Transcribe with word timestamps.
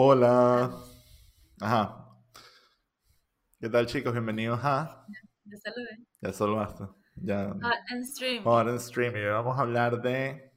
Hola. 0.00 0.70
Ajá. 1.60 2.06
¿Qué 3.60 3.68
tal, 3.68 3.84
chicos? 3.86 4.12
Bienvenidos 4.12 4.60
a. 4.62 5.04
Ya 5.44 5.56
saludé. 5.58 5.98
Ya 6.20 6.32
solo 6.32 6.54
basta. 6.54 6.94
Ya. 7.16 7.48
Hot 7.48 7.62
and 7.90 8.04
Stream. 8.04 8.44
Hot 8.44 8.68
and 8.68 8.78
Stream. 8.78 9.16
Y 9.16 9.18
hoy 9.18 9.32
vamos 9.32 9.58
a 9.58 9.62
hablar 9.62 10.00
de. 10.00 10.52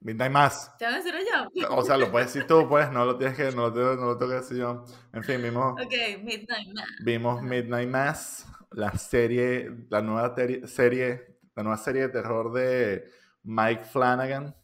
Midnight 0.00 0.32
Mass. 0.32 0.74
¿Te 0.78 0.86
van 0.86 0.94
a 0.94 0.96
decir 0.96 1.14
yo? 1.54 1.76
O 1.76 1.82
sea, 1.82 1.98
lo 1.98 2.10
puedes 2.10 2.32
decir 2.32 2.48
tú, 2.48 2.66
pues. 2.66 2.90
No 2.90 3.04
lo 3.04 3.18
tienes 3.18 3.36
que. 3.36 3.52
No 3.54 3.68
lo 3.68 3.72
tengo, 3.74 3.96
no 3.96 4.06
lo 4.06 4.16
tengo 4.16 4.32
que 4.32 4.38
decir 4.38 4.56
yo. 4.56 4.86
En 5.12 5.22
fin, 5.22 5.42
vimos. 5.42 5.74
Ok, 5.74 5.92
Midnight 6.22 6.74
Mass. 6.74 6.88
Vimos 7.04 7.42
Midnight 7.42 7.90
Mass. 7.90 8.46
La 8.70 8.92
serie. 8.92 9.70
La 9.90 10.00
nueva 10.00 10.34
serie. 10.64 11.38
La 11.54 11.62
nueva 11.64 11.76
serie 11.76 12.00
de 12.00 12.08
terror 12.08 12.50
de 12.54 13.10
Mike 13.42 13.84
Flanagan. 13.84 14.56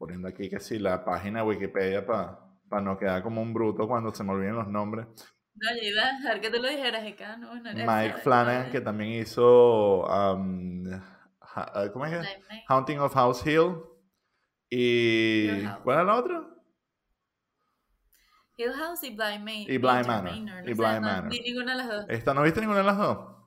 Poniendo 0.00 0.28
aquí 0.28 0.48
que 0.48 0.58
sí, 0.60 0.78
la 0.78 1.04
página 1.04 1.44
Wikipedia 1.44 2.06
para 2.06 2.80
no 2.80 2.96
quedar 2.96 3.22
como 3.22 3.42
un 3.42 3.52
bruto 3.52 3.86
cuando 3.86 4.14
se 4.14 4.24
me 4.24 4.32
olviden 4.32 4.56
los 4.56 4.66
nombres. 4.66 5.06
No, 5.54 5.68
yo 5.76 5.88
iba 5.90 6.02
a 6.02 6.12
dejar 6.16 6.40
que 6.40 6.48
tú 6.48 6.56
lo 6.56 6.70
dijeras 6.70 7.04
y 7.04 7.08
acá 7.08 7.36
no, 7.36 7.54
no 7.54 7.70
Mike 7.74 8.20
Flanagan, 8.22 8.70
que 8.70 8.80
también 8.80 9.20
hizo. 9.20 10.06
um, 10.06 10.90
uh, 10.90 11.92
¿Cómo 11.92 12.06
es? 12.06 12.12
que? 12.26 12.62
Haunting 12.66 12.98
of 12.98 13.12
House 13.12 13.46
Hill. 13.46 13.76
Y. 14.70 15.66
¿Cuál 15.84 15.96
era 15.98 16.04
la 16.04 16.16
otra? 16.16 16.48
Hill 18.56 18.72
House 18.72 19.04
y 19.04 19.10
Blind 19.10 19.44
Manor. 19.44 19.70
Y 19.70 19.76
Blind 19.76 20.06
Manor, 20.06 20.66
y 20.66 20.72
Blind 20.72 20.94
no, 20.94 21.00
Manor. 21.02 21.24
Ni 21.26 21.40
ninguna 21.40 21.72
de 21.72 21.78
las 21.78 21.88
dos. 21.88 22.06
¿Esta 22.08 22.32
no 22.32 22.40
viste 22.40 22.60
ninguna 22.60 22.78
de 22.78 22.86
las 22.86 22.96
dos? 22.96 23.39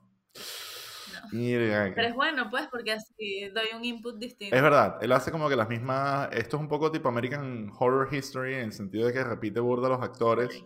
Mira, 1.34 1.92
Pero 1.94 2.08
es 2.08 2.14
bueno, 2.14 2.48
pues, 2.48 2.68
porque 2.70 2.92
así 2.92 3.48
doy 3.48 3.66
un 3.76 3.84
input 3.84 4.18
distinto. 4.18 4.54
Es 4.54 4.62
verdad, 4.62 4.98
él 5.02 5.10
hace 5.12 5.32
como 5.32 5.48
que 5.48 5.56
las 5.56 5.68
mismas. 5.68 6.28
Esto 6.32 6.56
es 6.56 6.60
un 6.62 6.68
poco 6.68 6.92
tipo 6.92 7.08
American 7.08 7.70
Horror 7.76 8.08
History 8.14 8.54
en 8.54 8.60
el 8.60 8.72
sentido 8.72 9.06
de 9.06 9.12
que 9.12 9.24
repite 9.24 9.58
burda 9.58 9.88
los 9.88 10.00
actores 10.00 10.62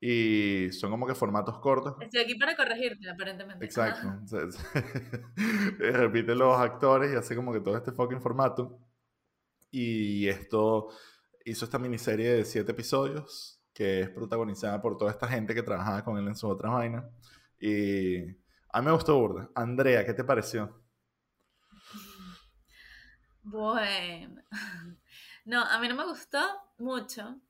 y 0.00 0.70
son 0.72 0.90
como 0.90 1.06
que 1.06 1.14
formatos 1.14 1.58
cortos. 1.58 1.96
Estoy 2.00 2.22
aquí 2.22 2.34
para 2.36 2.54
corregirte, 2.54 3.10
aparentemente. 3.10 3.64
Exacto. 3.64 4.08
Es- 4.36 4.64
repite 5.78 6.34
los 6.34 6.56
actores 6.58 7.12
y 7.12 7.16
hace 7.16 7.34
como 7.34 7.52
que 7.52 7.60
todo 7.60 7.76
este 7.76 7.92
fucking 7.92 8.20
formato. 8.20 8.78
Y 9.70 10.28
esto 10.28 10.88
hizo 11.44 11.64
esta 11.64 11.78
miniserie 11.78 12.32
de 12.32 12.44
siete 12.44 12.72
episodios 12.72 13.58
que 13.74 14.00
es 14.02 14.10
protagonizada 14.10 14.80
por 14.82 14.98
toda 14.98 15.10
esta 15.10 15.26
gente 15.26 15.54
que 15.54 15.62
trabajaba 15.62 16.04
con 16.04 16.18
él 16.18 16.28
en 16.28 16.36
sus 16.36 16.50
otras 16.50 16.72
vainas. 16.72 17.04
Y 17.58 18.41
a 18.72 18.80
mí 18.80 18.86
me 18.86 18.92
gustó 18.92 19.18
burda. 19.18 19.50
Andrea, 19.54 20.04
¿qué 20.04 20.14
te 20.14 20.24
pareció? 20.24 20.82
Bueno. 23.42 24.42
No, 25.44 25.60
a 25.64 25.80
mí 25.80 25.88
no 25.88 25.96
me 25.96 26.04
gustó 26.06 26.38
mucho, 26.78 27.40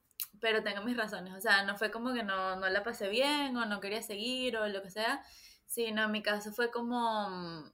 pero 0.40 0.62
tengo 0.62 0.82
mis 0.82 0.96
razones. 0.96 1.34
O 1.34 1.40
sea, 1.42 1.62
no 1.64 1.76
fue 1.76 1.90
como 1.90 2.14
que 2.14 2.22
no, 2.22 2.56
no 2.56 2.66
la 2.70 2.82
pasé 2.82 3.10
bien 3.10 3.54
o 3.54 3.66
no 3.66 3.80
quería 3.80 4.00
seguir 4.00 4.56
o 4.56 4.66
lo 4.66 4.80
que 4.82 4.88
sea, 4.88 5.22
sino 5.66 6.04
en 6.04 6.10
mi 6.10 6.22
caso 6.22 6.52
fue 6.52 6.70
como 6.70 7.28
mm, 7.28 7.72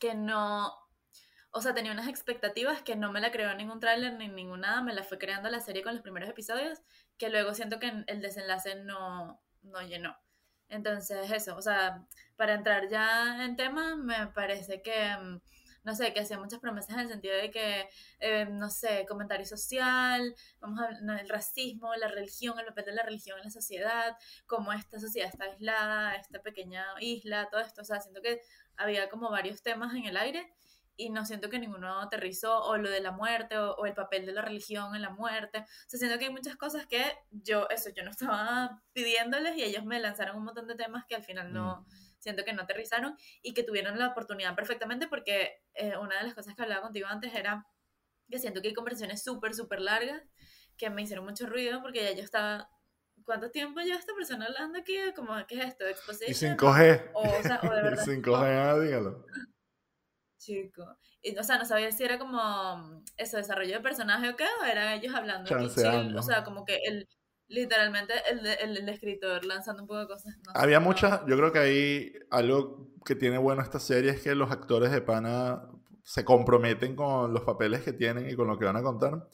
que 0.00 0.16
no... 0.16 0.72
O 1.52 1.60
sea, 1.62 1.72
tenía 1.72 1.92
unas 1.92 2.08
expectativas 2.08 2.82
que 2.82 2.96
no 2.96 3.12
me 3.12 3.20
la 3.20 3.30
creó 3.30 3.54
ningún 3.54 3.78
tráiler 3.78 4.14
ni 4.14 4.26
ninguna, 4.26 4.82
me 4.82 4.92
la 4.92 5.04
fue 5.04 5.18
creando 5.18 5.48
la 5.50 5.60
serie 5.60 5.84
con 5.84 5.94
los 5.94 6.02
primeros 6.02 6.28
episodios, 6.28 6.80
que 7.16 7.30
luego 7.30 7.54
siento 7.54 7.78
que 7.78 8.04
el 8.08 8.20
desenlace 8.20 8.74
no, 8.82 9.40
no 9.62 9.82
llenó. 9.82 10.16
Entonces, 10.68 11.30
eso, 11.30 11.56
o 11.56 11.62
sea, 11.62 12.06
para 12.36 12.54
entrar 12.54 12.88
ya 12.88 13.44
en 13.44 13.56
tema, 13.56 13.96
me 13.96 14.26
parece 14.28 14.82
que, 14.82 15.16
mm, 15.16 15.40
no 15.84 15.94
sé, 15.94 16.12
que 16.12 16.20
hacía 16.20 16.38
muchas 16.38 16.60
promesas 16.60 16.90
en 16.96 17.00
el 17.00 17.08
sentido 17.08 17.34
de 17.36 17.50
que, 17.50 17.88
eh, 18.20 18.46
no 18.50 18.68
sé, 18.70 19.06
comentario 19.08 19.46
social, 19.46 20.34
vamos 20.60 20.80
a 20.80 21.20
el 21.20 21.28
racismo, 21.28 21.94
la 21.96 22.08
religión, 22.08 22.58
el 22.58 22.66
papel 22.66 22.86
de 22.86 22.92
la 22.94 23.02
religión 23.02 23.38
en 23.38 23.44
la 23.44 23.50
sociedad, 23.50 24.16
cómo 24.46 24.72
esta 24.72 25.00
sociedad 25.00 25.28
está 25.30 25.44
aislada, 25.44 26.14
esta 26.16 26.40
pequeña 26.42 26.84
isla, 27.00 27.48
todo 27.50 27.60
esto, 27.62 27.82
o 27.82 27.84
sea, 27.84 28.00
siento 28.00 28.20
que 28.20 28.40
había 28.76 29.08
como 29.08 29.30
varios 29.30 29.62
temas 29.62 29.94
en 29.94 30.04
el 30.04 30.16
aire 30.16 30.52
y 30.98 31.10
no 31.10 31.24
siento 31.24 31.48
que 31.48 31.58
ninguno 31.58 32.00
aterrizó, 32.00 32.60
o 32.64 32.76
lo 32.76 32.90
de 32.90 33.00
la 33.00 33.12
muerte, 33.12 33.56
o, 33.56 33.74
o 33.76 33.86
el 33.86 33.94
papel 33.94 34.26
de 34.26 34.32
la 34.32 34.42
religión 34.42 34.94
en 34.94 35.00
la 35.00 35.10
muerte, 35.10 35.60
o 35.60 35.88
sea, 35.88 35.98
siento 35.98 36.18
que 36.18 36.26
hay 36.26 36.32
muchas 36.32 36.56
cosas 36.56 36.86
que 36.86 37.02
yo, 37.30 37.68
eso, 37.70 37.88
yo 37.96 38.02
no 38.02 38.10
estaba 38.10 38.82
pidiéndoles 38.92 39.56
y 39.56 39.62
ellos 39.62 39.84
me 39.84 40.00
lanzaron 40.00 40.36
un 40.36 40.44
montón 40.44 40.66
de 40.66 40.74
temas 40.74 41.04
que 41.06 41.14
al 41.14 41.22
final 41.22 41.52
no, 41.52 41.86
siento 42.18 42.44
que 42.44 42.52
no 42.52 42.62
aterrizaron 42.62 43.16
y 43.42 43.54
que 43.54 43.62
tuvieron 43.62 43.98
la 43.98 44.08
oportunidad 44.08 44.54
perfectamente 44.54 45.06
porque 45.08 45.62
eh, 45.74 45.96
una 45.96 46.18
de 46.18 46.24
las 46.24 46.34
cosas 46.34 46.54
que 46.54 46.62
hablaba 46.62 46.82
contigo 46.82 47.06
antes 47.08 47.34
era 47.34 47.66
que 48.28 48.38
siento 48.38 48.60
que 48.60 48.68
hay 48.68 48.74
conversaciones 48.74 49.22
súper, 49.22 49.54
súper 49.54 49.80
largas 49.80 50.22
que 50.76 50.90
me 50.90 51.02
hicieron 51.02 51.24
mucho 51.24 51.46
ruido 51.46 51.80
porque 51.80 52.02
ya 52.04 52.12
yo 52.12 52.22
estaba... 52.22 52.70
¿Cuánto 53.24 53.50
tiempo 53.50 53.80
lleva 53.80 53.98
esta 53.98 54.14
persona 54.14 54.46
hablando 54.46 54.78
aquí? 54.78 54.96
Como, 55.14 55.34
¿qué 55.46 55.56
es 55.58 55.66
esto? 55.66 55.86
Y 55.86 55.90
¿Exposition? 55.90 56.56
5G. 56.56 57.10
O, 57.12 57.20
o 57.20 57.42
sea, 57.42 57.60
o 57.62 57.74
de 57.74 57.82
verdad. 57.82 58.06
5G, 58.06 58.32
ah, 58.34 58.78
dígalo. 58.78 59.26
Chico. 60.38 60.84
Y, 61.20 61.36
o 61.36 61.42
sea, 61.42 61.58
no 61.58 61.64
sabía 61.64 61.90
si 61.92 62.04
era 62.04 62.18
como 62.18 63.02
eso, 63.16 63.36
desarrollo 63.36 63.74
de 63.74 63.80
personaje 63.80 64.28
o 64.28 64.36
qué, 64.36 64.44
o 64.60 64.64
eran 64.64 64.92
ellos 64.92 65.14
hablando 65.14 65.48
chill. 65.48 66.16
O 66.16 66.22
sea, 66.22 66.44
como 66.44 66.64
que 66.64 66.78
el, 66.84 67.08
literalmente 67.48 68.14
el, 68.30 68.46
el, 68.46 68.76
el 68.76 68.88
escritor 68.88 69.44
lanzando 69.44 69.82
un 69.82 69.88
poco 69.88 70.00
de 70.00 70.06
cosas. 70.06 70.36
no 70.44 70.52
Había 70.54 70.80
muchas, 70.80 71.20
yo 71.26 71.36
creo 71.36 71.52
que 71.52 71.58
hay 71.58 72.12
algo 72.30 72.92
que 73.04 73.14
tiene 73.14 73.38
bueno 73.38 73.62
esta 73.62 73.80
serie 73.80 74.10
es 74.12 74.22
que 74.22 74.34
los 74.34 74.50
actores 74.50 74.92
de 74.92 75.00
pana 75.00 75.62
se 76.04 76.24
comprometen 76.24 76.94
con 76.94 77.34
los 77.34 77.42
papeles 77.42 77.82
que 77.82 77.92
tienen 77.92 78.30
y 78.30 78.34
con 78.36 78.46
lo 78.48 78.58
que 78.58 78.64
van 78.64 78.76
a 78.76 78.82
contar. 78.82 79.28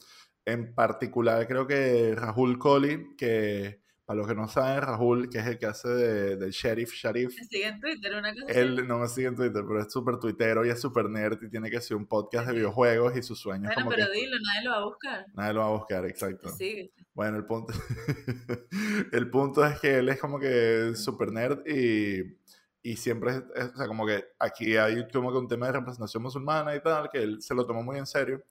En 0.45 0.75
particular, 0.75 1.47
creo 1.47 1.65
que 1.67 2.13
Rahul 2.15 2.59
Kohli, 2.59 3.15
que 3.15 3.84
para 4.05 4.17
los 4.17 4.27
que 4.27 4.35
no 4.35 4.47
saben, 4.47 4.81
Rahul, 4.81 5.29
que 5.29 5.39
es 5.39 5.47
el 5.47 5.57
que 5.57 5.65
hace 5.65 5.89
de, 5.89 6.35
del 6.37 6.51
sheriff, 6.51 6.91
sheriff, 6.93 7.35
Me 7.37 7.43
sigue 7.45 7.67
en 7.67 7.79
Twitter, 7.79 8.13
una 8.15 8.33
cosa 8.33 8.45
así. 8.49 8.59
él 8.59 8.87
no 8.87 8.99
me 8.99 9.07
sigue 9.07 9.27
en 9.27 9.35
Twitter, 9.35 9.63
pero 9.67 9.81
es 9.81 9.91
súper 9.91 10.17
tuitero 10.19 10.65
y 10.65 10.69
es 10.69 10.79
súper 10.79 11.09
nerd 11.09 11.41
y 11.41 11.49
tiene 11.49 11.69
que 11.71 11.81
ser 11.81 11.97
un 11.97 12.05
podcast 12.05 12.47
de 12.47 12.53
videojuegos 12.53 13.17
y 13.17 13.23
sus 13.23 13.39
sueños 13.39 13.67
Bueno, 13.73 13.81
como 13.81 13.89
pero 13.95 14.07
que 14.11 14.19
dilo, 14.19 14.37
nadie 14.39 14.63
lo 14.65 14.71
va 14.71 14.77
a 14.77 14.83
buscar. 14.85 15.25
nadie 15.33 15.53
lo 15.53 15.59
va 15.61 15.65
a 15.67 15.71
buscar, 15.71 16.05
exacto. 16.05 16.49
Sí, 16.49 16.91
Bueno, 17.13 17.37
el 17.37 17.45
punto, 17.45 17.73
el 19.11 19.29
punto 19.29 19.65
es 19.65 19.79
que 19.79 19.97
él 19.99 20.09
es 20.09 20.19
como 20.19 20.39
que 20.39 20.91
super 20.95 21.31
nerd 21.31 21.65
y, 21.67 22.37
y 22.83 22.95
siempre, 22.97 23.31
es- 23.55 23.73
o 23.73 23.77
sea, 23.77 23.87
como 23.87 24.05
que 24.05 24.23
aquí 24.39 24.77
hay 24.77 25.07
como 25.11 25.31
que 25.31 25.37
un 25.37 25.47
tema 25.47 25.67
de 25.67 25.73
representación 25.73 26.23
musulmana 26.23 26.75
y 26.75 26.81
tal, 26.81 27.09
que 27.09 27.19
él 27.23 27.41
se 27.41 27.53
lo 27.55 27.65
tomó 27.65 27.83
muy 27.83 27.97
en 27.97 28.05
serio. 28.05 28.43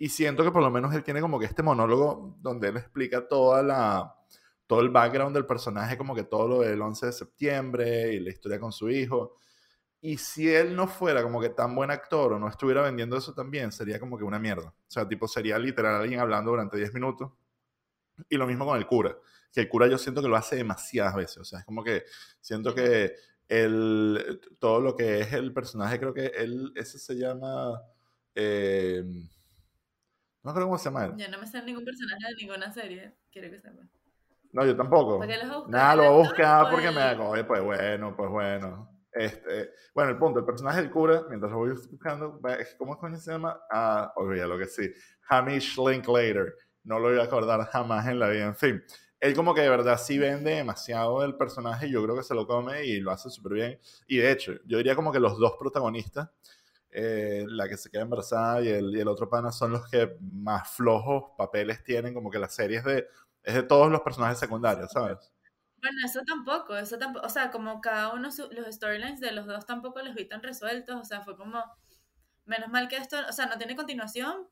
Y 0.00 0.10
siento 0.10 0.44
que 0.44 0.52
por 0.52 0.62
lo 0.62 0.70
menos 0.70 0.94
él 0.94 1.02
tiene 1.02 1.20
como 1.20 1.40
que 1.40 1.46
este 1.46 1.62
monólogo 1.62 2.36
donde 2.40 2.68
él 2.68 2.76
explica 2.76 3.26
toda 3.26 3.62
la, 3.64 4.14
todo 4.68 4.80
el 4.80 4.90
background 4.90 5.34
del 5.34 5.46
personaje, 5.46 5.98
como 5.98 6.14
que 6.14 6.24
todo 6.24 6.46
lo 6.46 6.60
del 6.60 6.80
11 6.80 7.06
de 7.06 7.12
septiembre 7.12 8.12
y 8.12 8.20
la 8.20 8.30
historia 8.30 8.60
con 8.60 8.70
su 8.70 8.90
hijo. 8.90 9.34
Y 10.00 10.18
si 10.18 10.48
él 10.54 10.76
no 10.76 10.86
fuera 10.86 11.22
como 11.22 11.40
que 11.40 11.48
tan 11.48 11.74
buen 11.74 11.90
actor 11.90 12.34
o 12.34 12.38
no 12.38 12.48
estuviera 12.48 12.82
vendiendo 12.82 13.16
eso 13.16 13.34
también, 13.34 13.72
sería 13.72 13.98
como 13.98 14.18
que 14.18 14.24
una 14.24 14.38
mierda. 14.38 14.68
O 14.68 14.90
sea, 14.90 15.08
tipo, 15.08 15.26
sería 15.26 15.58
literal 15.58 16.00
alguien 16.00 16.20
hablando 16.20 16.50
durante 16.50 16.76
10 16.76 16.94
minutos. 16.94 17.32
Y 18.28 18.36
lo 18.36 18.46
mismo 18.46 18.66
con 18.66 18.76
el 18.76 18.86
cura, 18.86 19.16
que 19.52 19.60
el 19.62 19.68
cura 19.68 19.86
yo 19.86 19.96
siento 19.96 20.20
que 20.22 20.28
lo 20.28 20.36
hace 20.36 20.56
demasiadas 20.56 21.14
veces, 21.14 21.38
o 21.38 21.44
sea, 21.44 21.60
es 21.60 21.64
como 21.64 21.84
que 21.84 22.04
siento 22.40 22.74
que 22.74 23.14
el, 23.48 24.40
todo 24.58 24.80
lo 24.80 24.96
que 24.96 25.20
es 25.20 25.32
el 25.32 25.52
personaje, 25.52 26.00
creo 26.00 26.12
que 26.12 26.26
él, 26.26 26.72
ese 26.74 26.98
se 26.98 27.14
llama, 27.14 27.80
eh, 28.34 29.04
no 30.42 30.52
creo 30.52 30.66
cómo 30.66 30.78
se 30.78 30.86
llama 30.86 31.04
él. 31.04 31.30
no 31.30 31.38
me 31.38 31.46
sé 31.46 31.62
ningún 31.62 31.84
personaje 31.84 32.26
de 32.28 32.34
ninguna 32.44 32.72
serie, 32.72 33.14
quiero 33.30 33.50
que 33.50 33.60
sepas. 33.60 33.97
No, 34.52 34.64
yo 34.64 34.76
tampoco. 34.76 35.18
¿Para 35.18 35.32
qué 35.32 35.44
los 35.44 35.56
buscas? 35.56 35.70
Nada, 35.70 35.92
¿El 35.92 35.98
lo 35.98 36.04
voy 36.04 36.12
a 36.12 36.28
buscar 36.28 36.70
porque 36.70 36.90
me 36.90 37.00
hago, 37.02 37.28
oye, 37.30 37.44
pues 37.44 37.62
bueno, 37.62 38.14
pues 38.16 38.30
bueno. 38.30 38.98
Este, 39.12 39.72
bueno, 39.94 40.10
el 40.10 40.18
punto, 40.18 40.38
el 40.38 40.44
personaje 40.44 40.80
del 40.80 40.90
cura, 40.90 41.24
mientras 41.28 41.50
lo 41.50 41.58
voy 41.58 41.70
buscando, 41.70 42.40
¿cómo 42.78 42.98
coño 42.98 43.16
se 43.16 43.32
llama? 43.32 43.60
Ah, 43.70 44.12
olvida 44.16 44.46
lo 44.46 44.58
que 44.58 44.66
sí. 44.66 44.90
Hamish 45.28 45.76
Linklater. 45.78 46.54
No 46.84 46.98
lo 46.98 47.08
voy 47.08 47.18
a 47.18 47.24
acordar 47.24 47.66
jamás 47.66 48.06
en 48.06 48.18
la 48.18 48.28
vida. 48.28 48.46
En 48.46 48.54
fin, 48.54 48.82
él 49.20 49.34
como 49.34 49.54
que 49.54 49.62
de 49.62 49.68
verdad 49.68 49.98
sí 49.98 50.18
vende 50.18 50.54
demasiado 50.54 51.24
el 51.24 51.36
personaje. 51.36 51.90
Yo 51.90 52.02
creo 52.04 52.16
que 52.16 52.22
se 52.22 52.34
lo 52.34 52.46
come 52.46 52.84
y 52.84 53.00
lo 53.00 53.10
hace 53.10 53.28
súper 53.30 53.52
bien. 53.54 53.80
Y 54.06 54.18
de 54.18 54.30
hecho, 54.30 54.52
yo 54.64 54.78
diría 54.78 54.94
como 54.94 55.12
que 55.12 55.20
los 55.20 55.38
dos 55.38 55.54
protagonistas, 55.58 56.30
eh, 56.90 57.44
la 57.48 57.68
que 57.68 57.76
se 57.76 57.90
queda 57.90 58.02
embarazada 58.02 58.62
y 58.62 58.68
el, 58.68 58.96
y 58.96 59.00
el 59.00 59.08
otro 59.08 59.28
pana, 59.28 59.50
son 59.50 59.72
los 59.72 59.88
que 59.90 60.16
más 60.20 60.70
flojos 60.70 61.32
papeles 61.36 61.82
tienen. 61.82 62.14
Como 62.14 62.30
que 62.30 62.38
la 62.38 62.48
serie 62.48 62.78
es 62.78 62.84
de, 62.84 63.08
es 63.42 63.54
de 63.54 63.62
todos 63.64 63.90
los 63.90 64.00
personajes 64.02 64.38
secundarios, 64.38 64.90
¿sabes? 64.92 65.32
Bueno, 65.80 65.98
eso 66.04 66.20
tampoco, 66.26 66.76
eso 66.76 66.98
tampoco, 66.98 67.26
o 67.26 67.28
sea, 67.28 67.50
como 67.50 67.80
cada 67.80 68.12
uno, 68.12 68.30
su- 68.32 68.48
los 68.50 68.66
storylines 68.74 69.20
de 69.20 69.30
los 69.32 69.46
dos 69.46 69.64
tampoco 69.66 70.00
los 70.02 70.14
vi 70.14 70.24
tan 70.28 70.42
resueltos, 70.42 70.96
o 70.96 71.04
sea, 71.04 71.22
fue 71.22 71.36
como, 71.36 71.62
menos 72.46 72.70
mal 72.70 72.88
que 72.88 72.96
esto, 72.98 73.18
o 73.28 73.32
sea, 73.32 73.46
no 73.46 73.58
tiene 73.58 73.76
continuación, 73.76 74.48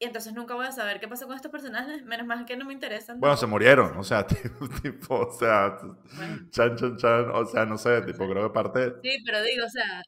y 0.00 0.06
entonces 0.06 0.34
nunca 0.34 0.54
voy 0.56 0.66
a 0.66 0.72
saber 0.72 1.00
qué 1.00 1.08
pasó 1.08 1.26
con 1.26 1.36
estos 1.36 1.52
personajes, 1.52 2.04
menos 2.04 2.26
mal 2.26 2.46
que 2.46 2.56
no 2.56 2.66
me 2.66 2.74
interesan. 2.74 3.20
Bueno, 3.20 3.36
se 3.36 3.46
tampoco. 3.46 3.46
murieron, 3.46 3.96
o 3.98 4.02
sea, 4.04 4.26
tipo, 4.26 4.68
tipo, 4.68 5.14
o 5.26 5.32
sea, 5.32 5.76
Bueno, 6.12 6.38
chan, 6.50 6.76
chan, 6.76 6.96
chan, 6.96 7.30
o 7.30 7.44
sea, 7.46 7.64
no 7.66 7.78
sé, 7.78 8.02
tipo, 8.02 8.28
creo 8.28 8.48
que 8.48 8.54
parte, 8.54 8.92
sí, 9.02 9.18
pero 9.24 9.42
digo, 9.42 9.66
o 9.66 9.68
sea, 9.68 10.02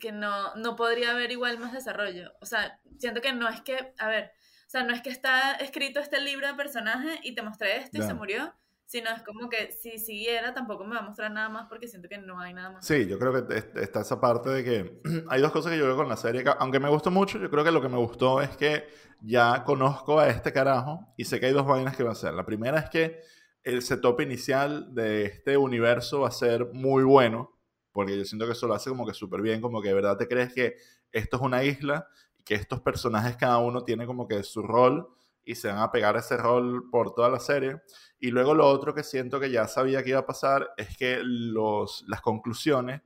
que 0.00 0.12
no, 0.12 0.54
no 0.56 0.76
podría 0.76 1.12
haber 1.12 1.32
igual 1.32 1.58
más 1.58 1.72
desarrollo, 1.74 2.32
o 2.40 2.46
sea, 2.46 2.80
siento 2.98 3.20
que 3.22 3.32
no 3.32 3.48
es 3.48 3.62
que, 3.62 3.94
a 3.98 4.08
ver, 4.08 4.32
sea, 4.70 4.84
no 4.84 4.92
es 4.92 5.02
que 5.02 5.10
está 5.10 5.52
escrito 5.52 6.00
este 6.00 6.20
libro 6.20 6.46
de 6.46 6.54
personaje 6.54 7.20
y 7.22 7.34
te 7.34 7.42
mostré 7.42 7.78
esto 7.78 7.98
y 7.98 8.02
se 8.02 8.14
murió, 8.14 8.52
sino 8.84 9.10
es 9.10 9.22
como 9.22 9.48
que 9.48 9.72
si 9.72 9.98
siguiera 9.98 10.54
tampoco 10.54 10.84
me 10.84 10.94
va 10.94 11.00
a 11.00 11.04
mostrar 11.04 11.30
nada 11.30 11.48
más 11.48 11.68
porque 11.68 11.88
siento 11.88 12.08
que 12.08 12.18
no 12.18 12.40
hay 12.40 12.54
nada 12.54 12.70
más. 12.70 12.86
Sí, 12.86 13.06
yo 13.06 13.18
creo 13.18 13.46
que 13.46 13.56
está 13.80 14.00
esa 14.00 14.20
parte 14.20 14.50
de 14.50 14.64
que 14.64 15.00
hay 15.28 15.40
dos 15.40 15.52
cosas 15.52 15.72
que 15.72 15.78
yo 15.78 15.86
veo 15.86 15.96
con 15.96 16.08
la 16.08 16.16
serie, 16.16 16.44
aunque 16.58 16.80
me 16.80 16.88
gustó 16.88 17.10
mucho, 17.10 17.38
yo 17.38 17.50
creo 17.50 17.64
que 17.64 17.70
lo 17.70 17.82
que 17.82 17.88
me 17.88 17.98
gustó 17.98 18.40
es 18.40 18.56
que 18.56 18.86
ya 19.20 19.64
conozco 19.64 20.18
a 20.20 20.28
este 20.28 20.52
carajo 20.52 21.12
y 21.16 21.24
sé 21.24 21.40
que 21.40 21.46
hay 21.46 21.52
dos 21.52 21.66
vainas 21.66 21.96
que 21.96 22.02
va 22.02 22.10
a 22.10 22.12
hacer. 22.12 22.34
La 22.34 22.46
primera 22.46 22.78
es 22.78 22.90
que 22.90 23.20
el 23.62 23.82
setup 23.82 24.20
inicial 24.20 24.94
de 24.94 25.24
este 25.24 25.56
universo 25.56 26.20
va 26.20 26.28
a 26.28 26.32
ser 26.32 26.66
muy 26.72 27.04
bueno, 27.04 27.58
porque 27.92 28.16
yo 28.16 28.24
siento 28.24 28.46
que 28.46 28.52
eso 28.52 28.66
lo 28.66 28.74
hace 28.74 28.90
como 28.90 29.06
que 29.06 29.14
súper 29.14 29.42
bien, 29.42 29.60
como 29.60 29.82
que 29.82 29.88
de 29.88 29.94
verdad 29.94 30.16
te 30.16 30.28
crees 30.28 30.52
que 30.52 30.76
esto 31.12 31.36
es 31.36 31.42
una 31.42 31.64
isla 31.64 32.06
que 32.48 32.54
estos 32.54 32.80
personajes 32.80 33.36
cada 33.36 33.58
uno 33.58 33.84
tiene 33.84 34.06
como 34.06 34.26
que 34.26 34.42
su 34.42 34.62
rol 34.62 35.06
y 35.44 35.54
se 35.54 35.68
van 35.68 35.80
a 35.80 35.92
pegar 35.92 36.16
ese 36.16 36.34
rol 36.38 36.88
por 36.90 37.14
toda 37.14 37.28
la 37.28 37.40
serie. 37.40 37.82
Y 38.18 38.30
luego 38.30 38.54
lo 38.54 38.66
otro 38.66 38.94
que 38.94 39.02
siento 39.02 39.38
que 39.38 39.50
ya 39.50 39.68
sabía 39.68 40.02
que 40.02 40.10
iba 40.10 40.20
a 40.20 40.26
pasar 40.26 40.70
es 40.78 40.96
que 40.96 41.20
los, 41.22 42.06
las 42.08 42.22
conclusiones 42.22 43.02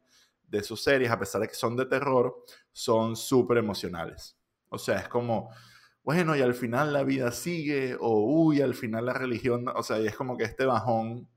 de 0.46 0.62
sus 0.62 0.84
series, 0.84 1.10
a 1.10 1.18
pesar 1.18 1.40
de 1.40 1.48
que 1.48 1.56
son 1.56 1.76
de 1.76 1.86
terror, 1.86 2.36
son 2.70 3.16
súper 3.16 3.58
emocionales. 3.58 4.38
O 4.68 4.78
sea, 4.78 4.98
es 4.98 5.08
como, 5.08 5.50
bueno, 6.04 6.36
y 6.36 6.40
al 6.40 6.54
final 6.54 6.92
la 6.92 7.02
vida 7.02 7.32
sigue, 7.32 7.96
o 7.98 8.20
uy, 8.20 8.60
al 8.60 8.74
final 8.74 9.06
la 9.06 9.14
religión, 9.14 9.66
o 9.74 9.82
sea, 9.82 9.98
y 9.98 10.06
es 10.06 10.14
como 10.14 10.36
que 10.36 10.44
este 10.44 10.66
bajón 10.66 11.28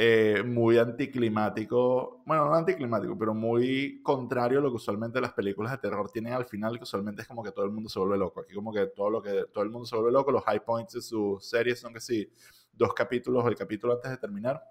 eh, 0.00 0.44
muy 0.44 0.78
anticlimático, 0.78 2.22
bueno, 2.24 2.44
no 2.44 2.54
anticlimático, 2.54 3.18
pero 3.18 3.34
muy 3.34 4.00
contrario 4.00 4.60
a 4.60 4.62
lo 4.62 4.70
que 4.70 4.76
usualmente 4.76 5.20
las 5.20 5.32
películas 5.32 5.72
de 5.72 5.78
terror 5.78 6.08
tienen 6.12 6.34
al 6.34 6.46
final, 6.46 6.76
que 6.76 6.84
usualmente 6.84 7.22
es 7.22 7.26
como 7.26 7.42
que 7.42 7.50
todo 7.50 7.64
el 7.64 7.72
mundo 7.72 7.90
se 7.90 7.98
vuelve 7.98 8.16
loco. 8.16 8.42
Aquí 8.42 8.54
como 8.54 8.72
que 8.72 8.86
todo 8.86 9.10
lo 9.10 9.20
que 9.20 9.46
todo 9.52 9.64
el 9.64 9.70
mundo 9.70 9.86
se 9.86 9.96
vuelve 9.96 10.12
loco, 10.12 10.30
los 10.30 10.44
high 10.44 10.64
points 10.64 10.92
de 10.92 11.02
sus 11.02 11.44
series 11.44 11.80
son 11.80 11.92
que 11.92 11.98
sí, 11.98 12.32
dos 12.72 12.94
capítulos 12.94 13.44
o 13.44 13.48
el 13.48 13.56
capítulo 13.56 13.94
antes 13.94 14.08
de 14.08 14.18
terminar, 14.18 14.62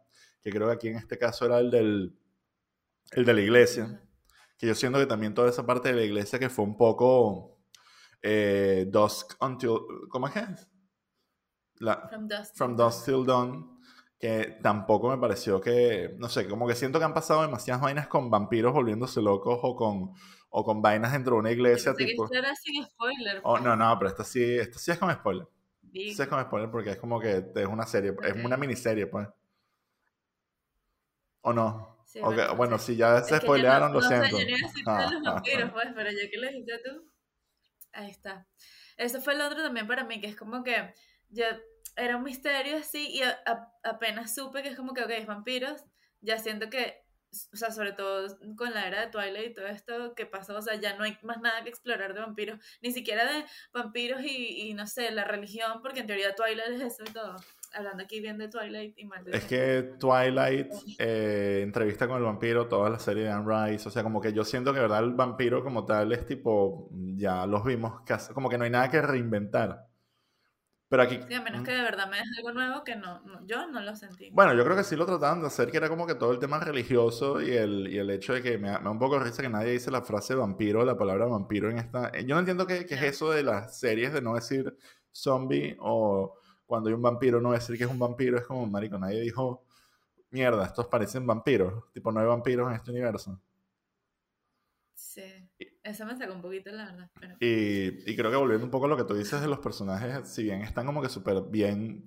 que 0.41 0.49
creo 0.49 0.67
que 0.67 0.73
aquí 0.73 0.87
en 0.87 0.95
este 0.95 1.17
caso 1.17 1.45
era 1.45 1.59
el 1.59 1.71
del 1.71 2.17
el 3.11 3.25
de 3.25 3.33
la 3.33 3.41
iglesia, 3.41 4.01
que 4.57 4.67
yo 4.67 4.75
siento 4.75 4.97
que 4.97 5.07
también 5.07 5.33
toda 5.33 5.49
esa 5.49 5.65
parte 5.65 5.89
de 5.89 5.95
la 5.95 6.03
iglesia 6.03 6.39
que 6.39 6.49
fue 6.49 6.63
un 6.63 6.77
poco 6.77 7.59
eh, 8.21 8.85
dusk 8.89 9.35
until, 9.43 9.77
¿cómo 10.07 10.27
es 10.27 10.33
que 10.33 10.39
es? 10.39 10.67
from, 11.79 12.27
dusk. 12.29 12.55
from 12.55 12.75
dusk 12.77 13.03
till 13.03 13.25
dawn 13.25 13.76
que 14.19 14.57
tampoco 14.63 15.09
me 15.09 15.17
pareció 15.17 15.61
que, 15.61 16.15
no 16.17 16.27
sé, 16.27 16.47
como 16.47 16.67
que 16.67 16.75
siento 16.75 16.99
que 16.99 17.05
han 17.05 17.13
pasado 17.13 17.43
demasiadas 17.43 17.81
vainas 17.81 18.07
con 18.07 18.29
vampiros 18.31 18.73
volviéndose 18.73 19.21
locos 19.21 19.59
o 19.61 19.75
con, 19.75 20.13
o 20.49 20.63
con 20.63 20.81
vainas 20.81 21.11
dentro 21.11 21.33
de 21.33 21.39
una 21.39 21.51
iglesia. 21.51 21.93
tipo... 21.93 22.27
Que 22.27 22.41
sin 22.55 22.83
spoiler. 22.83 23.41
Oh, 23.43 23.59
no, 23.59 23.75
no, 23.75 23.95
pero 23.99 24.09
esta 24.09 24.23
sí, 24.23 24.43
esta 24.43 24.79
sí 24.79 24.91
es 24.91 24.97
con 24.97 25.13
spoiler. 25.13 25.47
Sí 25.91 26.15
es 26.19 26.27
con 26.27 26.41
spoiler 26.43 26.69
porque 26.71 26.91
es 26.91 26.97
como 26.97 27.19
que 27.19 27.45
es 27.55 27.67
una 27.67 27.85
serie, 27.85 28.13
es 28.23 28.43
una 28.43 28.57
miniserie, 28.57 29.07
pues. 29.07 29.27
¿O 31.41 31.53
no? 31.53 31.97
Sí, 32.05 32.19
bueno, 32.55 32.79
si 32.79 32.95
ya 32.95 33.21
se 33.21 33.37
spoilearon, 33.37 33.93
lo 33.93 34.01
siento. 34.01 34.37
Sé, 34.37 34.47
yo 34.47 34.57
no 34.85 34.91
a 34.91 35.11
los 35.11 35.23
vampiros, 35.23 35.71
pues, 35.71 35.87
pero 35.93 36.09
ya 36.09 36.29
que 36.29 36.37
lo 36.37 36.47
dijiste 36.47 36.79
tú, 36.83 37.11
ahí 37.93 38.09
está. 38.09 38.47
Eso 38.95 39.21
fue 39.21 39.33
el 39.33 39.41
otro 39.41 39.61
también 39.61 39.87
para 39.87 40.03
mí, 40.05 40.19
que 40.19 40.27
es 40.27 40.35
como 40.35 40.63
que 40.63 40.93
yo 41.29 41.45
era 41.97 42.15
un 42.15 42.23
misterio 42.23 42.77
así 42.77 43.09
y 43.09 43.21
apenas 43.83 44.33
supe 44.33 44.61
que 44.61 44.69
es 44.69 44.75
como 44.75 44.93
que, 44.93 45.03
ok, 45.03 45.25
vampiros, 45.25 45.83
ya 46.21 46.37
siento 46.37 46.69
que, 46.69 47.03
o 47.51 47.57
sea, 47.57 47.71
sobre 47.71 47.91
todo 47.91 48.27
con 48.55 48.73
la 48.73 48.87
era 48.87 49.01
de 49.01 49.11
Twilight 49.11 49.51
y 49.51 49.53
todo 49.53 49.67
esto 49.67 50.13
que 50.15 50.25
pasó, 50.25 50.55
o 50.55 50.61
sea, 50.61 50.75
ya 50.75 50.95
no 50.95 51.03
hay 51.03 51.17
más 51.23 51.41
nada 51.41 51.63
que 51.63 51.69
explorar 51.69 52.13
de 52.13 52.21
vampiros, 52.21 52.59
ni 52.81 52.91
siquiera 52.91 53.25
de 53.25 53.43
vampiros 53.73 54.21
y, 54.23 54.73
no 54.75 54.87
sé, 54.87 55.11
la 55.11 55.25
religión, 55.25 55.81
porque 55.81 56.01
en 56.01 56.07
teoría 56.07 56.35
Twilight 56.35 56.81
es 56.81 56.93
eso 56.93 57.03
y 57.05 57.11
todo. 57.11 57.35
Hablando 57.73 58.03
aquí 58.03 58.21
bien 58.21 58.37
de 58.37 58.47
Twilight 58.47 58.97
y 58.97 59.05
mal 59.05 59.25
de 59.25 59.35
Es 59.35 59.43
que 59.43 59.95
Twilight, 59.99 60.71
eh, 60.99 61.61
entrevista 61.63 62.07
con 62.07 62.17
el 62.17 62.23
vampiro, 62.23 62.67
toda 62.67 62.89
la 62.89 62.99
serie 62.99 63.23
de 63.23 63.29
Anne 63.29 63.71
Rice, 63.71 63.89
o 63.89 63.91
sea, 63.91 64.03
como 64.03 64.21
que 64.21 64.31
yo 64.31 64.45
siento 64.45 64.73
que, 64.73 64.79
verdad, 64.79 65.03
el 65.03 65.13
vampiro 65.13 65.63
como 65.63 65.85
tal 65.85 66.13
es 66.13 66.25
tipo, 66.25 66.89
ya 67.17 67.45
los 67.45 67.65
vimos, 67.65 68.01
como 68.33 68.49
que 68.49 68.57
no 68.57 68.63
hay 68.63 68.69
nada 68.69 68.89
que 68.89 69.01
reinventar. 69.01 69.87
Pero 70.89 71.03
aquí... 71.03 71.19
Sí, 71.27 71.33
a 71.33 71.41
menos 71.41 71.63
que 71.63 71.71
de 71.71 71.81
verdad 71.81 72.09
me 72.09 72.17
des 72.17 72.27
algo 72.37 72.53
nuevo 72.53 72.83
que 72.83 72.95
no, 72.95 73.21
yo 73.45 73.67
no 73.67 73.81
lo 73.81 73.95
sentí. 73.95 74.29
Bueno, 74.31 74.53
yo 74.53 74.63
creo 74.63 74.77
que 74.77 74.83
sí 74.83 74.95
lo 74.95 75.05
trataban 75.05 75.41
de 75.41 75.47
hacer, 75.47 75.69
que 75.69 75.77
era 75.77 75.89
como 75.89 76.07
que 76.07 76.15
todo 76.15 76.31
el 76.31 76.39
tema 76.39 76.59
religioso 76.59 77.41
y 77.41 77.51
el, 77.51 77.87
y 77.87 77.97
el 77.97 78.09
hecho 78.09 78.33
de 78.33 78.41
que 78.41 78.57
me, 78.57 78.69
da 78.69 78.89
un 78.89 78.99
poco 78.99 79.19
de 79.19 79.25
risa 79.25 79.41
que 79.41 79.49
nadie 79.49 79.71
dice 79.71 79.91
la 79.91 80.01
frase 80.01 80.33
vampiro, 80.33 80.85
la 80.85 80.97
palabra 80.97 81.25
vampiro 81.25 81.69
en 81.69 81.77
esta... 81.77 82.11
Yo 82.21 82.35
no 82.35 82.39
entiendo 82.39 82.65
qué, 82.65 82.85
qué 82.85 82.95
es 82.95 83.03
eso 83.03 83.31
de 83.31 83.43
las 83.43 83.77
series 83.79 84.13
de 84.13 84.21
no 84.21 84.35
decir 84.35 84.77
zombie 85.11 85.75
o 85.79 86.37
cuando 86.65 86.89
hay 86.89 86.95
un 86.95 87.01
vampiro 87.01 87.41
no 87.41 87.51
decir 87.51 87.77
que 87.77 87.85
es 87.85 87.89
un 87.89 87.99
vampiro, 87.99 88.37
es 88.37 88.45
como, 88.45 88.65
marico, 88.67 88.97
nadie 88.97 89.21
dijo, 89.21 89.65
mierda, 90.29 90.65
estos 90.65 90.87
parecen 90.87 91.25
vampiros, 91.25 91.91
tipo, 91.91 92.11
no 92.11 92.19
hay 92.19 92.27
vampiros 92.27 92.69
en 92.69 92.75
este 92.75 92.91
universo. 92.91 93.39
Sí. 94.93 95.49
Eso 95.87 96.05
me 96.05 96.17
sacó 96.17 96.33
un 96.33 96.41
poquito, 96.41 96.69
la 96.71 96.85
verdad. 96.85 97.09
Y, 97.39 98.11
y, 98.11 98.15
creo 98.15 98.29
que 98.29 98.35
volviendo 98.35 98.65
un 98.65 98.71
poco 98.71 98.85
a 98.85 98.89
lo 98.89 98.97
que 98.97 99.05
tú 99.05 99.13
dices 99.13 99.39
de 99.39 99.47
los 99.47 99.59
personajes, 99.59 100.27
si 100.27 100.43
bien 100.43 100.61
están 100.61 100.85
como 100.85 101.01
que 101.01 101.07
súper 101.07 101.43
bien, 101.49 102.05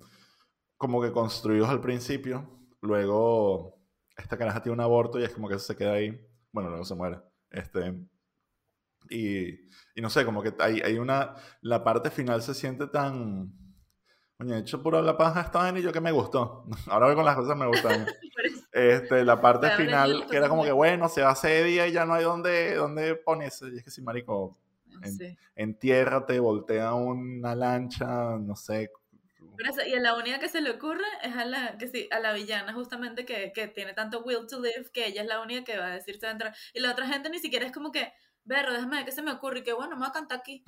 como 0.77 1.00
que 1.00 1.12
construidos 1.12 1.71
al 1.71 1.81
principio, 1.81 2.61
luego 2.82 3.81
esta 4.19 4.37
caraja 4.37 4.62
tiene 4.62 4.75
un 4.75 4.82
aborto 4.82 5.19
y 5.19 5.25
es 5.25 5.31
como 5.31 5.49
que 5.49 5.59
se 5.59 5.77
queda 5.77 5.94
ahí. 5.94 6.21
Bueno, 6.53 6.69
luego 6.69 6.85
se 6.85 6.94
muere. 6.94 7.21
Este, 7.50 7.94
y, 9.09 9.49
y 9.94 10.03
no 10.03 10.11
sé, 10.11 10.27
como 10.27 10.43
que 10.43 10.55
hay, 10.59 10.81
hay 10.81 10.99
una. 10.99 11.35
La 11.62 11.82
parte 11.82 12.11
final 12.11 12.43
se 12.43 12.53
siente 12.53 12.87
tan. 12.87 13.53
Oye, 14.38 14.59
hecho 14.59 14.82
pura 14.82 15.00
la 15.00 15.17
paja 15.17 15.41
esta 15.41 15.79
y 15.79 15.82
yo 15.82 15.93
que 15.93 16.00
me 16.00 16.12
gustó. 16.12 16.67
Ahora 16.88 17.06
voy 17.06 17.15
con 17.15 17.25
las 17.25 17.37
cosas 17.37 17.56
me 17.56 17.67
gustan. 17.67 18.06
Este, 18.72 19.25
la 19.25 19.40
parte 19.40 19.69
final, 19.70 20.26
que 20.31 20.37
era 20.37 20.49
como 20.49 20.62
que, 20.62 20.72
bueno, 20.72 21.08
se 21.08 21.22
hace 21.22 21.64
día 21.64 21.88
y 21.88 21.93
ya 21.93 22.05
no 22.05 22.14
hay 22.14 22.22
donde, 22.22 22.75
donde 22.75 23.17
ponerse. 23.17 23.67
Y 23.72 23.78
es 23.78 23.84
que 23.84 23.90
si, 23.90 24.00
marico, 24.00 24.58
en, 25.02 25.37
en, 25.56 25.78
tierra 25.78 26.25
te 26.25 26.38
voltea 26.38 26.94
una 26.94 27.55
lancha, 27.55 28.39
no 28.39 28.55
sé. 28.55 28.91
y 29.86 29.94
a 29.94 30.00
la 30.00 30.15
única 30.15 30.39
que 30.39 30.48
se 30.48 30.60
le 30.60 30.70
ocurre 30.70 31.05
es 31.22 31.34
a 31.34 31.44
la, 31.44 31.79
que 31.79 31.89
sí, 31.89 32.08
a 32.12 32.20
la 32.20 32.32
villana, 32.32 32.72
justamente, 32.72 33.24
que, 33.24 33.53
que 33.53 33.67
tiene 33.67 33.93
tanto 33.93 34.22
will 34.22 34.46
to 34.48 34.60
live, 34.60 34.91
que 34.93 35.06
ella 35.06 35.22
es 35.22 35.29
la 35.29 35.41
única 35.41 35.65
que 35.65 35.79
va 35.79 35.86
a 35.86 35.94
decirse 35.94 36.29
dentro. 36.29 36.50
Y 36.72 36.81
la 36.81 36.93
otra 36.93 37.08
gente 37.08 37.29
ni 37.29 37.41
siquiera 37.41 37.67
es 37.67 37.72
como 37.72 37.91
que, 37.91 38.12
Berro, 38.44 38.72
déjame 38.72 38.96
ver 38.96 39.05
qué 39.05 39.12
se 39.12 39.22
me 39.22 39.32
ocurre. 39.32 39.60
Y 39.60 39.62
que 39.62 39.72
bueno, 39.72 39.96
me 39.96 40.00
voy 40.00 40.08
a 40.08 40.12
cantar 40.12 40.39
aquí. 40.39 40.65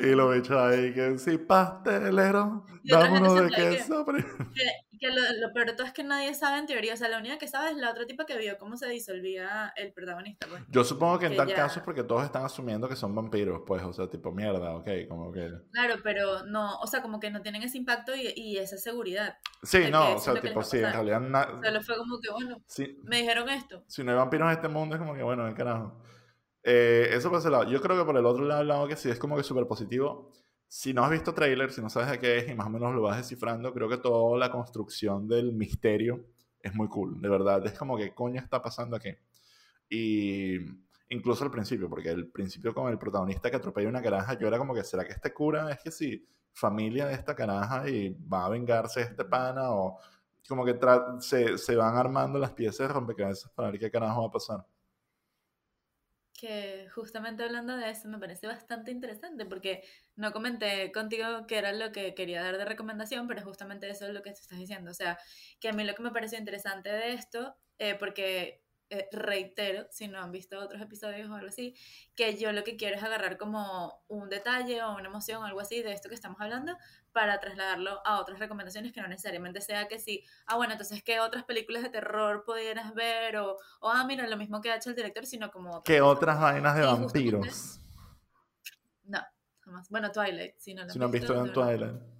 y, 0.00 0.06
lo 0.14 0.30
bichos 0.30 0.56
ahí, 0.56 0.92
que 0.92 1.18
sí, 1.18 1.38
pastelero, 1.38 2.66
vámonos 2.84 3.42
de 3.42 3.50
queso. 3.50 4.04
Que, 4.04 4.72
que, 4.98 5.08
lo, 5.08 5.52
peor 5.52 5.66
de 5.66 5.72
todo 5.74 5.86
es 5.86 5.92
que 5.92 6.04
nadie 6.04 6.34
sabe 6.34 6.58
en 6.58 6.66
teoría. 6.66 6.94
O 6.94 6.96
sea, 6.96 7.08
la 7.08 7.18
única 7.18 7.38
que 7.38 7.48
sabe 7.48 7.70
es 7.70 7.76
la 7.76 7.90
otra 7.90 8.06
tipa 8.06 8.26
que 8.26 8.36
vio 8.36 8.58
cómo 8.58 8.76
se 8.76 8.88
disolvía 8.88 9.72
el 9.76 9.92
protagonista. 9.92 10.46
Pues. 10.48 10.62
Yo 10.68 10.84
supongo 10.84 11.18
que 11.18 11.26
en 11.26 11.36
tal 11.36 11.52
caso 11.52 11.80
es 11.80 11.84
porque 11.84 12.04
todos 12.04 12.24
están 12.24 12.44
asumiendo 12.44 12.88
que 12.88 12.96
son 12.96 13.14
vampiros, 13.14 13.62
pues, 13.66 13.82
o 13.82 13.92
sea, 13.92 14.08
tipo 14.08 14.32
mierda, 14.32 14.76
ok, 14.76 14.88
como 15.08 15.32
que. 15.32 15.50
Claro, 15.72 15.96
pero 16.02 16.44
no, 16.44 16.78
o 16.80 16.86
sea, 16.86 17.02
como 17.02 17.20
que 17.20 17.30
no 17.30 17.40
tienen 17.40 17.62
ese 17.62 17.78
impacto 17.78 18.14
y, 18.14 18.32
y 18.36 18.58
esa 18.58 18.76
seguridad. 18.76 19.38
Sí, 19.62 19.90
no, 19.90 20.14
o 20.14 20.18
sea, 20.18 20.40
tipo, 20.40 20.62
sí, 20.62 20.78
en 20.78 20.92
realidad. 20.92 21.22
O 21.58 21.62
sea, 21.62 21.70
lo 21.70 21.82
fue 21.82 21.96
como 21.96 22.20
que, 22.20 22.30
bueno, 22.30 22.62
me 23.04 23.18
dijeron 23.18 23.48
esto. 23.48 23.84
Si 23.86 24.04
no 24.04 24.12
hay 24.12 24.16
vampiros 24.16 24.46
en 24.46 24.54
este 24.54 24.68
mundo, 24.68 24.94
es 24.94 25.00
como 25.00 25.14
que, 25.14 25.22
bueno, 25.22 25.46
el 25.46 25.54
carajo. 25.54 26.00
Eh, 26.62 27.08
eso 27.12 27.30
por 27.30 27.38
ese 27.38 27.50
lado. 27.50 27.64
Yo 27.64 27.80
creo 27.80 27.96
que 27.96 28.04
por 28.04 28.16
el 28.16 28.26
otro 28.26 28.44
lado, 28.44 28.88
que 28.88 28.96
sí 28.96 29.08
es 29.08 29.18
como 29.18 29.36
que 29.36 29.42
súper 29.42 29.66
positivo. 29.66 30.32
Si 30.68 30.92
no 30.92 31.02
has 31.02 31.10
visto 31.10 31.32
trailer, 31.32 31.72
si 31.72 31.80
no 31.80 31.88
sabes 31.88 32.10
de 32.10 32.18
qué 32.18 32.38
es 32.38 32.48
y 32.50 32.54
más 32.54 32.66
o 32.66 32.70
menos 32.70 32.94
lo 32.94 33.02
vas 33.02 33.16
descifrando, 33.16 33.72
creo 33.72 33.88
que 33.88 33.96
toda 33.96 34.38
la 34.38 34.50
construcción 34.50 35.26
del 35.26 35.52
misterio 35.52 36.26
es 36.60 36.74
muy 36.74 36.88
cool. 36.88 37.20
De 37.22 37.28
verdad, 37.28 37.66
es 37.66 37.78
como 37.78 37.96
que 37.96 38.14
coño 38.14 38.40
está 38.40 38.60
pasando 38.60 38.96
aquí. 38.96 39.10
Y 39.88 40.56
incluso 41.08 41.44
al 41.44 41.50
principio, 41.50 41.88
porque 41.88 42.10
el 42.10 42.28
principio 42.30 42.74
con 42.74 42.90
el 42.90 42.98
protagonista 42.98 43.50
que 43.50 43.56
atropella 43.56 43.88
una 43.88 44.02
caraja, 44.02 44.38
yo 44.38 44.46
era 44.46 44.58
como 44.58 44.74
que, 44.74 44.84
¿será 44.84 45.04
que 45.06 45.12
este 45.12 45.32
cura 45.32 45.70
es 45.72 45.80
que 45.80 45.90
sí, 45.90 46.28
familia 46.52 47.06
de 47.06 47.14
esta 47.14 47.34
caraja 47.34 47.88
y 47.88 48.10
va 48.10 48.44
a 48.46 48.50
vengarse 48.50 49.00
este 49.00 49.24
pana? 49.24 49.70
O 49.70 49.98
como 50.46 50.64
que 50.66 50.78
se, 51.20 51.56
se 51.58 51.76
van 51.76 51.96
armando 51.96 52.38
las 52.38 52.52
piezas 52.52 52.88
de 52.88 52.94
rompecabezas 52.94 53.50
para 53.52 53.70
ver 53.70 53.80
qué 53.80 53.90
carajo 53.90 54.22
va 54.22 54.28
a 54.28 54.30
pasar 54.32 54.66
que 56.38 56.88
justamente 56.94 57.42
hablando 57.42 57.76
de 57.76 57.90
eso 57.90 58.08
me 58.08 58.18
parece 58.18 58.46
bastante 58.46 58.92
interesante 58.92 59.44
porque 59.44 59.82
no 60.16 60.32
comenté 60.32 60.92
contigo 60.92 61.46
que 61.48 61.58
era 61.58 61.72
lo 61.72 61.90
que 61.92 62.14
quería 62.14 62.42
dar 62.42 62.56
de 62.56 62.64
recomendación, 62.64 63.26
pero 63.26 63.42
justamente 63.42 63.90
eso 63.90 64.06
es 64.06 64.14
lo 64.14 64.22
que 64.22 64.30
te 64.32 64.40
estás 64.40 64.58
diciendo. 64.58 64.90
O 64.92 64.94
sea, 64.94 65.18
que 65.60 65.68
a 65.68 65.72
mí 65.72 65.84
lo 65.84 65.94
que 65.94 66.02
me 66.02 66.12
pareció 66.12 66.38
interesante 66.38 66.90
de 66.90 67.12
esto, 67.14 67.56
eh, 67.78 67.96
porque 67.96 68.62
eh, 68.90 69.08
reitero, 69.12 69.86
si 69.90 70.08
no 70.08 70.20
han 70.20 70.32
visto 70.32 70.58
otros 70.58 70.80
episodios 70.80 71.28
o 71.30 71.34
algo 71.34 71.48
así, 71.48 71.74
que 72.14 72.36
yo 72.36 72.52
lo 72.52 72.64
que 72.64 72.76
quiero 72.76 72.96
es 72.96 73.02
agarrar 73.02 73.36
como 73.36 74.02
un 74.08 74.28
detalle 74.28 74.82
o 74.82 74.94
una 74.94 75.08
emoción 75.08 75.42
o 75.42 75.46
algo 75.46 75.60
así 75.60 75.82
de 75.82 75.92
esto 75.92 76.08
que 76.08 76.14
estamos 76.14 76.40
hablando 76.40 76.76
para 77.12 77.40
trasladarlo 77.40 78.00
a 78.04 78.20
otras 78.20 78.38
recomendaciones 78.38 78.92
que 78.92 79.00
no 79.00 79.08
necesariamente 79.08 79.60
sea 79.60 79.88
que 79.88 79.98
sí, 79.98 80.24
ah, 80.46 80.56
bueno, 80.56 80.72
entonces, 80.72 81.02
¿qué 81.02 81.20
otras 81.20 81.44
películas 81.44 81.82
de 81.82 81.90
terror 81.90 82.44
pudieras 82.44 82.94
ver? 82.94 83.36
O, 83.38 83.58
o 83.80 83.90
ah, 83.90 84.04
mira, 84.04 84.26
lo 84.26 84.36
mismo 84.36 84.60
que 84.60 84.70
ha 84.70 84.76
hecho 84.76 84.90
el 84.90 84.96
director, 84.96 85.26
sino 85.26 85.50
como... 85.50 85.82
¿Qué 85.82 86.00
otras 86.00 86.40
vainas 86.40 86.76
de 86.76 86.82
vampiros? 86.82 87.80
más. 89.70 89.88
Bueno, 89.88 90.10
Twilight, 90.10 90.54
si 90.58 90.74
no 90.74 90.84
lo 90.84 90.90
Si 90.90 90.98
no 90.98 91.06
han 91.06 91.10
visto, 91.10 91.34
verdad, 91.34 91.52
Twilight. 91.52 92.17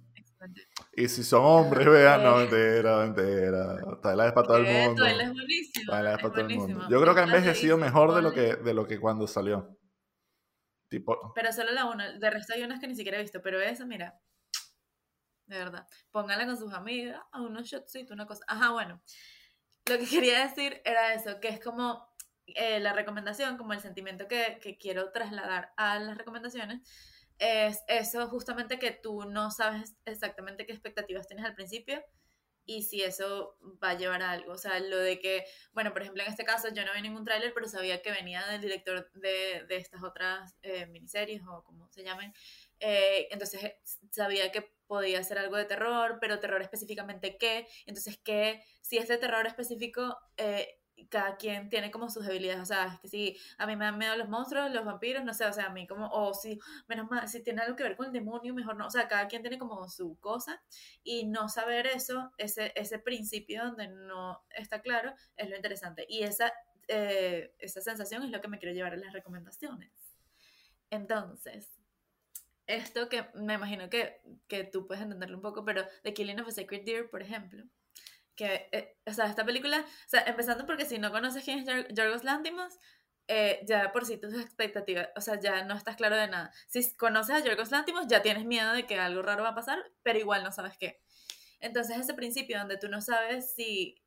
Y 0.93 1.07
si 1.07 1.23
son 1.23 1.43
hombres, 1.43 1.87
vean, 1.87 2.23
no, 2.23 2.37
mentira, 2.37 2.97
mentira. 2.97 3.77
Twilight 4.01 4.27
es 4.27 4.33
para 4.33 4.47
todo 4.47 4.57
el 4.57 4.65
mundo. 4.65 5.03
Twilight 5.03 5.27
es 5.27 5.33
buenísimo. 5.33 5.83
Es 5.83 5.89
para 5.89 6.17
todo 6.17 6.41
el 6.41 6.55
mundo. 6.55 6.87
Yo 6.89 7.01
creo 7.01 7.13
que 7.13 7.21
ha 7.21 7.25
¿No 7.25 7.31
la 7.31 7.37
has 7.37 7.43
envejecido 7.43 7.77
mejor 7.77 8.15
de 8.15 8.21
lo 8.21 8.33
que, 8.33 8.55
de 8.55 8.73
lo 8.73 8.87
que 8.87 8.99
cuando 8.99 9.27
salió. 9.27 9.77
Tipo, 10.89 11.33
Pero 11.35 11.53
solo 11.53 11.71
la 11.71 11.85
una. 11.85 12.17
De 12.17 12.29
resto 12.29 12.53
hay 12.53 12.63
unas 12.63 12.79
que 12.79 12.87
ni 12.87 12.95
siquiera 12.95 13.17
he 13.17 13.21
visto. 13.21 13.41
Pero 13.41 13.61
esa, 13.61 13.85
mira. 13.85 14.19
De 15.45 15.57
verdad. 15.57 15.87
Póngala 16.11 16.45
con 16.45 16.57
sus 16.57 16.73
amigas 16.73 17.21
a 17.31 17.41
unos 17.41 17.67
shotsitos, 17.67 18.11
una 18.11 18.25
cosa. 18.25 18.43
Ajá, 18.47 18.71
bueno. 18.71 19.01
Lo 19.87 19.97
que 19.97 20.05
quería 20.09 20.45
decir 20.47 20.81
era 20.85 21.13
eso, 21.13 21.39
que 21.39 21.49
es 21.49 21.59
como 21.59 22.07
eh, 22.47 22.79
la 22.79 22.93
recomendación, 22.93 23.57
como 23.57 23.73
el 23.73 23.79
sentimiento 23.81 24.27
que, 24.27 24.59
que 24.61 24.77
quiero 24.77 25.11
trasladar 25.11 25.73
a 25.77 25.99
las 25.99 26.17
recomendaciones, 26.17 26.81
es 27.39 27.79
eso 27.87 28.27
justamente 28.27 28.79
que 28.79 28.91
tú 28.91 29.23
no 29.23 29.51
sabes 29.51 29.95
exactamente 30.05 30.65
qué 30.65 30.73
expectativas 30.73 31.27
tienes 31.27 31.45
al 31.45 31.55
principio 31.55 32.03
y 32.69 32.83
si 32.83 33.01
eso 33.01 33.57
va 33.83 33.91
a 33.91 33.97
llevar 33.97 34.21
a 34.21 34.31
algo. 34.31 34.51
O 34.51 34.57
sea, 34.57 34.79
lo 34.79 34.97
de 34.97 35.19
que, 35.19 35.43
bueno, 35.73 35.91
por 35.91 36.03
ejemplo, 36.03 36.21
en 36.21 36.29
este 36.29 36.45
caso 36.45 36.67
yo 36.69 36.85
no 36.85 36.93
vi 36.93 37.01
ningún 37.01 37.25
tráiler, 37.25 37.51
pero 37.51 37.67
sabía 37.67 38.03
que 38.03 38.11
venía 38.11 38.45
del 38.45 38.61
director 38.61 39.09
de, 39.13 39.65
de 39.67 39.75
estas 39.77 40.03
otras 40.03 40.55
eh, 40.61 40.85
miniseries 40.85 41.41
o 41.47 41.63
como 41.63 41.89
se 41.89 42.03
llamen. 42.03 42.31
Eh, 42.79 43.27
entonces 43.31 43.73
sabía 44.11 44.51
que 44.51 44.71
podía 44.85 45.23
ser 45.23 45.39
algo 45.39 45.57
de 45.57 45.65
terror, 45.65 46.19
pero 46.21 46.39
terror 46.39 46.61
específicamente 46.61 47.37
qué. 47.37 47.67
Entonces, 47.87 48.19
que 48.23 48.63
si 48.81 48.99
es 48.99 49.07
de 49.07 49.17
terror 49.17 49.47
específico, 49.47 50.17
eh, 50.37 50.79
cada 51.07 51.37
quien 51.37 51.69
tiene 51.69 51.91
como 51.91 52.09
sus 52.09 52.25
debilidades. 52.25 52.61
O 52.61 52.65
sea, 52.65 52.87
es 52.93 52.99
que 52.99 53.07
si 53.07 53.37
a 53.57 53.65
mí 53.65 53.75
me 53.75 53.85
dan 53.85 53.97
miedo 53.97 54.15
los 54.15 54.29
monstruos, 54.29 54.71
los 54.71 54.85
vampiros, 54.85 55.23
no 55.23 55.33
sé, 55.33 55.45
o 55.45 55.53
sea, 55.53 55.67
a 55.67 55.69
mí 55.69 55.87
como, 55.87 56.07
o 56.09 56.33
si, 56.33 56.59
menos 56.87 57.09
mal, 57.09 57.27
si 57.27 57.43
tiene 57.43 57.61
algo 57.61 57.75
que 57.75 57.83
ver 57.83 57.95
con 57.95 58.07
el 58.07 58.11
demonio, 58.11 58.53
mejor 58.53 58.75
no. 58.75 58.87
O 58.87 58.89
sea, 58.89 59.07
cada 59.07 59.27
quien 59.27 59.41
tiene 59.41 59.57
como 59.57 59.87
su 59.89 60.17
cosa 60.19 60.61
y 61.03 61.25
no 61.25 61.49
saber 61.49 61.87
eso, 61.87 62.31
ese, 62.37 62.73
ese 62.75 62.99
principio 62.99 63.63
donde 63.63 63.87
no 63.87 64.43
está 64.49 64.81
claro, 64.81 65.13
es 65.37 65.49
lo 65.49 65.55
interesante. 65.55 66.05
Y 66.09 66.23
esa, 66.23 66.51
eh, 66.87 67.53
esa 67.59 67.81
sensación 67.81 68.23
es 68.23 68.31
lo 68.31 68.41
que 68.41 68.47
me 68.47 68.59
quiero 68.59 68.75
llevar 68.75 68.93
a 68.93 68.97
las 68.97 69.13
recomendaciones. 69.13 69.91
Entonces, 70.89 71.79
esto 72.65 73.09
que 73.09 73.25
me 73.33 73.55
imagino 73.55 73.89
que, 73.89 74.21
que 74.47 74.63
tú 74.63 74.85
puedes 74.87 75.03
entenderlo 75.03 75.37
un 75.37 75.41
poco, 75.41 75.65
pero 75.65 75.85
The 76.03 76.13
Killing 76.13 76.39
of 76.39 76.47
a 76.47 76.51
Sacred 76.51 76.83
Deer, 76.85 77.09
por 77.09 77.21
ejemplo, 77.21 77.63
que, 78.39 78.69
eh, 78.73 78.97
o 79.05 79.13
sea, 79.13 79.27
esta 79.27 79.45
película, 79.45 79.79
o 79.81 80.09
sea, 80.09 80.21
empezando 80.23 80.65
porque 80.65 80.85
si 80.85 80.97
no 80.99 81.11
conoces 81.11 81.43
quién 81.43 81.59
es 81.59 81.65
Yor- 81.67 81.93
Yorgos 81.93 82.23
Lanthimos, 82.23 82.79
eh, 83.27 83.61
ya 83.67 83.91
por 83.91 84.05
sí 84.05 84.17
tus 84.17 84.33
expectativas, 84.35 85.09
o 85.17 85.21
sea, 85.21 85.39
ya 85.39 85.63
no 85.65 85.75
estás 85.75 85.97
claro 85.97 86.15
de 86.17 86.27
nada. 86.29 86.51
Si 86.67 86.95
conoces 86.97 87.35
a 87.35 87.39
Yorgos 87.45 87.71
Lanthimos, 87.71 88.07
ya 88.07 88.21
tienes 88.23 88.45
miedo 88.45 88.73
de 88.73 88.87
que 88.87 88.97
algo 88.99 89.21
raro 89.21 89.43
va 89.43 89.49
a 89.49 89.55
pasar, 89.55 89.79
pero 90.03 90.19
igual 90.19 90.43
no 90.43 90.51
sabes 90.53 90.77
qué. 90.79 91.01
Entonces, 91.61 91.97
ese 91.99 92.13
principio 92.15 92.59
donde 92.59 92.77
tú 92.77 92.89
no 92.89 93.01
sabes 93.01 93.53
si, 93.55 94.01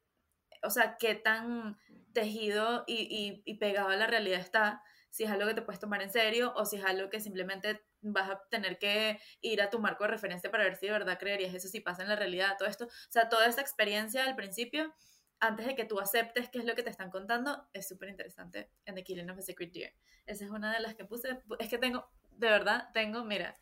o 0.62 0.70
sea, 0.70 0.96
qué 0.98 1.14
tan 1.14 1.78
tejido 2.12 2.84
y, 2.86 2.94
y, 3.10 3.42
y 3.44 3.58
pegado 3.58 3.88
a 3.88 3.96
la 3.96 4.06
realidad 4.06 4.40
está, 4.40 4.82
si 5.10 5.24
es 5.24 5.30
algo 5.30 5.46
que 5.48 5.54
te 5.54 5.62
puedes 5.62 5.80
tomar 5.80 6.02
en 6.02 6.10
serio 6.10 6.52
o 6.56 6.64
si 6.66 6.76
es 6.76 6.84
algo 6.84 7.10
que 7.10 7.20
simplemente 7.20 7.84
vas 8.02 8.30
a 8.30 8.42
tener 8.50 8.78
que 8.78 9.18
ir 9.40 9.62
a 9.62 9.71
tu 9.71 9.78
marco 9.78 10.04
de 10.04 10.11
referencia 10.11 10.50
para 10.50 10.64
ver 10.64 10.76
si 10.76 10.87
de 10.87 10.92
verdad 10.92 11.18
creerías 11.18 11.54
eso, 11.54 11.68
si 11.68 11.80
pasa 11.80 12.02
en 12.02 12.09
la 12.09 12.16
realidad, 12.16 12.56
todo 12.59 12.68
esto. 12.68 12.87
O 12.87 13.11
sea, 13.11 13.28
toda 13.28 13.47
esa 13.47 13.61
experiencia 13.61 14.25
al 14.25 14.37
principio, 14.37 14.92
antes 15.40 15.66
de 15.66 15.75
que 15.75 15.85
tú 15.85 16.00
aceptes 16.00 16.49
qué 16.50 16.59
es 16.59 16.64
lo 16.64 16.75
que 16.75 16.82
te 16.82 16.90
están 16.90 17.11
contando, 17.11 17.66
es 17.73 17.88
súper 17.88 18.09
interesante 18.09 18.71
en 18.85 18.94
The 18.94 19.04
Killing 19.04 19.30
of 19.30 19.38
a 19.38 19.42
Secret 19.42 19.73
Deer. 19.73 19.94
Esa 20.26 20.44
es 20.44 20.50
una 20.50 20.73
de 20.73 20.80
las 20.80 20.94
que 20.94 21.04
puse. 21.04 21.40
Es 21.59 21.68
que 21.68 21.78
tengo, 21.78 22.09
de 22.30 22.49
verdad, 22.49 22.88
tengo, 22.92 23.25
mira, 23.25 23.56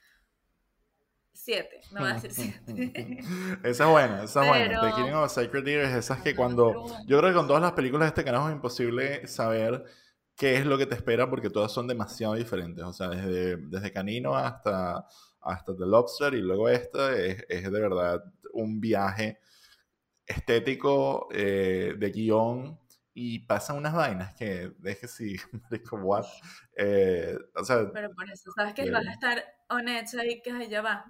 siete, 1.32 1.80
no 1.92 2.00
voy 2.00 2.10
a 2.10 2.14
decir 2.14 2.32
siete. 2.32 3.18
esa 3.64 3.84
es 3.84 3.90
buena, 3.90 4.24
esa 4.24 4.42
es 4.42 4.48
buena. 4.48 4.80
The 4.80 4.94
Killing 4.94 5.14
of 5.14 5.24
a 5.24 5.28
Sacred 5.28 5.64
Deer 5.64 5.84
es 5.84 5.94
esas 5.94 6.22
que 6.22 6.34
cuando... 6.34 6.86
Yo 7.06 7.18
creo 7.18 7.30
que 7.30 7.36
con 7.36 7.46
todas 7.46 7.62
las 7.62 7.72
películas 7.72 8.06
de 8.06 8.08
este 8.08 8.24
carajo 8.24 8.48
es 8.48 8.54
imposible 8.54 9.26
saber 9.26 9.84
qué 10.40 10.56
es 10.56 10.64
lo 10.64 10.78
que 10.78 10.86
te 10.86 10.94
espera 10.94 11.28
porque 11.28 11.50
todas 11.50 11.70
son 11.70 11.86
demasiado 11.86 12.32
diferentes. 12.34 12.82
O 12.82 12.94
sea, 12.94 13.08
desde, 13.08 13.58
desde 13.58 13.92
Canino 13.92 14.34
hasta, 14.34 15.06
hasta 15.42 15.76
The 15.76 15.84
Lobster 15.84 16.32
y 16.32 16.40
luego 16.40 16.70
esta 16.70 17.14
es, 17.14 17.44
es 17.46 17.70
de 17.70 17.80
verdad 17.80 18.24
un 18.54 18.80
viaje 18.80 19.38
estético 20.24 21.28
eh, 21.30 21.94
de 21.98 22.10
guion 22.10 22.80
y 23.12 23.40
pasan 23.40 23.76
unas 23.76 23.92
vainas 23.92 24.34
que 24.34 24.72
deje 24.78 25.08
si, 25.08 25.36
marico, 25.70 25.96
what? 25.96 26.24
Eh, 26.74 27.36
o 27.54 27.62
sea, 27.62 27.92
Pero 27.92 28.10
por 28.14 28.30
eso, 28.30 28.50
sabes 28.56 28.72
que 28.72 28.84
Bien. 28.84 28.94
vas 28.94 29.06
a 29.08 29.12
estar 29.12 29.44
honesta 29.68 30.24
y 30.24 30.40
que 30.40 30.70
ya 30.70 30.80
va. 30.80 31.04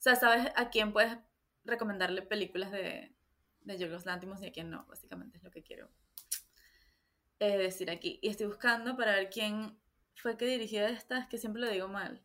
O 0.00 0.02
sea, 0.02 0.16
sabes 0.16 0.50
a 0.56 0.70
quién 0.70 0.92
puedes 0.92 1.16
recomendarle 1.64 2.22
películas 2.22 2.72
de, 2.72 3.14
de 3.60 3.78
Yorgos 3.78 4.06
Lanthimos 4.06 4.42
y 4.42 4.46
a 4.46 4.52
quién 4.52 4.70
no, 4.70 4.84
básicamente 4.86 5.36
es 5.36 5.44
lo 5.44 5.52
que 5.52 5.62
quiero 5.62 5.88
eh, 7.42 7.58
decir 7.58 7.90
aquí. 7.90 8.20
Y 8.22 8.28
estoy 8.28 8.46
buscando 8.46 8.96
para 8.96 9.16
ver 9.16 9.28
quién 9.28 9.76
fue 10.14 10.36
que 10.36 10.46
dirigió 10.46 10.86
esta, 10.86 11.18
es 11.18 11.26
que 11.26 11.38
siempre 11.38 11.60
lo 11.60 11.68
digo 11.68 11.88
mal. 11.88 12.22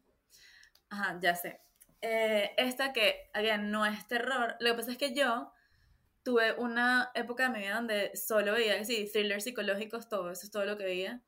Ajá, 0.90 1.18
ya 1.20 1.34
sé. 1.34 1.60
Eh, 2.04 2.52
esta 2.56 2.94
que, 2.94 3.32
again, 3.34 3.72
no 3.72 3.84
es 3.88 4.08
terror. 4.08 4.56
Lo 4.60 4.70
que 4.70 4.78
pasa 4.78 4.92
es 4.92 4.98
que 5.00 5.16
yo 5.16 5.52
tuve 6.22 6.54
una 6.54 7.10
época 7.16 7.48
de 7.48 7.50
mi 7.50 7.60
vida 7.66 7.78
donde 7.78 8.16
solo 8.16 8.52
veía, 8.54 8.86
sí, 8.86 9.10
thrillers 9.12 9.44
psicológicos, 9.44 10.08
todo 10.08 10.30
eso 10.30 10.46
es 10.46 10.52
todo 10.52 10.66
lo 10.66 10.78
que 10.78 10.84
veía. 10.84 11.24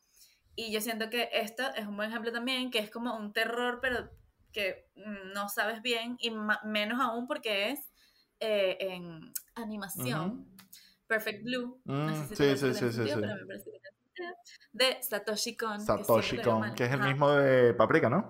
Y 0.56 0.72
yo 0.72 0.82
siento 0.82 1.10
que 1.10 1.28
esta 1.34 1.70
es 1.70 1.88
un 1.88 1.98
buen 1.98 2.12
ejemplo 2.12 2.32
también, 2.32 2.70
que 2.70 2.78
es 2.78 2.92
como 2.92 3.18
un 3.18 3.34
terror, 3.34 3.80
pero 3.82 4.12
que 4.54 4.88
mm, 4.98 5.34
no 5.34 5.50
sabes 5.50 5.82
bien, 5.82 6.16
y 6.20 6.30
menos 6.64 7.02
aún 7.02 7.26
porque 7.26 7.72
es 7.72 7.80
eh, 8.40 8.78
en 8.82 9.34
animación. 9.56 10.48
Perfect 11.10 11.44
Blue. 11.44 11.82
no 11.86 12.14
sé 12.14 12.22
Mm, 12.22 12.28
si 12.30 12.36
sí, 12.36 12.58
sí, 12.58 12.58
sí, 12.58 12.74
sí, 12.74 12.92
sentido, 12.94 13.16
sí. 13.16 13.22
pero 13.22 13.36
me 13.36 13.46
parece 13.48 13.66
que 13.72 13.80
tiene 13.80 13.90
sentido, 14.04 14.36
De 14.72 15.04
Satoshi 15.04 15.58
Kon. 15.58 15.78
que 15.80 15.84
Satoshi 15.86 16.38
digo 16.38 16.52
Kon, 16.52 16.76
que 16.76 16.86
es 16.86 16.92
el 16.92 17.02
mismo 17.02 17.32
de 17.32 17.74
Paprika, 17.74 18.10
¿no? 18.10 18.22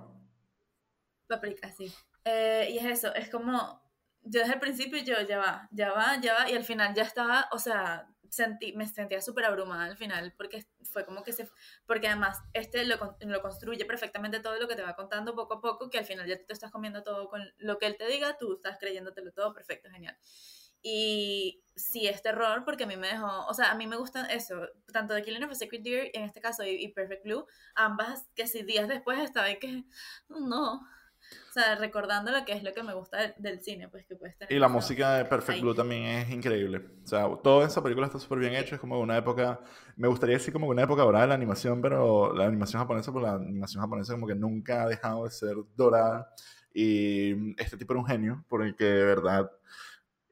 Paprika, 1.27 1.69
sí. 1.71 1.93
Eh, 2.25 2.69
y 2.71 2.77
es 2.79 2.85
eso, 2.85 3.13
es 3.13 3.29
como, 3.29 3.81
yo 4.21 4.39
desde 4.41 4.53
el 4.53 4.59
principio 4.59 4.99
yo 5.03 5.21
ya 5.21 5.37
va, 5.39 5.67
ya 5.71 5.91
va, 5.91 6.19
ya 6.21 6.33
va, 6.33 6.49
y 6.49 6.55
al 6.55 6.63
final 6.63 6.93
ya 6.95 7.03
estaba, 7.03 7.47
o 7.51 7.59
sea, 7.59 8.07
sentí, 8.29 8.73
me 8.73 8.87
sentía 8.87 9.21
súper 9.21 9.45
abrumada 9.45 9.85
al 9.85 9.97
final, 9.97 10.33
porque 10.37 10.65
fue 10.83 11.05
como 11.05 11.23
que 11.23 11.33
se, 11.33 11.49
porque 11.85 12.07
además 12.07 12.39
este 12.53 12.85
lo, 12.85 12.95
lo 13.19 13.41
construye 13.41 13.85
perfectamente 13.85 14.39
todo 14.39 14.59
lo 14.59 14.67
que 14.67 14.75
te 14.75 14.83
va 14.83 14.95
contando 14.95 15.35
poco 15.35 15.55
a 15.55 15.61
poco, 15.61 15.89
que 15.89 15.97
al 15.99 16.05
final 16.05 16.27
ya 16.27 16.37
tú 16.37 16.45
te 16.47 16.53
estás 16.53 16.71
comiendo 16.71 17.03
todo 17.03 17.27
con 17.29 17.41
lo 17.57 17.77
que 17.77 17.87
él 17.87 17.97
te 17.97 18.07
diga, 18.07 18.37
tú 18.37 18.53
estás 18.55 18.77
creyéndotelo 18.79 19.31
todo, 19.31 19.53
perfecto, 19.53 19.89
genial. 19.89 20.17
Y 20.81 21.63
sí 21.75 22.07
es 22.07 22.21
terror 22.21 22.63
porque 22.65 22.83
a 22.83 22.87
mí 22.87 22.97
me 22.97 23.07
dejó, 23.07 23.45
o 23.47 23.53
sea, 23.53 23.71
a 23.71 23.75
mí 23.75 23.87
me 23.87 23.97
gustan 23.97 24.29
eso, 24.29 24.67
tanto 24.91 25.13
The 25.13 25.23
Killing 25.23 25.43
of 25.43 25.51
a 25.51 25.55
Sacred 25.55 25.81
Deer 25.81 26.11
en 26.13 26.23
este 26.23 26.41
caso 26.41 26.63
y, 26.63 26.71
y 26.71 26.89
Perfect 26.89 27.23
Blue, 27.23 27.45
ambas 27.75 28.27
que 28.35 28.47
si 28.47 28.63
días 28.63 28.87
después 28.87 29.19
estaba 29.19 29.47
ahí 29.47 29.59
que, 29.59 29.83
no, 30.27 30.81
o 31.49 31.51
sea, 31.51 31.75
recordando 31.75 32.31
lo 32.31 32.45
que 32.45 32.53
es 32.53 32.63
lo 32.63 32.73
que 32.73 32.83
me 32.83 32.93
gusta 32.93 33.33
del, 33.37 33.61
cine, 33.61 33.87
pues 33.89 34.05
que 34.05 34.15
puedes 34.15 34.37
tener. 34.37 34.51
Y 34.51 34.59
la 34.59 34.67
eso. 34.67 34.73
música 34.73 35.15
de 35.15 35.25
Perfect 35.25 35.57
Ahí. 35.57 35.61
Blue 35.61 35.75
también 35.75 36.05
es 36.05 36.29
increíble. 36.29 36.85
O 37.03 37.07
sea, 37.07 37.27
toda 37.43 37.67
esa 37.67 37.81
película 37.83 38.07
está 38.07 38.19
súper 38.19 38.39
bien 38.39 38.55
hecha. 38.55 38.75
Es 38.75 38.81
como 38.81 38.99
una 38.99 39.17
época, 39.17 39.59
me 39.95 40.07
gustaría 40.07 40.37
decir 40.37 40.53
como 40.53 40.67
una 40.67 40.83
época 40.83 41.03
dorada 41.03 41.23
de 41.23 41.29
la 41.29 41.35
animación, 41.35 41.81
pero 41.81 42.33
la 42.33 42.45
animación 42.45 42.81
japonesa, 42.81 43.11
por 43.11 43.23
la 43.23 43.33
animación 43.33 43.81
japonesa 43.81 44.13
como 44.13 44.27
que 44.27 44.35
nunca 44.35 44.83
ha 44.83 44.87
dejado 44.87 45.25
de 45.25 45.31
ser 45.31 45.55
dorada. 45.75 46.33
Y 46.73 47.59
este 47.61 47.77
tipo 47.77 47.93
era 47.93 47.99
un 47.99 48.07
genio, 48.07 48.45
porque 48.47 48.85
de 48.85 49.03
verdad, 49.05 49.51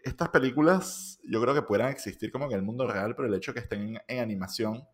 estas 0.07 0.29
películas 0.29 1.19
yo 1.23 1.41
creo 1.41 1.53
que 1.53 1.61
puedan 1.61 1.89
existir 1.89 2.31
como 2.31 2.45
en 2.45 2.53
el 2.53 2.61
mundo 2.61 2.87
real, 2.87 3.15
pero 3.15 3.27
el 3.27 3.33
hecho 3.33 3.51
de 3.51 3.55
que 3.55 3.63
estén 3.63 4.01
en, 4.07 4.19
animación 4.19 4.87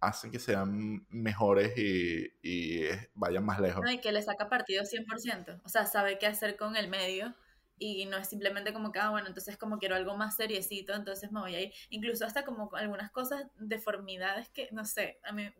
hacen 0.00 0.30
que 0.30 0.38
sean 0.38 1.06
mejores 1.10 1.76
y, 1.76 2.26
y 2.42 2.88
vayan 3.14 3.44
más 3.44 3.60
lejos. 3.60 3.84
Y 3.90 3.98
que 3.98 4.12
le 4.12 4.22
saca 4.22 4.48
partido 4.48 4.82
100%, 4.84 5.60
o 5.64 5.68
sea, 5.68 5.86
sabe 5.86 6.18
qué 6.18 6.26
hacer 6.26 6.56
con 6.56 6.76
el 6.76 6.88
medio 6.88 7.34
y 7.82 8.06
no 8.06 8.16
es 8.16 8.28
simplemente 8.28 8.72
como 8.72 8.92
que, 8.92 9.00
ah, 9.00 9.10
bueno, 9.10 9.26
entonces 9.28 9.56
como 9.56 9.78
quiero 9.78 9.96
algo 9.96 10.16
más 10.16 10.36
seriecito, 10.36 10.94
entonces 10.94 11.32
me 11.32 11.40
voy 11.40 11.54
a 11.54 11.60
ir, 11.60 11.72
incluso 11.90 12.24
hasta 12.24 12.44
como 12.44 12.70
algunas 12.74 13.10
cosas, 13.10 13.44
deformidades 13.58 14.48
que, 14.50 14.68
no 14.72 14.84
sé, 14.84 15.18
a 15.24 15.32
mí... 15.32 15.50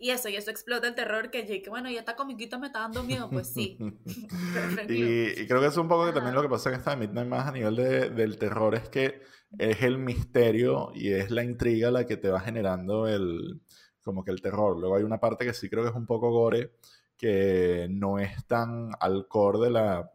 Y 0.00 0.10
eso, 0.10 0.30
y 0.30 0.36
eso 0.36 0.50
explota 0.50 0.88
el 0.88 0.94
terror 0.94 1.30
que 1.30 1.44
que 1.46 1.68
bueno, 1.70 1.90
ya 1.90 2.00
esta 2.00 2.16
comiquita 2.16 2.58
me 2.58 2.68
está 2.68 2.80
dando 2.80 3.02
miedo, 3.04 3.28
pues 3.30 3.48
sí. 3.52 3.76
Y, 4.88 5.42
y 5.42 5.46
creo 5.46 5.60
que 5.60 5.66
es 5.66 5.76
un 5.76 5.88
poco 5.88 6.06
que 6.06 6.12
también 6.12 6.34
lo 6.34 6.42
que 6.42 6.48
pasa 6.48 6.70
en 6.70 6.76
esta 6.76 6.96
Midnight 6.96 7.28
Mass 7.28 7.48
a 7.48 7.52
nivel 7.52 7.76
de- 7.76 8.10
del 8.10 8.38
terror 8.38 8.74
es 8.74 8.88
que 8.88 9.20
es 9.58 9.82
el 9.82 9.98
misterio 9.98 10.90
y 10.94 11.12
es 11.12 11.30
la 11.30 11.44
intriga 11.44 11.90
la 11.90 12.06
que 12.06 12.16
te 12.16 12.30
va 12.30 12.40
generando 12.40 13.06
el 13.06 13.60
como 14.02 14.24
que 14.24 14.30
el 14.30 14.40
terror. 14.40 14.78
Luego 14.80 14.96
hay 14.96 15.02
una 15.02 15.20
parte 15.20 15.44
que 15.44 15.52
sí 15.52 15.68
creo 15.68 15.82
que 15.84 15.90
es 15.90 15.96
un 15.96 16.06
poco 16.06 16.30
gore, 16.30 16.72
que 17.16 17.86
no 17.90 18.18
es 18.18 18.46
tan 18.46 18.90
al 18.98 19.28
core 19.28 19.58
de 19.58 19.70
la 19.70 20.10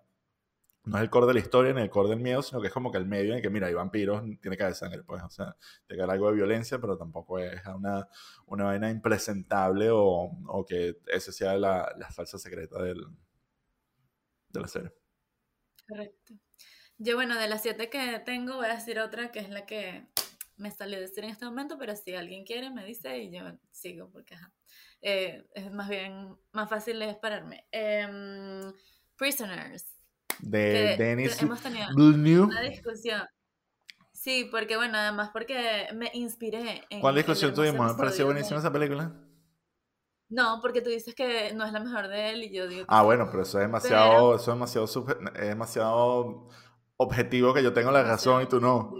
no 0.86 0.98
es 0.98 1.04
el 1.04 1.10
core 1.10 1.28
de 1.28 1.34
la 1.34 1.40
historia 1.40 1.74
ni 1.74 1.82
el 1.82 1.90
core 1.90 2.10
del 2.10 2.20
miedo, 2.20 2.42
sino 2.42 2.62
que 2.62 2.68
es 2.68 2.74
como 2.74 2.92
que 2.92 2.98
el 2.98 3.06
medio 3.06 3.36
en 3.36 3.42
que, 3.42 3.50
mira, 3.50 3.68
hay 3.68 3.74
vampiros, 3.74 4.24
tiene 4.42 4.58
que 4.58 4.64
haber 4.64 4.76
sangre, 4.76 5.04
pues, 5.04 5.24
o 5.24 5.30
sea, 5.30 5.56
tiene 5.88 5.98
que 5.98 6.04
haber 6.04 6.14
algo 6.14 6.30
de 6.30 6.36
violencia, 6.36 6.80
pero 6.80 6.98
tampoco 6.98 7.40
es 7.40 7.62
una, 7.66 8.08
una 8.46 8.66
vaina 8.66 8.90
impresentable 8.90 9.90
o, 9.90 10.32
o 10.48 10.66
que 10.66 10.98
esa 11.08 11.32
sea 11.32 11.58
la, 11.58 11.92
la 11.98 12.26
secreta 12.26 12.82
del, 12.82 13.04
de 14.50 14.60
la 14.60 14.68
serie. 14.68 14.92
Correcto. 15.88 16.34
Yo, 16.98 17.16
bueno, 17.16 17.38
de 17.38 17.48
las 17.48 17.62
siete 17.62 17.90
que 17.90 18.22
tengo, 18.26 18.56
voy 18.56 18.68
a 18.68 18.76
decir 18.76 19.00
otra 19.00 19.32
que 19.32 19.40
es 19.40 19.50
la 19.50 19.66
que 19.66 20.08
me 20.58 20.72
salió 20.72 21.00
decir 21.00 21.24
en 21.24 21.32
este 21.32 21.46
momento, 21.46 21.78
pero 21.78 21.96
si 21.96 22.16
alguien 22.16 22.46
quiere, 22.46 22.70
me 22.70 22.86
dice 22.86 23.18
y 23.20 23.32
yo 23.32 23.44
sigo, 23.72 24.10
porque 24.12 24.36
eh, 25.02 25.46
es 25.54 25.72
más 25.72 25.90
bien 25.90 26.38
más 26.52 26.70
fácil 26.70 27.00
de 27.00 27.14
pararme. 27.16 27.68
Em, 27.72 28.72
Prisoners. 29.18 29.95
De 30.40 30.96
Dennis 30.98 31.42
hemos 31.42 31.62
tenido 31.62 32.46
una 32.46 32.62
discusión. 32.62 33.22
Sí, 34.12 34.48
porque 34.50 34.76
bueno, 34.76 34.98
además 34.98 35.30
porque 35.32 35.88
me 35.94 36.10
inspiré 36.14 36.84
en... 36.90 37.00
¿Cuál 37.00 37.16
discusión 37.16 37.54
tuvimos? 37.54 37.92
¿Me 37.92 37.98
pareció 37.98 38.26
buenísima 38.26 38.60
esa 38.60 38.72
película? 38.72 39.14
No, 40.30 40.60
porque 40.62 40.82
tú 40.82 40.90
dices 40.90 41.14
que 41.14 41.54
no 41.54 41.66
es 41.66 41.72
la 41.72 41.80
mejor 41.80 42.08
de 42.08 42.32
él 42.32 42.44
y 42.44 42.52
yo 42.52 42.68
digo... 42.68 42.86
ah, 42.88 43.04
bueno, 43.04 43.28
pero 43.30 43.44
eso 43.44 43.60
es 43.60 43.66
demasiado, 43.66 44.36
eso 44.36 44.52
es 44.52 44.56
demasiado, 44.56 44.86
es 45.36 45.48
demasiado 45.48 46.50
objetivo 46.98 47.54
que 47.54 47.62
yo 47.62 47.74
tengo 47.74 47.92
la 47.92 48.04
razón 48.04 48.42
y 48.42 48.46
tú 48.48 48.60
no. 48.60 48.94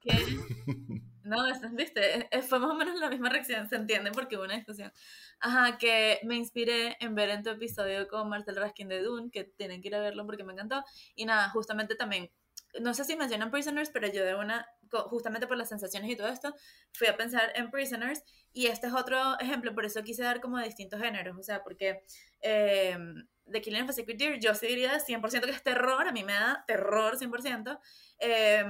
¿Qué? 0.00 0.10
No, 1.32 1.44
viste, 1.72 2.28
fue 2.46 2.58
más 2.58 2.70
o 2.70 2.74
menos 2.74 3.00
la 3.00 3.08
misma 3.08 3.30
reacción, 3.30 3.66
se 3.66 3.76
entiende 3.76 4.12
porque 4.12 4.36
hubo 4.36 4.44
una 4.44 4.56
discusión. 4.56 4.92
Ajá, 5.40 5.78
que 5.78 6.20
me 6.24 6.36
inspiré 6.36 6.98
en 7.00 7.14
ver 7.14 7.30
en 7.30 7.42
tu 7.42 7.48
episodio 7.48 8.06
con 8.06 8.28
Marcel 8.28 8.56
Raskin 8.56 8.88
de 8.88 9.02
Dune, 9.02 9.30
que 9.30 9.44
tienen 9.44 9.80
que 9.80 9.88
ir 9.88 9.94
a 9.94 10.00
verlo 10.00 10.26
porque 10.26 10.44
me 10.44 10.52
encantó. 10.52 10.84
Y 11.14 11.24
nada, 11.24 11.48
justamente 11.48 11.94
también, 11.94 12.30
no 12.80 12.92
sé 12.92 13.04
si 13.04 13.16
mencionan 13.16 13.50
Prisoners, 13.50 13.88
pero 13.88 14.08
yo 14.08 14.22
de 14.22 14.34
una, 14.34 14.66
justamente 14.90 15.46
por 15.46 15.56
las 15.56 15.70
sensaciones 15.70 16.10
y 16.10 16.16
todo 16.16 16.28
esto, 16.28 16.54
fui 16.92 17.06
a 17.06 17.16
pensar 17.16 17.50
en 17.54 17.70
Prisoners. 17.70 18.22
Y 18.52 18.66
este 18.66 18.88
es 18.88 18.92
otro 18.92 19.40
ejemplo, 19.40 19.74
por 19.74 19.86
eso 19.86 20.02
quise 20.02 20.24
dar 20.24 20.42
como 20.42 20.58
distintos 20.58 21.00
géneros, 21.00 21.38
o 21.38 21.42
sea, 21.42 21.62
porque... 21.62 22.02
Eh, 22.42 22.96
Killing 23.60 23.82
of 23.82 23.90
a 23.90 23.92
Secret 23.92 24.16
Deer, 24.16 24.38
yo 24.38 24.54
sí 24.54 24.66
diría 24.66 24.98
100% 24.98 25.44
que 25.44 25.50
es 25.50 25.62
terror, 25.62 26.06
a 26.06 26.12
mí 26.12 26.24
me 26.24 26.32
da 26.32 26.64
terror 26.66 27.18
100%. 27.18 27.78
Eh, 28.20 28.64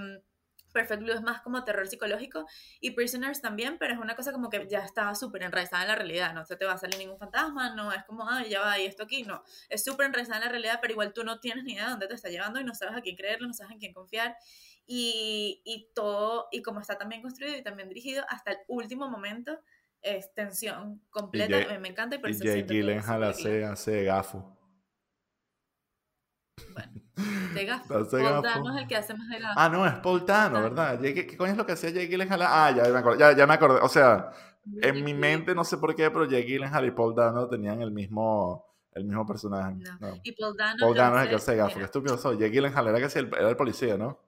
Perfect 0.73 1.02
Blue 1.02 1.12
es 1.12 1.23
más 1.23 1.41
como 1.43 1.64
terror 1.64 1.87
psicológico 1.87 2.47
y 2.81 2.93
Prisoners 2.93 3.41
también, 3.41 3.79
pero 3.79 3.95
es 3.95 4.00
una 4.00 4.17
cosa 4.17 4.33
como 4.33 4.50
que 4.50 4.67
ya 4.69 4.81
está 4.81 5.14
súper 5.14 5.43
enraizada 5.43 5.83
en 5.83 5.88
la 5.88 5.95
realidad, 5.95 6.35
no 6.35 6.45
se 6.45 6.57
te 6.57 6.64
va 6.64 6.73
a 6.73 6.79
salir 6.79 6.99
ningún 6.99 7.19
fantasma, 7.19 7.75
no 7.75 7.93
es 7.93 8.05
como, 8.05 8.29
ah, 8.29 8.45
ya 8.45 8.61
va, 8.61 8.79
y 8.79 8.87
esto 8.87 9.05
aquí, 9.05 9.23
no, 9.23 9.43
es 9.69 9.85
súper 9.85 10.07
enraizada 10.07 10.38
en 10.38 10.45
la 10.45 10.50
realidad, 10.50 10.79
pero 10.81 10.93
igual 10.93 11.12
tú 11.12 11.25
no 11.25 11.41
tienes 11.41 11.64
ni 11.64 11.75
idea 11.75 11.85
de 11.85 11.91
dónde 11.91 12.09
te 12.09 12.14
está 12.14 12.29
llevando 12.29 12.61
y 12.61 12.64
no 12.64 12.75
sabes 12.75 12.97
a 12.97 13.00
quién 13.00 13.17
creerlo, 13.17 13.47
no 13.47 13.55
sabes 13.55 13.73
en 13.73 13.79
quién 13.79 13.93
confiar. 13.93 14.37
Y, 14.85 15.62
y 15.64 15.91
todo, 15.95 16.49
y 16.50 16.61
como 16.61 16.81
está 16.81 16.99
también 16.99 17.23
construido 17.23 17.57
y 17.57 17.62
también 17.62 17.88
dirigido, 17.88 18.25
hasta 18.29 18.50
el 18.50 18.59
último 18.67 19.09
momento 19.09 19.61
es 20.02 20.35
tensión 20.35 21.00
completa, 21.11 21.79
me 21.79 21.88
encanta 21.88 22.17
y 22.17 22.19
por 22.19 22.31
eso 22.31 22.45
Jake 22.45 22.64
Gyllenhaal 22.64 23.23
hace, 23.23 23.64
hace 23.64 24.05
gafo. 24.05 24.59
Bueno, 26.75 27.01
de 27.54 27.64
Gaff. 27.64 27.87
Paul 27.87 28.09
Dano 28.42 28.75
es 28.75 28.83
el 28.83 28.88
que 28.88 28.97
hace 28.97 29.14
más 29.14 29.28
de 29.28 29.38
Gaff. 29.38 29.52
Ah, 29.57 29.69
no, 29.69 29.87
es 29.87 29.95
Paul 29.95 30.25
Dano, 30.25 30.62
¿verdad? 30.62 31.00
¿Qué, 31.00 31.14
¿Qué, 31.26 31.37
coño 31.37 31.52
es 31.52 31.59
lo 31.59 31.66
que 31.66 31.73
hacía 31.73 31.90
Jake 31.90 32.09
Gyllenhaal? 32.09 32.42
Ah, 32.42 32.73
ya 32.75 32.90
me 32.90 32.99
acordé. 32.99 33.19
Ya, 33.19 33.33
ya 33.37 33.47
me 33.47 33.54
acordé. 33.54 33.81
O 33.83 33.88
sea, 33.88 34.31
en 34.81 35.04
mi 35.04 35.14
mente, 35.14 35.54
no 35.54 35.64
sé 35.64 35.76
por 35.78 35.95
qué, 35.95 36.11
pero 36.11 36.25
Jake 36.25 36.47
Gyllenhaal 36.47 36.87
y 36.87 36.90
Paul 36.92 37.14
Dano 37.14 37.49
tenían 37.49 37.83
el 37.83 37.90
mismo, 37.90 38.66
el 38.92 39.04
mismo 39.04 39.26
personaje. 39.26 39.76
No. 40.00 40.21
Y 40.23 40.33
Paul 40.33 40.57
Dano, 40.57 40.76
Paul 40.81 40.97
Dano 40.97 41.16
es 41.19 41.23
el 41.25 41.28
que 41.28 41.35
hace 41.37 41.57
Gaff. 41.57 41.75
Qué 41.75 41.85
estúpido 41.85 42.16
soy. 42.16 42.38
Jake 42.38 42.52
Gyllenhaal 42.52 42.88
era, 42.88 43.09
que 43.09 43.18
era 43.18 43.48
el 43.48 43.57
policía, 43.57 43.96
¿no? 43.96 44.18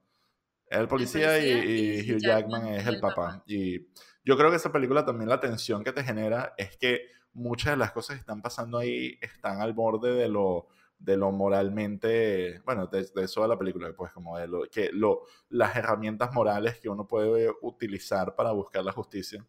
Era 0.69 0.81
el 0.81 0.87
policía, 0.87 1.39
y, 1.39 2.01
y, 2.01 2.11
Hugh 2.11 2.19
Jackman, 2.19 2.67
es 2.67 2.87
el 2.87 2.99
papá. 2.99 3.43
Y 3.45 3.87
yo 4.23 4.35
creo 4.35 4.49
que 4.49 4.57
esa 4.57 4.71
película 4.71 5.05
también 5.05 5.29
la 5.29 5.39
tensión 5.39 5.83
que 5.83 5.91
te 5.91 6.03
genera 6.03 6.53
es 6.57 6.75
que 6.77 7.07
muchas 7.33 7.73
de 7.73 7.77
las 7.77 7.91
cosas 7.91 8.15
que 8.15 8.21
están 8.21 8.41
pasando 8.41 8.79
ahí 8.79 9.17
están 9.21 9.61
al 9.61 9.73
borde 9.73 10.13
de 10.13 10.27
lo 10.27 10.67
de 10.99 11.17
lo 11.17 11.31
moralmente, 11.31 12.61
bueno, 12.65 12.87
de, 12.87 13.07
eso 13.17 13.41
de 13.41 13.47
la 13.47 13.57
película, 13.57 13.93
pues 13.95 14.11
como 14.11 14.37
de 14.37 14.47
lo, 14.47 14.63
que 14.69 14.89
lo, 14.91 15.23
las 15.49 15.75
herramientas 15.75 16.33
morales 16.33 16.79
que 16.79 16.89
uno 16.89 17.07
puede 17.07 17.51
utilizar 17.61 18.35
para 18.35 18.51
buscar 18.51 18.83
la 18.83 18.91
justicia. 18.91 19.45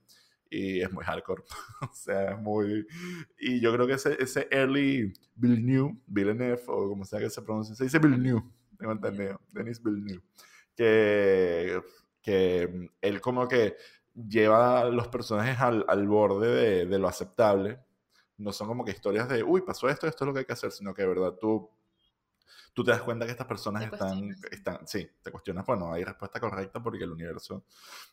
Y 0.49 0.81
es 0.81 0.93
muy 0.93 1.05
hardcore. 1.05 1.43
o 1.83 1.93
sea, 1.93 2.33
es 2.33 2.39
muy... 2.39 2.87
Y 3.39 3.61
yo 3.61 3.73
creo 3.73 3.87
que 3.87 3.95
ese, 3.95 4.17
ese 4.23 4.49
early 4.51 5.13
Villeneuve, 5.35 5.97
Villeneuve, 6.07 6.63
o 6.69 6.89
como 6.89 7.05
sea 7.05 7.19
que 7.19 7.31
se 7.31 7.43
pronuncia, 7.43 7.75
se 7.75 7.85
dice 7.85 7.99
Villeneuve, 7.99 8.45
tengo 8.79 8.93
entendido, 8.93 9.41
Denis 9.53 9.83
Villeneuve, 9.83 10.23
que, 10.75 11.81
que 12.21 12.91
él 13.01 13.21
como 13.21 13.49
que 13.49 13.77
lleva 14.15 14.81
a 14.81 14.85
los 14.91 15.09
personajes 15.09 15.59
al, 15.61 15.85
al 15.89 16.07
borde 16.07 16.49
de, 16.49 16.87
de 16.87 16.99
lo 16.99 17.09
aceptable 17.09 17.81
no 18.39 18.53
son 18.53 18.69
como 18.69 18.85
que 18.85 18.93
historias 18.93 19.29
de, 19.29 19.43
uy, 19.43 19.63
pasó 19.63 19.89
esto, 19.89 20.07
esto 20.07 20.25
es 20.25 20.27
lo 20.27 20.33
que 20.33 20.41
hay 20.41 20.45
que 20.45 20.53
hacer, 20.53 20.73
sino 20.73 20.93
que 20.95 21.03
de 21.03 21.09
verdad 21.09 21.35
tú, 21.41 21.71
tú 22.75 22.85
te 22.85 22.91
das 22.91 23.03
cuenta 23.03 23.25
que 23.25 23.33
estas 23.33 23.47
personas 23.47 23.85
están, 23.85 24.35
están, 24.51 24.87
sí, 24.87 25.09
te 25.23 25.31
cuestionas, 25.31 25.65
bueno, 25.65 25.93
hay 25.93 26.05
respuesta 26.05 26.39
correcta 26.39 26.83
porque 26.83 27.05
el 27.05 27.13
universo 27.13 27.65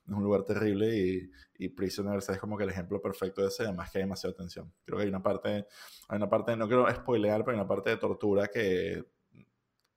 es 0.06 0.14
un 0.14 0.24
lugar 0.24 0.44
terrible 0.44 0.96
y, 0.96 1.32
y 1.58 1.70
Prisoners 1.70 2.30
es 2.30 2.40
como 2.40 2.58
que 2.58 2.64
el 2.64 2.70
ejemplo 2.70 3.02
perfecto 3.02 3.42
de 3.42 3.48
ese, 3.48 3.64
además 3.64 3.92
que 3.92 3.98
hay 4.00 4.04
demasiada 4.06 4.36
tensión. 4.36 4.74
Creo 4.86 4.98
que 4.98 5.04
hay 5.04 5.10
una 5.10 5.22
parte, 5.22 5.68
hay 6.08 6.18
una 6.18 6.30
parte, 6.30 6.56
no 6.56 6.68
quiero 6.68 6.90
spoilear, 6.90 7.44
pero 7.44 7.52
hay 7.52 7.62
una 7.62 7.68
parte 7.68 7.90
de 7.90 7.98
tortura 7.98 8.48
que 8.48 9.04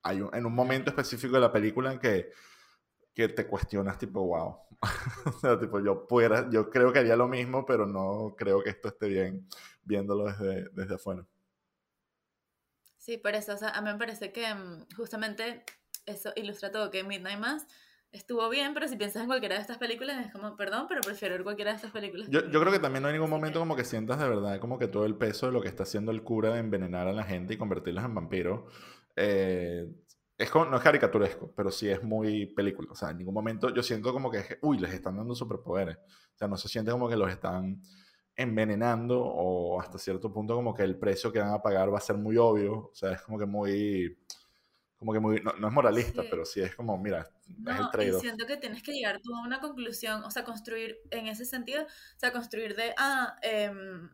hay 0.03 0.21
en 0.33 0.45
un 0.45 0.53
momento 0.53 0.89
específico 0.89 1.35
de 1.35 1.41
la 1.41 1.51
película 1.51 1.93
en 1.93 1.99
que 1.99 2.31
que 3.17 3.29
te 3.29 3.47
cuestionas 3.47 3.97
tipo, 3.97 4.23
wow. 4.27 4.57
o 5.25 5.31
sea, 5.39 5.59
tipo, 5.59 5.79
yo 5.79 6.05
pudiera, 6.05 6.47
yo 6.51 6.69
creo 6.69 6.93
que 6.93 6.99
haría 6.99 7.15
lo 7.15 7.27
mismo, 7.27 7.65
pero 7.65 7.87
no 7.87 8.35
creo 8.37 8.61
que 8.61 8.69
esto 8.69 8.89
esté 8.89 9.07
bien 9.07 9.47
viéndolo 9.87 10.25
desde, 10.25 10.69
desde 10.73 10.95
afuera. 10.95 11.25
Sí, 12.97 13.17
por 13.17 13.35
eso, 13.35 13.53
o 13.53 13.57
sea, 13.57 13.69
a 13.69 13.81
mí 13.81 13.91
me 13.91 13.97
parece 13.97 14.31
que 14.31 14.53
mm, 14.53 14.87
justamente 14.95 15.63
eso 16.05 16.31
ilustra 16.35 16.71
todo, 16.71 16.91
que 16.91 17.03
Midnight 17.03 17.39
Mass 17.39 17.65
estuvo 18.11 18.47
bien, 18.49 18.73
pero 18.73 18.87
si 18.87 18.95
piensas 18.95 19.21
en 19.21 19.27
cualquiera 19.27 19.55
de 19.55 19.61
estas 19.61 19.77
películas 19.77 20.25
es 20.25 20.31
como, 20.31 20.55
perdón, 20.55 20.85
pero 20.87 21.01
prefiero 21.01 21.35
ver 21.35 21.43
cualquiera 21.43 21.71
de 21.71 21.77
estas 21.77 21.91
películas. 21.91 22.27
Yo, 22.29 22.49
yo 22.49 22.59
creo 22.59 22.71
que 22.71 22.79
también 22.79 23.03
no 23.03 23.09
hay 23.09 23.13
ningún 23.13 23.29
momento 23.29 23.59
como 23.59 23.75
que 23.75 23.83
sientas 23.83 24.19
de 24.19 24.27
verdad 24.27 24.59
como 24.59 24.77
que 24.77 24.87
todo 24.87 25.05
el 25.05 25.15
peso 25.15 25.47
de 25.47 25.51
lo 25.51 25.61
que 25.61 25.67
está 25.67 25.83
haciendo 25.83 26.11
el 26.11 26.23
cura 26.23 26.53
de 26.53 26.59
envenenar 26.59 27.07
a 27.07 27.13
la 27.13 27.23
gente 27.23 27.53
y 27.53 27.57
convertirlos 27.57 28.03
en 28.03 28.15
vampiros. 28.15 28.61
Eh, 29.15 29.87
es 30.37 30.51
como, 30.51 30.65
no 30.65 30.77
es 30.77 30.83
caricaturesco, 30.83 31.51
pero 31.55 31.71
sí 31.71 31.89
es 31.89 32.03
muy 32.03 32.45
película. 32.47 32.89
O 32.91 32.95
sea, 32.95 33.09
en 33.09 33.17
ningún 33.17 33.33
momento 33.33 33.73
yo 33.73 33.81
siento 33.81 34.13
como 34.13 34.29
que, 34.29 34.59
uy, 34.61 34.77
les 34.79 34.93
están 34.93 35.17
dando 35.17 35.33
superpoderes. 35.33 35.97
O 35.97 36.37
sea, 36.37 36.47
no 36.47 36.57
se 36.57 36.69
siente 36.69 36.91
como 36.91 37.09
que 37.09 37.15
los 37.15 37.31
están 37.31 37.81
envenenando 38.37 39.19
o 39.19 39.81
hasta 39.81 39.97
cierto 39.97 40.31
punto 40.31 40.55
como 40.55 40.73
que 40.73 40.83
el 40.83 40.97
precio 40.97 41.31
que 41.31 41.39
van 41.39 41.53
a 41.53 41.61
pagar 41.61 41.91
va 41.91 41.97
a 41.97 42.01
ser 42.01 42.17
muy 42.17 42.37
obvio. 42.37 42.89
O 42.91 42.95
sea, 42.95 43.13
es 43.13 43.21
como 43.23 43.37
que 43.37 43.45
muy... 43.45 44.17
Como 44.97 45.11
que 45.11 45.19
muy... 45.19 45.41
No, 45.41 45.51
es 45.51 45.73
moralista, 45.73 46.23
pero 46.29 46.45
sí 46.45 46.61
es 46.61 46.75
como, 46.75 46.97
mira, 46.97 47.29
es 47.67 47.79
el 47.79 47.89
trade 47.91 48.19
siento 48.19 48.45
que 48.45 48.57
tienes 48.57 48.81
que 48.81 48.93
llegar 48.93 49.19
tú 49.21 49.35
a 49.35 49.41
una 49.41 49.59
conclusión, 49.59 50.23
o 50.23 50.31
sea, 50.31 50.43
construir 50.43 50.99
en 51.11 51.27
ese 51.27 51.45
sentido, 51.45 51.83
o 51.83 52.19
sea, 52.19 52.31
construir 52.31 52.75
de, 52.75 52.93
ah, 52.97 53.35
em, 53.41 54.09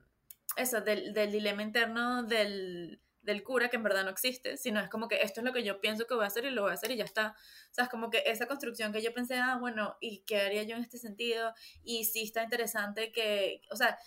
eso, 0.58 0.82
del, 0.82 1.14
del 1.14 1.32
dilema 1.32 1.62
interno 1.62 2.24
del 2.24 3.00
del 3.24 3.44
cura 3.44 3.70
que 3.70 3.78
en 3.78 3.84
verdad 3.84 4.04
no 4.04 4.10
existe, 4.10 4.58
sino 4.58 4.82
es 4.82 4.90
como 4.90 5.08
que 5.08 5.22
esto 5.22 5.40
es 5.40 5.46
lo 5.46 5.54
que 5.54 5.64
yo 5.64 5.80
pienso 5.80 6.06
que 6.06 6.14
voy 6.14 6.26
a 6.26 6.28
hacer 6.28 6.46
y 6.46 6.52
lo 6.52 6.64
voy 6.64 6.72
a 6.72 6.74
hacer 6.74 6.92
y 6.92 6.98
ya 6.98 7.06
está. 7.06 7.36
O 7.72 7.74
sea, 7.74 7.86
es 7.86 7.90
como 7.90 8.10
que 8.10 8.22
esa 8.26 8.48
construcción 8.48 8.92
que 8.92 9.02
yo 9.02 9.14
pensé, 9.14 9.36
ah, 9.36 9.58
bueno, 9.60 9.98
¿y 10.02 10.20
qué 10.26 10.42
haría 10.42 10.64
yo 10.64 10.76
en 10.76 10.84
este 10.84 10.98
sentido? 10.98 11.54
Y 11.84 12.04
sí 12.04 12.24
está 12.24 12.44
interesante 12.44 13.12
que, 13.12 13.62
o 13.72 13.78
sea, 13.78 13.98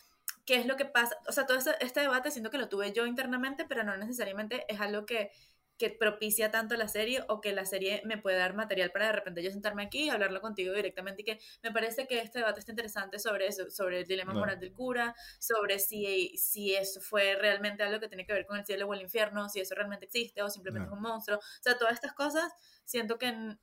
¿qué 0.47 0.57
es 0.57 0.67
lo 0.67 0.77
que 0.77 0.87
pasa? 0.87 1.17
O 1.29 1.33
sea, 1.33 1.45
todo 1.45 1.59
este 1.59 2.01
debate 2.01 2.31
siento 2.31 2.51
que 2.51 2.59
lo 2.59 2.69
tuve 2.69 2.93
yo 2.93 3.07
internamente, 3.07 3.67
pero 3.69 3.85
no 3.85 3.97
necesariamente 3.97 4.65
es 4.73 4.81
algo 4.81 5.05
que 5.05 5.31
que 5.79 5.91
propicia 5.91 6.51
tanto 6.51 6.77
la 6.77 6.89
serie 6.89 7.23
o 7.29 7.41
que 7.41 7.53
la 7.53 7.65
serie 7.65 8.03
me 8.05 8.19
puede 8.19 8.39
dar 8.39 8.55
material 8.55 8.91
para 8.93 9.07
de 9.07 9.13
repente 9.13 9.43
yo 9.43 9.51
sentarme 9.51 9.83
aquí 9.83 10.05
y 10.05 10.09
hablarlo 10.09 10.41
contigo 10.41 10.73
directamente 10.73 11.23
y 11.23 11.25
que 11.25 11.41
me 11.63 11.71
parece 11.71 12.07
que 12.07 12.21
este 12.21 12.39
debate 12.39 12.61
está 12.61 12.73
interesante 12.73 13.19
sobre 13.19 13.47
eso, 13.47 13.71
sobre 13.71 14.01
el 14.01 14.07
dilema 14.07 14.33
moral 14.33 14.59
del 14.59 14.73
cura, 14.73 15.15
sobre 15.39 15.79
si, 15.79 16.37
si 16.39 16.75
eso 16.75 17.01
fue 17.01 17.37
realmente 17.37 17.83
algo 17.83 18.01
que 18.01 18.09
tiene 18.09 18.27
que 18.27 18.33
ver 18.33 18.47
con 18.47 18.59
el 18.59 18.65
cielo 18.65 18.87
o 18.87 18.95
el 18.95 19.03
infierno, 19.03 19.49
si 19.49 19.61
eso 19.61 19.75
realmente 19.75 20.07
existe 20.07 20.43
o 20.43 20.49
simplemente 20.49 20.89
es 20.89 20.93
un 20.93 21.03
monstruo. 21.03 21.39
O 21.39 21.63
sea, 21.63 21.77
todas 21.77 21.95
estas 21.95 22.15
cosas 22.15 22.53
siento 22.85 23.19
que 23.19 23.57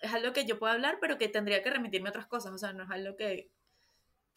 es 0.00 0.14
algo 0.14 0.32
que 0.32 0.46
yo 0.46 0.58
puedo 0.58 0.72
hablar, 0.72 0.98
pero 1.00 1.18
que 1.18 1.28
tendría 1.28 1.62
que 1.62 1.70
remitirme 1.70 2.08
a 2.08 2.10
otras 2.10 2.26
cosas, 2.26 2.52
o 2.52 2.58
sea, 2.58 2.72
no 2.72 2.84
es 2.84 2.90
algo 2.90 3.16
que, 3.16 3.50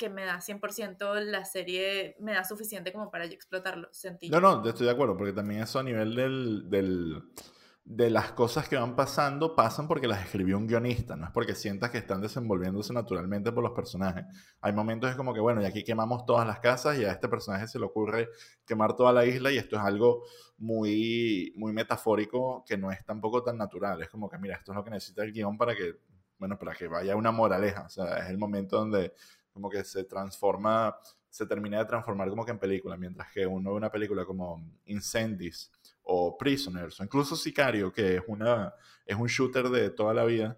que 0.01 0.09
me 0.09 0.25
da 0.25 0.39
100% 0.39 1.21
la 1.21 1.45
serie, 1.45 2.15
me 2.19 2.33
da 2.33 2.43
suficiente 2.43 2.91
como 2.91 3.11
para 3.11 3.27
yo 3.27 3.33
explotarlo. 3.33 3.87
Sentí. 3.91 4.29
No, 4.29 4.41
no, 4.41 4.67
estoy 4.67 4.87
de 4.87 4.91
acuerdo, 4.91 5.15
porque 5.15 5.31
también 5.31 5.61
eso 5.61 5.77
a 5.77 5.83
nivel 5.83 6.15
del, 6.15 6.67
del, 6.71 7.23
de 7.85 8.09
las 8.09 8.31
cosas 8.31 8.67
que 8.67 8.77
van 8.77 8.95
pasando, 8.95 9.55
pasan 9.55 9.87
porque 9.87 10.07
las 10.07 10.23
escribió 10.23 10.57
un 10.57 10.65
guionista, 10.65 11.15
no 11.15 11.25
es 11.25 11.31
porque 11.31 11.53
sientas 11.53 11.91
que 11.91 11.99
están 11.99 12.19
desenvolviéndose 12.19 12.93
naturalmente 12.93 13.51
por 13.51 13.63
los 13.63 13.73
personajes. 13.73 14.25
Hay 14.59 14.73
momentos 14.73 15.11
es 15.11 15.15
como 15.15 15.35
que, 15.35 15.39
bueno, 15.39 15.61
y 15.61 15.65
aquí 15.65 15.83
quemamos 15.83 16.25
todas 16.25 16.47
las 16.47 16.59
casas 16.59 16.97
y 16.97 17.05
a 17.05 17.11
este 17.11 17.29
personaje 17.29 17.67
se 17.67 17.77
le 17.77 17.85
ocurre 17.85 18.29
quemar 18.65 18.95
toda 18.95 19.13
la 19.13 19.23
isla 19.23 19.51
y 19.51 19.59
esto 19.59 19.75
es 19.75 19.83
algo 19.83 20.23
muy, 20.57 21.53
muy 21.57 21.73
metafórico 21.73 22.65
que 22.65 22.75
no 22.75 22.91
es 22.91 23.05
tampoco 23.05 23.43
tan 23.43 23.59
natural. 23.59 24.01
Es 24.01 24.09
como 24.09 24.27
que, 24.27 24.39
mira, 24.39 24.55
esto 24.55 24.71
es 24.71 24.75
lo 24.75 24.83
que 24.83 24.89
necesita 24.89 25.21
el 25.21 25.31
guion 25.31 25.59
para 25.59 25.75
que, 25.75 25.93
bueno, 26.39 26.57
para 26.57 26.73
que 26.73 26.87
vaya 26.87 27.15
una 27.15 27.31
moraleja. 27.31 27.83
O 27.83 27.89
sea, 27.89 28.17
es 28.17 28.31
el 28.31 28.39
momento 28.39 28.77
donde 28.77 29.13
como 29.53 29.69
que 29.69 29.83
se 29.83 30.03
transforma 30.03 30.95
se 31.31 31.45
termine 31.45 31.77
de 31.77 31.85
transformar 31.85 32.29
como 32.29 32.45
que 32.45 32.51
en 32.51 32.59
película, 32.59 32.97
mientras 32.97 33.31
que 33.31 33.47
uno 33.47 33.71
ve 33.71 33.77
una 33.77 33.89
película 33.89 34.25
como 34.25 34.61
Incendies 34.85 35.71
o 36.03 36.37
Prisoners 36.37 36.99
o 36.99 37.03
incluso 37.05 37.37
Sicario, 37.37 37.91
que 37.91 38.17
es, 38.17 38.21
una, 38.27 38.73
es 39.05 39.15
un 39.15 39.27
shooter 39.27 39.69
de 39.69 39.89
toda 39.91 40.13
la 40.13 40.25
vida, 40.25 40.57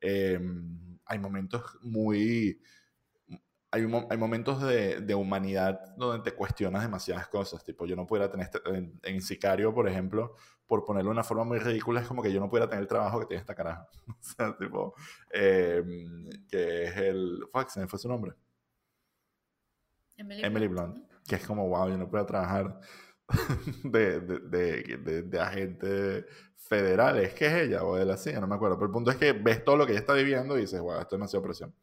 em, 0.00 0.98
hay 1.04 1.18
momentos 1.18 1.62
muy... 1.82 2.60
Hay, 3.74 3.86
hay 4.10 4.18
momentos 4.18 4.62
de, 4.62 5.00
de, 5.00 5.14
humanidad 5.14 5.80
donde 5.96 6.22
te 6.22 6.36
cuestionas 6.36 6.82
demasiadas 6.82 7.26
cosas. 7.28 7.64
Tipo, 7.64 7.86
yo 7.86 7.96
no 7.96 8.06
pudiera 8.06 8.30
tener... 8.30 8.50
Este, 8.52 8.60
en, 8.68 9.00
en, 9.02 9.20
Sicario, 9.22 9.72
por 9.74 9.88
ejemplo, 9.88 10.36
por 10.66 10.84
ponerlo 10.84 11.08
de 11.08 11.12
una 11.12 11.24
forma 11.24 11.44
muy 11.44 11.58
ridícula, 11.58 12.02
es 12.02 12.06
como 12.06 12.22
que 12.22 12.30
yo 12.30 12.38
no 12.38 12.50
pudiera 12.50 12.68
tener 12.68 12.82
el 12.82 12.88
trabajo 12.88 13.20
que 13.20 13.26
tiene 13.26 13.40
esta 13.40 13.54
caraja. 13.54 13.88
o 14.08 14.16
sea, 14.20 14.56
tipo... 14.56 14.94
Eh, 15.32 15.82
que 16.50 16.84
es 16.84 16.96
el... 16.98 17.44
Fuck, 17.50 17.70
se 17.70 17.80
me 17.80 17.88
fue 17.88 17.98
su 17.98 18.08
nombre. 18.08 18.34
Emily, 20.18 20.44
Emily 20.44 20.68
Blunt. 20.68 20.94
Blunt. 20.94 21.12
Que 21.26 21.36
es 21.36 21.46
como, 21.46 21.66
wow, 21.68 21.88
yo 21.88 21.96
no 21.96 22.10
puedo 22.10 22.26
trabajar 22.26 22.78
de, 23.84 24.20
de, 24.20 24.98
de, 24.98 25.22
de, 25.22 25.40
agente 25.40 26.26
federal, 26.56 27.18
es 27.18 27.34
que 27.34 27.46
es 27.46 27.52
ella 27.54 27.84
o 27.84 27.96
de 27.96 28.04
la 28.04 28.16
CIA, 28.16 28.40
no 28.40 28.46
me 28.46 28.54
acuerdo. 28.54 28.76
Pero 28.76 28.86
el 28.86 28.92
punto 28.92 29.10
es 29.10 29.16
que 29.16 29.32
ves 29.32 29.64
todo 29.64 29.76
lo 29.76 29.86
que 29.86 29.92
ella 29.92 30.00
está 30.00 30.14
viviendo 30.14 30.58
y 30.58 30.62
dices, 30.62 30.80
wow, 30.80 31.00
esto 31.00 31.16
es 31.16 31.18
demasiada 31.18 31.44
presión. 31.44 31.74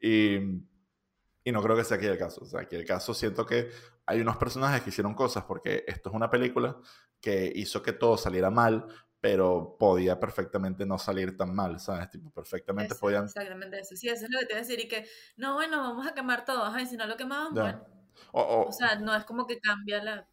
Y, 0.00 0.38
y 1.44 1.52
no 1.52 1.62
creo 1.62 1.76
que 1.76 1.84
sea 1.84 1.98
aquí 1.98 2.06
el 2.06 2.18
caso. 2.18 2.42
O 2.42 2.46
sea, 2.46 2.62
aquí 2.62 2.74
el 2.74 2.86
caso 2.86 3.12
siento 3.14 3.44
que 3.44 3.70
hay 4.06 4.20
unos 4.20 4.38
personajes 4.38 4.82
que 4.82 4.90
hicieron 4.90 5.14
cosas 5.14 5.44
porque 5.44 5.84
esto 5.86 6.08
es 6.08 6.14
una 6.14 6.30
película 6.30 6.78
que 7.20 7.52
hizo 7.54 7.82
que 7.82 7.92
todo 7.92 8.16
saliera 8.16 8.50
mal, 8.50 8.86
pero 9.20 9.76
podía 9.78 10.18
perfectamente 10.18 10.84
no 10.84 10.98
salir 10.98 11.36
tan 11.36 11.54
mal, 11.54 11.80
¿sabes? 11.80 12.10
Tipo, 12.10 12.30
perfectamente 12.30 12.94
eso, 12.94 13.00
podían... 13.00 13.24
Exactamente 13.24 13.80
eso. 13.80 13.94
Sí, 13.96 14.08
eso 14.08 14.24
es 14.24 14.30
lo 14.30 14.40
que 14.40 14.46
te 14.46 14.52
iba 14.52 14.58
a 14.58 14.62
decir. 14.62 14.80
Y 14.80 14.88
que, 14.88 15.06
no, 15.36 15.54
bueno, 15.54 15.78
vamos 15.78 16.06
a 16.06 16.14
quemar 16.14 16.44
todo. 16.44 16.64
Ay, 16.64 16.86
si 16.86 16.96
no 16.96 17.06
lo 17.06 17.16
quemamos, 17.16 17.52
bueno. 17.52 17.84
O, 18.32 18.42
o, 18.42 18.68
O 18.68 18.72
sea, 18.72 18.96
no 18.96 19.14
es 19.14 19.24
como 19.24 19.46
que 19.46 19.60
cambia 19.60 20.02
la... 20.02 20.28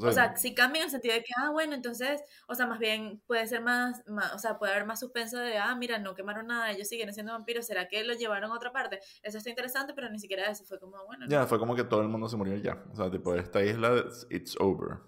O 0.00 0.12
sea, 0.12 0.36
sí 0.36 0.54
cambia 0.54 0.80
en 0.80 0.84
el 0.86 0.90
sentido 0.90 1.14
de 1.14 1.22
que, 1.22 1.32
ah, 1.36 1.50
bueno, 1.50 1.74
entonces, 1.74 2.22
o 2.46 2.54
sea, 2.54 2.66
más 2.66 2.78
bien 2.78 3.20
puede 3.26 3.46
ser 3.46 3.60
más, 3.60 4.02
más, 4.06 4.32
o 4.34 4.38
sea, 4.38 4.58
puede 4.58 4.72
haber 4.72 4.86
más 4.86 5.00
suspenso 5.00 5.38
de, 5.38 5.58
ah, 5.58 5.74
mira, 5.74 5.98
no 5.98 6.14
quemaron 6.14 6.46
nada, 6.46 6.70
ellos 6.70 6.88
siguen 6.88 7.12
siendo 7.12 7.32
vampiros, 7.32 7.66
¿será 7.66 7.88
que 7.88 8.04
lo 8.04 8.14
llevaron 8.14 8.50
a 8.52 8.54
otra 8.54 8.72
parte? 8.72 9.00
Eso 9.22 9.38
está 9.38 9.50
interesante, 9.50 9.94
pero 9.94 10.08
ni 10.10 10.18
siquiera 10.18 10.50
eso, 10.50 10.64
fue 10.64 10.78
como, 10.78 11.04
bueno. 11.06 11.26
ya, 11.28 11.40
no. 11.40 11.46
fue 11.46 11.58
como 11.58 11.74
que 11.74 11.84
todo 11.84 12.02
el 12.02 12.08
mundo 12.08 12.28
se 12.28 12.36
murió 12.36 12.56
ya. 12.56 12.82
O 12.92 12.96
sea, 12.96 13.10
tipo, 13.10 13.34
esta 13.34 13.62
isla, 13.62 14.04
it's 14.30 14.56
over. 14.60 14.98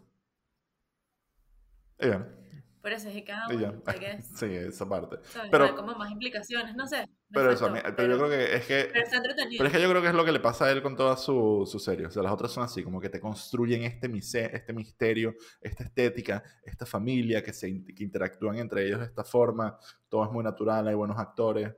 Y 2.00 2.08
ya. 2.08 2.26
Por 2.80 2.92
eso 2.92 3.08
es 3.08 3.14
que 3.14 3.24
cada 3.24 3.52
Y 3.52 3.56
uno, 3.56 3.82
Sí, 4.34 4.46
esa 4.46 4.88
parte. 4.88 5.18
¿sabes? 5.24 5.50
Pero- 5.50 5.64
Hay 5.64 5.74
como 5.74 5.94
más 5.94 6.10
implicaciones, 6.10 6.74
no 6.74 6.86
sé. 6.86 7.06
Pero 7.32 7.52
eso, 7.52 7.70
mí- 7.70 7.80
pero 7.96 8.08
yo 8.08 8.18
creo 8.18 8.30
que 8.30 8.56
es 8.56 8.66
que... 8.66 8.90
pero. 8.92 9.06
Pero 9.58 9.66
es 9.68 9.72
que 9.74 9.82
yo 9.82 9.88
creo 9.90 10.02
que 10.02 10.08
es 10.08 10.14
lo 10.14 10.24
que 10.24 10.32
le 10.32 10.40
pasa 10.40 10.64
a 10.66 10.72
él 10.72 10.82
con 10.82 10.96
toda 10.96 11.16
su, 11.16 11.64
su 11.70 11.78
serie. 11.78 12.06
O 12.06 12.10
sea, 12.10 12.22
las 12.22 12.32
otras 12.32 12.50
son 12.52 12.64
así, 12.64 12.82
como 12.82 13.00
que 13.00 13.08
te 13.08 13.20
construyen 13.20 13.84
este, 13.84 14.08
mise- 14.08 14.50
este 14.52 14.72
misterio, 14.72 15.34
esta 15.60 15.84
estética, 15.84 16.42
esta 16.64 16.86
familia, 16.86 17.42
que, 17.42 17.52
se, 17.52 17.68
que 17.84 18.02
interactúan 18.04 18.56
entre 18.58 18.86
ellos 18.86 18.98
de 19.00 19.06
esta 19.06 19.24
forma. 19.24 19.78
Todo 20.08 20.24
es 20.24 20.30
muy 20.32 20.42
natural, 20.44 20.88
hay 20.88 20.94
buenos 20.94 21.18
actores. 21.18 21.72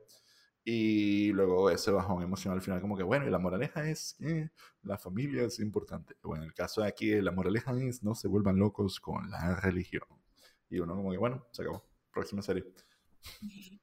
Y 0.65 1.33
luego 1.33 1.71
ese 1.71 1.91
bajón 1.91 2.23
emocional 2.23 2.59
al 2.59 2.63
final, 2.65 2.81
como 2.81 2.97
que, 2.97 3.03
bueno, 3.03 3.27
y 3.27 3.31
la 3.31 3.39
moraleja 3.41 3.89
es 3.91 4.15
que 4.19 4.51
la 4.85 4.97
familia 4.97 5.43
es 5.43 5.59
importante. 5.59 6.15
Bueno, 6.23 6.45
en 6.45 6.49
el 6.51 6.55
caso 6.55 6.83
de 6.83 6.89
aquí, 6.89 7.11
la 7.21 7.33
moraleja 7.33 7.73
es 7.83 8.03
no 8.05 8.15
se 8.15 8.29
vuelvan 8.29 8.59
locos 8.59 9.01
con 9.01 9.29
la 9.31 9.57
religión. 9.61 10.05
Y 10.71 10.79
uno 10.79 10.95
como 10.95 11.11
que, 11.11 11.19
bueno, 11.19 11.45
se 11.51 11.63
acabó. 11.63 11.85
Próxima 12.13 12.43
serie. 12.43 12.65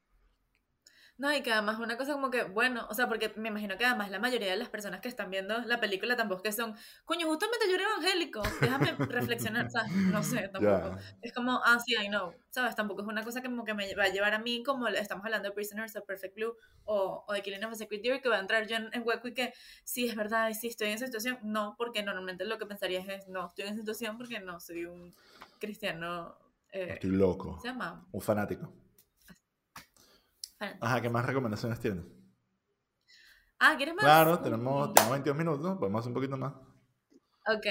No, 1.20 1.30
y 1.36 1.42
que 1.42 1.52
además 1.52 1.78
una 1.78 1.98
cosa 1.98 2.14
como 2.14 2.30
que, 2.30 2.44
bueno, 2.44 2.86
o 2.88 2.94
sea, 2.94 3.06
porque 3.06 3.30
me 3.36 3.50
imagino 3.50 3.76
que 3.76 3.84
además 3.84 4.10
la 4.10 4.18
mayoría 4.18 4.50
de 4.50 4.56
las 4.56 4.70
personas 4.70 5.02
que 5.02 5.08
están 5.08 5.30
viendo 5.30 5.58
la 5.66 5.78
película 5.78 6.16
tampoco 6.16 6.42
que 6.42 6.50
son, 6.50 6.74
coño, 7.04 7.26
justamente 7.26 7.66
yo 7.68 7.74
era 7.74 7.84
evangélico, 7.84 8.40
déjame 8.58 8.92
reflexionar, 8.92 9.66
o 9.66 9.70
sea, 9.70 9.84
no 9.86 10.22
sé, 10.22 10.48
tampoco. 10.52 10.96
Es 11.20 11.34
como, 11.34 11.60
ah, 11.62 11.78
sí, 11.78 11.94
I 11.94 12.08
know, 12.08 12.32
¿sabes? 12.48 12.74
Tampoco 12.74 13.02
es 13.02 13.06
una 13.06 13.22
cosa 13.22 13.42
que 13.42 13.48
como 13.48 13.66
que 13.66 13.74
me 13.74 13.94
va 13.94 14.04
a 14.04 14.08
llevar 14.08 14.32
a 14.32 14.38
mí, 14.38 14.62
como 14.62 14.88
estamos 14.88 15.22
hablando 15.22 15.50
de 15.50 15.54
Prisoners 15.54 15.94
of 15.94 16.06
Perfect 16.06 16.36
Blue 16.36 16.56
o, 16.86 17.22
o 17.28 17.32
de 17.34 17.42
Killing 17.42 17.64
of 17.64 17.72
a 17.72 17.74
Sacred 17.74 18.00
Deer, 18.00 18.22
que 18.22 18.30
va 18.30 18.36
a 18.36 18.40
entrar 18.40 18.66
yo 18.66 18.76
en, 18.76 18.88
en 18.94 19.06
hueco 19.06 19.28
y 19.28 19.34
que, 19.34 19.52
sí, 19.84 20.08
es 20.08 20.16
verdad, 20.16 20.48
y 20.48 20.54
sí, 20.54 20.68
estoy 20.68 20.88
en 20.88 20.94
esa 20.94 21.04
situación. 21.04 21.36
No, 21.42 21.74
porque 21.76 22.02
normalmente 22.02 22.46
lo 22.46 22.56
que 22.56 22.64
pensaría 22.64 23.00
es, 23.00 23.28
no, 23.28 23.46
estoy 23.46 23.66
en 23.66 23.72
esa 23.74 23.80
situación 23.80 24.16
porque 24.16 24.40
no 24.40 24.58
soy 24.58 24.86
un 24.86 25.12
cristiano, 25.58 26.34
eh, 26.72 26.92
Estoy 26.94 27.10
loco. 27.10 27.48
¿cómo 27.48 27.60
se 27.60 27.68
llama? 27.68 28.06
Un 28.10 28.22
fanático. 28.22 28.72
Ajá, 30.60 31.00
¿qué 31.00 31.08
más 31.08 31.24
recomendaciones 31.26 31.80
tienes? 31.80 32.04
Ah, 33.58 33.74
¿quieres 33.76 33.94
más? 33.94 34.04
Claro, 34.04 34.40
tenemos, 34.40 34.92
tenemos 34.94 35.12
22 35.12 35.38
minutos, 35.38 35.78
podemos 35.78 36.00
hacer 36.00 36.08
un 36.10 36.14
poquito 36.14 36.36
más. 36.36 36.52
Ok, 37.46 37.66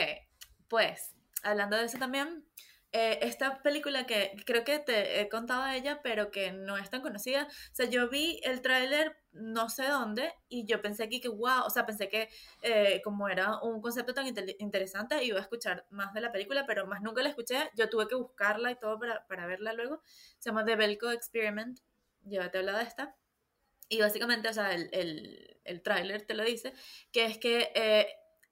pues, 0.67 1.15
hablando 1.43 1.77
de 1.77 1.85
eso 1.85 1.97
también, 1.97 2.45
eh, 2.91 3.19
esta 3.21 3.61
película 3.61 4.05
que 4.07 4.35
creo 4.45 4.63
que 4.63 4.79
te 4.79 5.21
he 5.21 5.29
contado 5.29 5.63
de 5.65 5.77
ella, 5.77 6.01
pero 6.03 6.31
que 6.31 6.51
no 6.51 6.77
es 6.77 6.89
tan 6.89 7.01
conocida, 7.01 7.43
o 7.47 7.75
sea, 7.75 7.85
yo 7.85 8.09
vi 8.09 8.39
el 8.43 8.61
tráiler 8.61 9.15
no 9.31 9.69
sé 9.69 9.87
dónde 9.87 10.33
y 10.49 10.65
yo 10.65 10.81
pensé 10.81 11.03
aquí 11.03 11.21
que, 11.21 11.29
wow, 11.29 11.63
o 11.65 11.69
sea, 11.69 11.85
pensé 11.85 12.09
que 12.09 12.29
eh, 12.63 12.99
como 13.03 13.29
era 13.29 13.59
un 13.61 13.79
concepto 13.79 14.13
tan 14.15 14.25
inte- 14.25 14.55
interesante 14.57 15.23
iba 15.23 15.37
a 15.37 15.41
escuchar 15.43 15.85
más 15.91 16.13
de 16.13 16.21
la 16.21 16.31
película, 16.31 16.65
pero 16.65 16.87
más 16.87 17.01
nunca 17.03 17.21
la 17.21 17.29
escuché, 17.29 17.69
yo 17.75 17.89
tuve 17.89 18.07
que 18.07 18.15
buscarla 18.15 18.71
y 18.71 18.75
todo 18.79 18.97
para, 18.99 19.25
para 19.27 19.45
verla 19.45 19.73
luego, 19.73 20.01
se 20.39 20.49
llama 20.49 20.65
The 20.65 20.75
Belko 20.75 21.11
Experiment, 21.11 21.79
ya 22.23 22.49
te 22.51 22.57
he 22.57 22.59
hablado 22.61 22.79
de 22.79 22.83
esta. 22.85 23.15
Y 23.89 23.99
básicamente, 23.99 24.49
o 24.49 24.53
sea, 24.53 24.73
el, 24.73 24.89
el, 24.91 25.61
el 25.63 25.81
tráiler 25.81 26.25
te 26.25 26.35
lo 26.35 26.43
dice, 26.43 26.73
que 27.11 27.25
es 27.25 27.37
que 27.39 27.71
eh, 27.73 28.07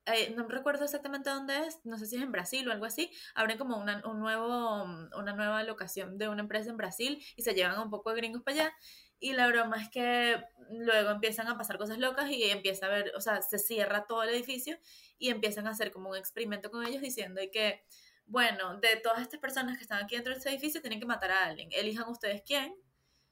eh, 0.08 0.34
no 0.36 0.48
recuerdo 0.48 0.86
exactamente 0.86 1.30
dónde 1.30 1.68
es, 1.68 1.80
no 1.84 1.98
sé 1.98 2.06
si 2.06 2.16
es 2.16 2.22
en 2.22 2.32
Brasil 2.32 2.68
o 2.68 2.72
algo 2.72 2.86
así, 2.86 3.12
abren 3.36 3.58
como 3.58 3.78
una, 3.78 4.02
un 4.06 4.20
nuevo, 4.20 4.84
una 4.84 5.34
nueva 5.34 5.64
locación 5.64 6.18
de 6.18 6.30
una 6.30 6.42
empresa 6.44 6.70
en 6.70 6.78
Brasil 6.78 7.22
y 7.36 7.42
se 7.42 7.54
llevan 7.54 7.78
un 7.80 7.90
poco 7.90 8.12
de 8.12 8.16
gringos 8.18 8.42
para 8.42 8.56
allá. 8.56 8.74
Y 9.20 9.34
la 9.34 9.48
broma 9.48 9.82
es 9.82 9.90
que 9.90 10.42
luego 10.70 11.10
empiezan 11.10 11.48
a 11.48 11.58
pasar 11.58 11.78
cosas 11.78 11.98
locas 11.98 12.32
y 12.32 12.44
empieza 12.44 12.86
a 12.86 12.90
ver, 12.90 13.12
o 13.18 13.22
sea, 13.22 13.42
se 13.42 13.58
cierra 13.58 14.06
todo 14.08 14.24
el 14.24 14.30
edificio 14.30 14.78
y 15.18 15.30
empiezan 15.30 15.68
a 15.68 15.72
hacer 15.72 15.92
como 15.92 16.12
un 16.12 16.16
experimento 16.16 16.72
con 16.72 16.86
ellos 16.86 17.02
diciendo 17.02 17.42
que, 17.52 17.84
bueno, 18.28 18.80
de 18.80 18.96
todas 19.04 19.22
estas 19.22 19.42
personas 19.42 19.78
que 19.78 19.84
están 19.84 20.04
aquí 20.04 20.16
dentro 20.16 20.32
de 20.32 20.38
este 20.38 20.50
edificio 20.50 20.82
tienen 20.82 21.00
que 21.02 21.06
matar 21.06 21.32
a 21.32 21.46
alguien. 21.46 21.70
Elijan 21.74 22.08
ustedes 22.08 22.44
quién, 22.46 22.74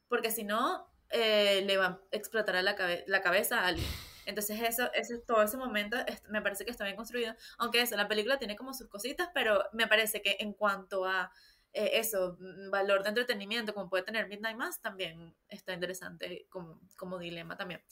porque 0.08 0.32
si 0.32 0.44
no, 0.44 0.88
eh, 1.10 1.64
le 1.66 1.78
va 1.78 1.86
a 1.86 2.02
explotar 2.12 2.62
la, 2.64 2.76
cabe- 2.76 3.04
la 3.08 3.22
cabeza 3.22 3.62
a 3.62 3.68
alguien. 3.68 3.88
Entonces 4.26 4.60
eso, 4.62 4.92
ese, 4.94 5.20
todo 5.20 5.44
ese 5.44 5.56
momento 5.58 5.98
me 6.30 6.42
parece 6.42 6.66
que 6.66 6.72
está 6.72 6.84
bien 6.84 6.96
construido. 6.96 7.36
Aunque 7.60 7.82
eso, 7.82 7.96
la 7.96 8.08
película 8.08 8.40
tiene 8.40 8.56
como 8.56 8.74
sus 8.74 8.88
cositas, 8.88 9.30
pero 9.34 9.64
me 9.74 9.88
parece 9.88 10.22
que 10.22 10.38
en 10.40 10.54
cuanto 10.54 11.06
a 11.06 11.32
eh, 11.74 11.92
eso, 12.00 12.38
mm, 12.40 12.72
valor 12.72 13.04
de 13.04 13.10
entretenimiento, 13.10 13.74
como 13.74 13.90
puede 13.90 14.04
tener 14.04 14.28
Midnight 14.28 14.58
Mass, 14.58 14.82
también 14.82 15.36
está 15.50 15.74
interesante 15.74 16.48
como, 16.50 16.80
como 16.96 17.20
dilema 17.20 17.56
también. 17.56 17.84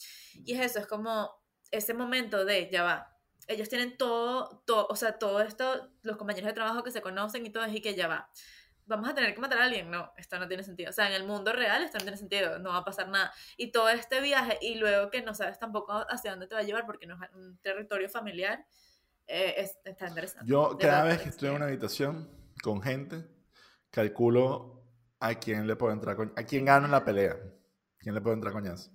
Y 0.44 0.54
es 0.54 0.60
eso, 0.72 0.80
es 0.80 0.86
como 0.86 1.30
ese 1.70 1.94
momento 1.94 2.44
de, 2.44 2.68
ya 2.70 2.82
va, 2.82 3.16
ellos 3.46 3.68
tienen 3.68 3.96
todo, 3.96 4.62
todo, 4.66 4.86
o 4.88 4.96
sea, 4.96 5.18
todo 5.18 5.40
esto, 5.40 5.90
los 6.02 6.16
compañeros 6.16 6.48
de 6.48 6.54
trabajo 6.54 6.82
que 6.82 6.90
se 6.90 7.02
conocen 7.02 7.44
y 7.46 7.50
todo, 7.50 7.66
y 7.68 7.80
que 7.80 7.94
ya 7.94 8.08
va. 8.08 8.30
Vamos 8.86 9.08
a 9.08 9.14
tener 9.14 9.34
que 9.34 9.40
matar 9.40 9.58
a 9.58 9.64
alguien, 9.64 9.90
no, 9.90 10.12
esto 10.16 10.38
no 10.38 10.46
tiene 10.46 10.62
sentido. 10.62 10.90
O 10.90 10.92
sea, 10.92 11.06
en 11.08 11.14
el 11.14 11.24
mundo 11.24 11.52
real 11.52 11.82
esto 11.82 11.96
no 11.98 12.04
tiene 12.04 12.18
sentido, 12.18 12.58
no 12.58 12.70
va 12.70 12.78
a 12.78 12.84
pasar 12.84 13.08
nada. 13.08 13.32
Y 13.56 13.72
todo 13.72 13.88
este 13.88 14.20
viaje, 14.20 14.58
y 14.60 14.74
luego 14.74 15.10
que 15.10 15.22
no 15.22 15.34
sabes 15.34 15.58
tampoco 15.58 15.92
hacia 16.10 16.32
dónde 16.32 16.46
te 16.46 16.54
va 16.54 16.60
a 16.60 16.64
llevar, 16.64 16.84
porque 16.84 17.06
no 17.06 17.14
es 17.14 17.30
un 17.32 17.56
territorio 17.58 18.08
familiar, 18.10 18.66
eh, 19.26 19.54
es- 19.56 19.78
está 19.84 20.08
interesante. 20.08 20.46
Yo 20.46 20.76
cada 20.78 21.02
vez 21.04 21.22
que 21.22 21.28
estoy 21.30 21.48
en 21.48 21.54
una 21.54 21.64
habitación 21.66 22.28
con 22.62 22.82
gente, 22.82 23.26
calculo 23.90 24.82
a 25.20 25.34
quién 25.36 25.66
le 25.66 25.76
puedo 25.76 25.92
entrar 25.92 26.16
a 26.36 26.42
quién 26.44 26.64
gano 26.66 26.84
en 26.86 26.92
la 26.92 27.04
pelea. 27.04 27.36
¿Quién 27.96 28.14
le 28.14 28.20
puedo 28.20 28.34
entrar 28.34 28.52
coñazo? 28.52 28.90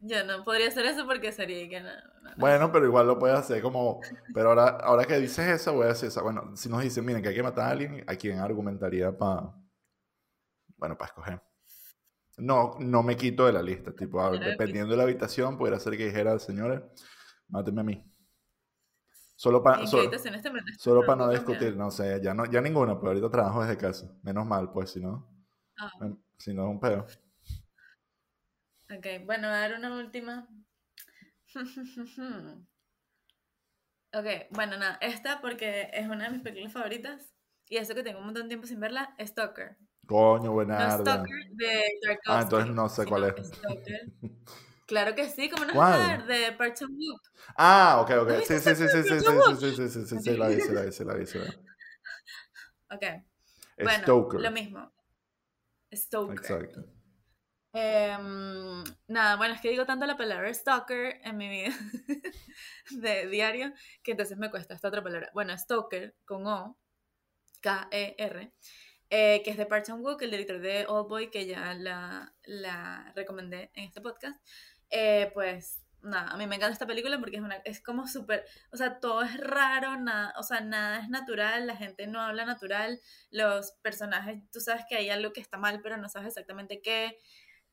Yo 0.00 0.24
no 0.24 0.44
podría 0.44 0.68
hacer 0.68 0.84
eso 0.86 1.06
porque 1.06 1.32
sería 1.32 1.68
que 1.68 1.80
no, 1.80 1.90
no. 2.22 2.30
Bueno, 2.36 2.70
pero 2.70 2.86
igual 2.86 3.06
lo 3.06 3.18
puedes 3.18 3.38
hacer 3.38 3.62
como... 3.62 4.00
Pero 4.34 4.50
ahora, 4.50 4.68
ahora 4.82 5.04
que 5.04 5.18
dices 5.18 5.46
eso, 5.46 5.72
voy 5.72 5.84
a 5.84 5.88
decir 5.88 6.08
eso. 6.08 6.22
Bueno, 6.22 6.56
si 6.56 6.68
nos 6.68 6.82
dicen, 6.82 7.04
miren, 7.04 7.22
que 7.22 7.30
hay 7.30 7.34
que 7.34 7.42
matar 7.42 7.68
a 7.68 7.70
alguien, 7.70 8.04
¿a 8.06 8.14
quién 8.16 8.38
argumentaría 8.38 9.16
para... 9.16 9.54
Bueno, 10.76 10.96
para 10.98 11.08
escoger? 11.08 11.42
No, 12.38 12.76
no 12.78 13.02
me 13.02 13.16
quito 13.16 13.46
de 13.46 13.52
la 13.52 13.62
lista. 13.62 13.94
Tipo, 13.94 14.20
a 14.20 14.30
ver, 14.30 14.40
Mira, 14.40 14.50
dependiendo 14.52 14.90
de 14.90 14.98
la 14.98 15.04
habitación, 15.04 15.56
pudiera 15.56 15.78
ser 15.78 15.96
que 15.96 16.06
dijera, 16.06 16.38
señores, 16.38 16.82
mátenme 17.48 17.80
a 17.80 17.84
mí. 17.84 18.12
Solo 19.34 19.62
para... 19.62 19.78
¿En 19.78 19.84
qué 19.84 19.90
Solo, 19.90 20.10
solo 20.78 21.00
No, 21.00 21.06
para 21.06 21.26
no 21.26 21.30
discutir, 21.30 21.76
no 21.76 21.90
sé, 21.90 22.20
ya, 22.22 22.34
no, 22.34 22.44
ya 22.44 22.60
ninguna, 22.60 22.98
pero 22.98 23.08
ahorita 23.08 23.30
trabajo 23.30 23.62
desde 23.62 23.78
casa. 23.78 24.14
Menos 24.22 24.46
mal, 24.46 24.70
pues, 24.70 24.90
si 24.90 25.00
no, 25.00 25.36
Ah, 25.78 25.90
em, 26.00 26.16
si 26.38 26.54
no 26.54 26.64
es 26.64 26.70
un 26.70 26.80
pedo. 26.80 27.06
Ok, 28.90 29.24
bueno, 29.24 29.48
a 29.48 29.58
dar 29.60 29.74
una 29.74 29.96
última. 29.96 30.48
ok, 34.12 34.26
bueno, 34.50 34.76
nada, 34.76 34.98
esta 35.00 35.40
porque 35.40 35.90
es 35.92 36.06
una 36.08 36.24
de 36.24 36.30
mis 36.30 36.42
películas 36.42 36.72
favoritas 36.72 37.32
y 37.68 37.76
eso 37.78 37.94
que 37.94 38.02
tengo 38.02 38.18
un 38.18 38.26
montón 38.26 38.44
de 38.44 38.48
tiempo 38.48 38.66
sin 38.66 38.80
verla, 38.80 39.14
Stalker. 39.20 39.76
Coño, 40.06 40.44
No 40.44 40.52
buenarda. 40.52 40.96
Stalker 40.98 41.46
de 41.52 41.82
Tarkovsky, 42.02 42.30
Ah, 42.30 42.40
entonces 42.42 42.74
no 42.74 42.88
sé 42.88 43.06
cuál 43.06 43.24
es. 43.24 43.46
Stalker. 43.48 44.12
Claro 44.86 45.16
que 45.16 45.28
sí, 45.28 45.50
como 45.50 45.64
no 45.64 45.72
¿Cuál? 45.72 46.26
de 46.28 46.52
Parks 46.52 46.82
and 46.82 46.96
Loop. 46.96 47.20
Ah, 47.56 48.00
ok, 48.00 48.10
ok. 48.22 48.30
Sí, 48.46 48.60
sí, 48.60 48.74
sí, 48.74 48.86
sí, 48.88 49.02
sí, 49.02 49.02
sí, 49.02 49.56
sí, 49.58 49.72
sí, 49.74 49.88
sí, 49.88 50.06
sí, 50.06 50.18
sí, 50.20 50.36
la 50.36 50.48
vi, 50.48 50.56
la 50.56 50.64
vi, 50.66 50.74
la 50.74 50.82
vi, 50.82 50.94
la 51.04 51.14
vi. 51.14 51.24
Ok. 52.90 53.24
Bueno, 53.82 54.02
Stoker. 54.04 54.40
lo 54.40 54.50
mismo. 54.52 54.92
Stoker. 55.92 56.38
Exacto. 56.38 56.95
Em, 57.78 58.84
nada, 59.06 59.36
bueno, 59.36 59.52
es 59.52 59.60
que 59.60 59.68
digo 59.68 59.84
tanto 59.84 60.06
la 60.06 60.16
palabra 60.16 60.52
stalker 60.54 61.20
en 61.22 61.36
mi 61.36 61.46
vida 61.46 61.74
de 62.90 63.26
diario 63.26 63.70
que 64.02 64.12
entonces 64.12 64.38
me 64.38 64.50
cuesta 64.50 64.72
esta 64.72 64.88
otra 64.88 65.02
palabra. 65.02 65.30
Bueno, 65.34 65.56
stalker 65.58 66.16
con 66.24 66.46
O, 66.46 66.78
K-E-R, 67.60 68.50
eh, 69.10 69.42
que 69.44 69.50
es 69.50 69.58
de 69.58 69.66
Park 69.66 69.84
Chan-wook, 69.84 70.22
el 70.22 70.30
director 70.30 70.58
de 70.58 70.86
Old 70.86 71.06
Boy, 71.06 71.30
que 71.30 71.44
ya 71.44 71.74
la, 71.74 72.34
la 72.44 73.12
recomendé 73.14 73.70
en 73.74 73.84
este 73.84 74.00
podcast. 74.00 74.40
Eh, 74.88 75.30
pues 75.34 75.82
nada, 76.00 76.30
a 76.30 76.38
mí 76.38 76.46
me 76.46 76.56
encanta 76.56 76.72
esta 76.72 76.86
película 76.86 77.18
porque 77.18 77.36
es, 77.36 77.42
una, 77.42 77.56
es 77.56 77.82
como 77.82 78.06
súper, 78.06 78.46
o 78.72 78.78
sea, 78.78 79.00
todo 79.00 79.20
es 79.22 79.36
raro, 79.36 79.98
nada, 79.98 80.32
o 80.38 80.42
sea, 80.42 80.60
nada 80.60 81.00
es 81.00 81.10
natural, 81.10 81.66
la 81.66 81.76
gente 81.76 82.06
no 82.06 82.22
habla 82.22 82.46
natural, 82.46 83.00
los 83.30 83.72
personajes, 83.82 84.40
tú 84.50 84.60
sabes 84.60 84.84
que 84.88 84.96
hay 84.96 85.10
algo 85.10 85.34
que 85.34 85.42
está 85.42 85.58
mal, 85.58 85.80
pero 85.82 85.98
no 85.98 86.08
sabes 86.08 86.28
exactamente 86.28 86.80
qué 86.80 87.18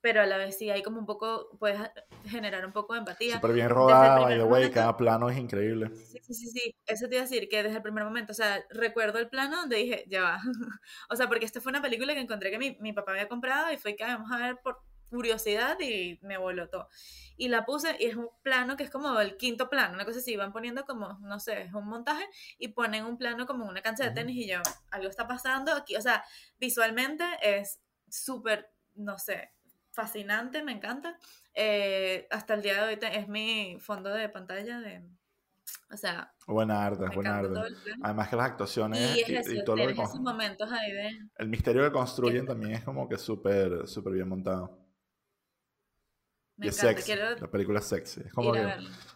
pero 0.04 0.22
a 0.22 0.26
la 0.26 0.36
vez 0.36 0.58
sí 0.58 0.70
hay 0.70 0.84
como 0.84 1.00
un 1.00 1.06
poco, 1.06 1.48
puedes 1.60 1.80
generar 2.26 2.66
un 2.66 2.74
poco 2.74 2.92
de 2.92 3.00
empatía. 3.00 3.36
Súper 3.36 3.54
bien 3.54 3.70
rodada, 3.70 4.20
by 4.20 4.36
the 4.36 4.44
way, 4.44 4.70
cada 4.70 4.98
plano 4.98 5.30
es 5.30 5.38
increíble. 5.38 5.96
Sí, 5.96 6.20
sí, 6.22 6.34
sí, 6.34 6.50
sí, 6.50 6.76
eso 6.86 7.08
te 7.08 7.16
iba 7.16 7.22
a 7.22 7.26
decir, 7.26 7.48
que 7.48 7.64
desde 7.64 7.78
el 7.78 7.82
primer 7.82 8.04
momento, 8.04 8.34
o 8.34 8.36
sea, 8.36 8.62
recuerdo 8.70 9.18
el 9.20 9.30
plano 9.30 9.56
donde 9.56 9.78
dije, 9.78 10.04
ya 10.10 10.22
va, 10.22 10.42
o 11.10 11.16
sea, 11.16 11.30
porque 11.30 11.46
esta 11.46 11.62
fue 11.62 11.70
una 11.70 11.82
película 11.82 12.14
que 12.14 12.20
encontré 12.20 12.52
que 12.52 12.60
mi, 12.60 12.78
mi 12.82 12.92
papá 12.92 13.14
había 13.14 13.30
comprado 13.30 13.72
y 13.72 13.78
fue 13.78 13.96
que 13.96 14.04
vamos 14.04 14.30
a 14.30 14.40
ver 14.40 14.60
por 14.62 14.82
curiosidad 15.10 15.80
y 15.80 16.20
me 16.22 16.38
voló 16.38 16.68
todo. 16.68 16.90
Y 17.38 17.48
la 17.48 17.66
puse 17.66 17.96
y 17.98 18.08
es 18.08 18.18
un 18.18 18.28
plano 18.42 18.76
que 18.76 18.84
es 18.84 18.90
como 18.90 19.22
el 19.22 19.38
quinto 19.38 19.70
plano, 19.70 19.94
una 19.94 20.04
cosa 20.04 20.20
así, 20.20 20.36
van 20.36 20.52
poniendo 20.52 20.84
como, 20.84 21.18
no 21.22 21.40
sé, 21.40 21.62
es 21.62 21.74
un 21.74 21.88
montaje 21.88 22.28
y 22.58 22.68
ponen 22.68 23.06
un 23.06 23.18
plano 23.18 23.46
como 23.46 23.66
una 23.66 23.82
cancha 23.82 24.04
de 24.04 24.12
tenis 24.12 24.36
y 24.36 24.50
yo, 24.50 24.60
algo 24.92 25.08
está 25.08 25.30
pasando 25.30 25.72
aquí, 25.72 25.96
o 25.96 26.02
sea, 26.02 26.26
visualmente 26.60 27.24
es 27.42 27.80
súper, 28.10 28.70
no 28.96 29.18
sé, 29.18 29.54
fascinante, 29.94 30.64
me 30.64 30.74
encanta. 30.74 31.18
Eh, 31.54 32.28
hasta 32.32 32.56
el 32.56 32.62
día 32.62 32.74
de 32.76 32.82
hoy 32.82 33.00
es 33.02 33.28
mi 33.28 33.78
fondo 33.80 34.10
de 34.10 34.28
pantalla 34.30 34.80
de... 34.80 35.04
O 35.92 35.98
sea... 35.98 36.34
Buena 36.48 36.86
arte, 36.86 37.06
buena 37.14 37.38
arte. 37.38 37.60
Además 38.02 38.28
que 38.28 38.36
las 38.36 38.46
actuaciones 38.48 39.18
y, 39.18 39.64
todo 39.64 39.78
lo 39.78 39.88
que... 39.88 39.94
Esos 39.94 40.20
momentos 40.20 40.70
ahí 40.72 40.92
de... 40.92 41.20
El 41.38 41.48
misterio 41.48 41.84
que 41.84 41.92
construyen 41.92 42.46
también 42.46 42.74
es 42.74 42.84
como 42.84 43.08
que 43.08 43.18
súper, 43.18 43.88
súper 43.88 44.14
bien 44.14 44.28
montado. 44.28 44.78
y 46.58 46.68
es 46.68 46.76
sexy. 46.76 47.14
La 47.16 47.50
película 47.50 47.80
es 47.80 47.86
sexy. 47.86 48.22
Es 48.26 48.34
como 48.34 48.52
que 48.52 48.68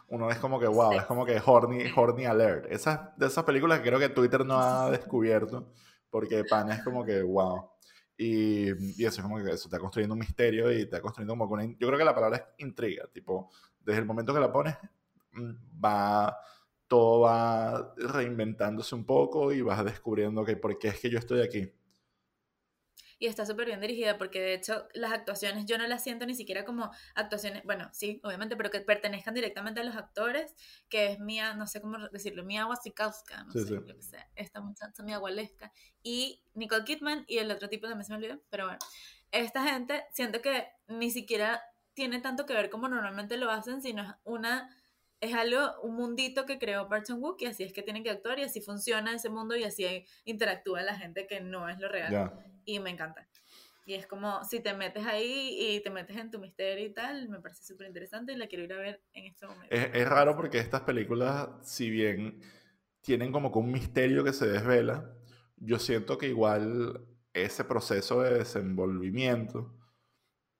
uno 0.09 0.29
es 0.29 0.37
como 0.37 0.59
que 0.59 0.67
wow, 0.67 0.93
es 0.93 1.03
como 1.03 1.25
que 1.25 1.41
horny, 1.43 1.91
horny 1.95 2.25
alert. 2.25 2.71
Esas, 2.71 3.17
de 3.17 3.25
esas 3.25 3.43
películas 3.43 3.79
que 3.79 3.89
creo 3.89 3.99
que 3.99 4.09
Twitter 4.09 4.45
no 4.45 4.59
ha 4.59 4.89
descubierto. 4.91 5.73
Porque 6.09 6.43
pan 6.45 6.71
es 6.71 6.83
como 6.83 7.03
que 7.03 7.21
wow. 7.21 7.71
Y, 8.17 8.69
y, 8.99 9.05
eso 9.05 9.21
es 9.21 9.21
como 9.21 9.37
que 9.37 9.51
eso, 9.51 9.67
está 9.67 9.77
construyendo 9.79 10.13
un 10.13 10.19
misterio 10.19 10.71
y 10.71 10.81
está 10.81 11.01
construyendo 11.01 11.37
como 11.37 11.53
una... 11.53 11.65
Yo 11.65 11.87
creo 11.87 11.97
que 11.97 12.05
la 12.05 12.15
palabra 12.15 12.37
es 12.37 12.65
intriga, 12.65 13.07
tipo, 13.13 13.51
desde 13.79 13.99
el 13.99 14.05
momento 14.05 14.33
que 14.33 14.39
la 14.39 14.51
pones, 14.51 14.75
mm, 15.33 15.51
va, 15.83 16.37
todo 16.87 17.21
va 17.21 17.93
reinventándose 17.95 18.95
un 18.95 19.05
poco 19.05 19.53
y 19.53 19.61
vas 19.61 19.85
descubriendo 19.85 20.43
que 20.43 20.57
por 20.57 20.77
qué 20.79 20.89
es 20.89 20.99
que 20.99 21.09
yo 21.09 21.19
estoy 21.19 21.41
aquí 21.41 21.71
y 23.19 23.27
está 23.27 23.45
súper 23.45 23.65
bien 23.67 23.81
dirigida 23.81 24.17
porque 24.17 24.39
de 24.39 24.53
hecho 24.53 24.87
las 24.93 25.11
actuaciones 25.11 25.65
yo 25.65 25.77
no 25.77 25.87
las 25.87 26.03
siento 26.03 26.25
ni 26.25 26.35
siquiera 26.35 26.65
como 26.65 26.91
actuaciones, 27.15 27.63
bueno, 27.63 27.89
sí, 27.93 28.19
obviamente, 28.23 28.55
pero 28.55 28.69
que 28.69 28.81
pertenezcan 28.81 29.33
directamente 29.33 29.81
a 29.81 29.83
los 29.83 29.95
actores, 29.95 30.55
que 30.89 31.11
es 31.11 31.19
Mía, 31.19 31.53
no 31.53 31.67
sé 31.67 31.81
cómo 31.81 31.97
decirlo, 32.09 32.43
Mía 32.43 32.65
Wasikowska, 32.67 33.43
no 33.43 33.51
sé, 33.51 33.69
lo 33.69 33.85
que 33.85 34.01
sea, 34.01 34.29
esta 34.35 34.61
muchacha 34.61 35.03
Mía 35.03 35.19
Waleska, 35.19 35.71
y 36.03 36.41
Nicole 36.53 36.85
Kidman 36.85 37.25
y 37.27 37.39
el 37.39 37.51
otro 37.51 37.69
tipo 37.69 37.87
también 37.87 38.05
se 38.05 38.11
me 38.11 38.17
olvidó, 38.17 38.41
pero 38.49 38.65
bueno, 38.65 38.79
esta 39.31 39.63
gente 39.63 40.05
siento 40.11 40.41
que 40.41 40.67
ni 40.87 41.11
siquiera 41.11 41.61
tiene 41.93 42.19
tanto 42.21 42.45
que 42.45 42.53
ver 42.53 42.69
como 42.69 42.87
normalmente 42.87 43.37
lo 43.37 43.49
hacen, 43.49 43.81
sino 43.81 44.03
es 44.03 44.09
una 44.23 44.69
es 45.19 45.33
algo, 45.33 45.79
un 45.81 45.95
mundito 45.95 46.45
que 46.45 46.59
creó 46.59 46.87
Park 46.87 47.05
Chan 47.05 47.21
Wook 47.21 47.41
y 47.41 47.45
así 47.45 47.63
es 47.63 47.73
que 47.73 47.81
tienen 47.81 48.03
que 48.03 48.09
actuar 48.09 48.39
y 48.39 48.43
así 48.43 48.61
funciona 48.61 49.13
ese 49.13 49.29
mundo 49.29 49.55
y 49.55 49.63
así 49.63 50.05
interactúa 50.25 50.81
la 50.83 50.95
gente 50.95 51.27
que 51.27 51.41
no 51.41 51.67
es 51.69 51.79
lo 51.79 51.89
real. 51.89 52.31
Y 52.65 52.79
me 52.79 52.89
encanta. 52.89 53.27
Y 53.85 53.93
es 53.93 54.05
como, 54.05 54.43
si 54.43 54.59
te 54.59 54.73
metes 54.73 55.05
ahí 55.05 55.57
y 55.59 55.79
te 55.79 55.89
metes 55.89 56.17
en 56.17 56.29
tu 56.29 56.39
misterio 56.39 56.85
y 56.85 56.93
tal, 56.93 57.29
me 57.29 57.39
parece 57.39 57.63
súper 57.63 57.87
interesante 57.87 58.33
y 58.33 58.35
la 58.35 58.47
quiero 58.47 58.65
ir 58.65 58.73
a 58.73 58.77
ver 58.77 59.01
en 59.13 59.25
este 59.25 59.47
momento. 59.47 59.73
Es, 59.73 59.89
es, 59.93 60.07
raro 60.07 60.35
porque 60.35 60.59
estas 60.59 60.81
películas, 60.81 61.49
si 61.61 61.89
bien 61.89 62.41
tienen 62.99 63.31
como 63.31 63.49
que 63.49 63.59
un 63.59 63.71
misterio 63.71 64.25
que 64.25 64.33
se 64.33 64.45
desvela, 64.45 65.09
yo 65.55 65.79
siento 65.79 66.17
que 66.17 66.27
igual 66.27 67.07
ese 67.33 67.63
proceso 67.63 68.21
de 68.21 68.39
desenvolvimiento 68.39 69.76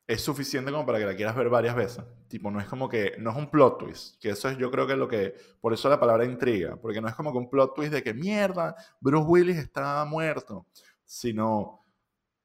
es 0.08 0.22
suficiente 0.22 0.72
como 0.72 0.86
para 0.86 1.00
que 1.00 1.06
la 1.06 1.16
quieras 1.16 1.36
ver 1.36 1.50
varias 1.50 1.76
veces. 1.76 2.04
Tipo, 2.30 2.50
no 2.50 2.62
es 2.62 2.68
como 2.68 2.88
que, 2.88 3.16
no 3.20 3.32
es 3.32 3.36
un 3.36 3.52
plot 3.52 3.78
twist, 3.78 4.22
que 4.22 4.30
eso 4.30 4.48
es 4.48 4.58
yo 4.58 4.72
creo 4.72 4.88
que 4.88 4.94
es 4.94 5.00
lo 5.00 5.08
que, 5.08 5.36
por 5.60 5.74
eso 5.74 5.90
la 5.90 6.00
palabra 6.00 6.24
intriga, 6.24 6.78
porque 6.78 7.02
no 7.02 7.10
es 7.10 7.16
como 7.16 7.34
que 7.34 7.38
un 7.38 7.50
plot 7.50 7.76
twist 7.76 7.92
de 7.92 8.02
que 8.02 8.14
mierda, 8.14 8.76
Bruce 9.02 9.28
Willis 9.28 9.58
está 9.58 10.06
muerto, 10.06 10.66
sino 11.04 11.86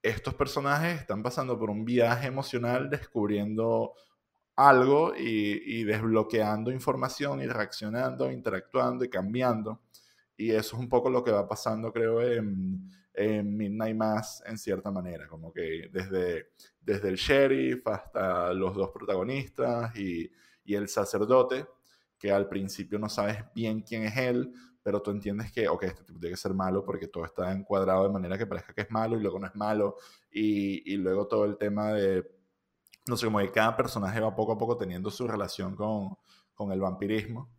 estos 0.02 0.34
personajes 0.34 1.00
están 1.00 1.22
pasando 1.22 1.56
por 1.56 1.70
un 1.70 1.84
viaje 1.84 2.26
emocional 2.26 2.90
descubriendo 2.90 3.92
algo 4.56 5.14
y, 5.16 5.80
y 5.80 5.84
desbloqueando 5.84 6.72
información 6.72 7.40
y 7.40 7.46
reaccionando, 7.46 8.30
interactuando 8.30 9.04
y 9.04 9.08
cambiando. 9.08 9.80
Y 10.36 10.50
eso 10.50 10.76
es 10.76 10.82
un 10.82 10.88
poco 10.88 11.10
lo 11.10 11.22
que 11.22 11.30
va 11.30 11.46
pasando, 11.46 11.92
creo, 11.92 12.20
en 12.20 12.90
en 13.14 13.56
Midnight 13.56 13.96
Mass 13.96 14.42
en 14.46 14.58
cierta 14.58 14.90
manera, 14.90 15.26
como 15.28 15.52
que 15.52 15.88
desde, 15.92 16.50
desde 16.82 17.08
el 17.08 17.16
sheriff 17.16 17.86
hasta 17.86 18.52
los 18.52 18.74
dos 18.74 18.90
protagonistas 18.90 19.96
y, 19.96 20.30
y, 20.64 20.74
el 20.74 20.88
sacerdote, 20.88 21.66
que 22.18 22.30
al 22.30 22.48
principio 22.48 22.98
no 22.98 23.08
sabes 23.08 23.44
bien 23.54 23.82
quién 23.82 24.04
es 24.04 24.16
él, 24.16 24.52
pero 24.82 25.00
tú 25.00 25.10
entiendes 25.10 25.52
que, 25.52 25.68
ok, 25.68 25.84
este 25.84 26.04
tipo 26.04 26.18
tiene 26.18 26.34
que 26.34 26.40
ser 26.40 26.54
malo 26.54 26.84
porque 26.84 27.08
todo 27.08 27.24
está 27.24 27.52
encuadrado 27.52 28.04
de 28.04 28.12
manera 28.12 28.36
que 28.36 28.46
parezca 28.46 28.74
que 28.74 28.82
es 28.82 28.90
malo 28.90 29.16
y 29.16 29.20
luego 29.20 29.38
no 29.38 29.46
es 29.46 29.54
malo, 29.54 29.96
y, 30.30 30.92
y 30.92 30.96
luego 30.96 31.28
todo 31.28 31.44
el 31.44 31.56
tema 31.56 31.92
de, 31.92 32.28
no 33.06 33.16
sé, 33.16 33.26
como 33.26 33.38
que 33.38 33.50
cada 33.50 33.76
personaje 33.76 34.20
va 34.20 34.34
poco 34.34 34.52
a 34.52 34.58
poco 34.58 34.76
teniendo 34.76 35.10
su 35.10 35.26
relación 35.26 35.76
con, 35.76 36.16
con 36.54 36.72
el 36.72 36.80
vampirismo. 36.80 37.50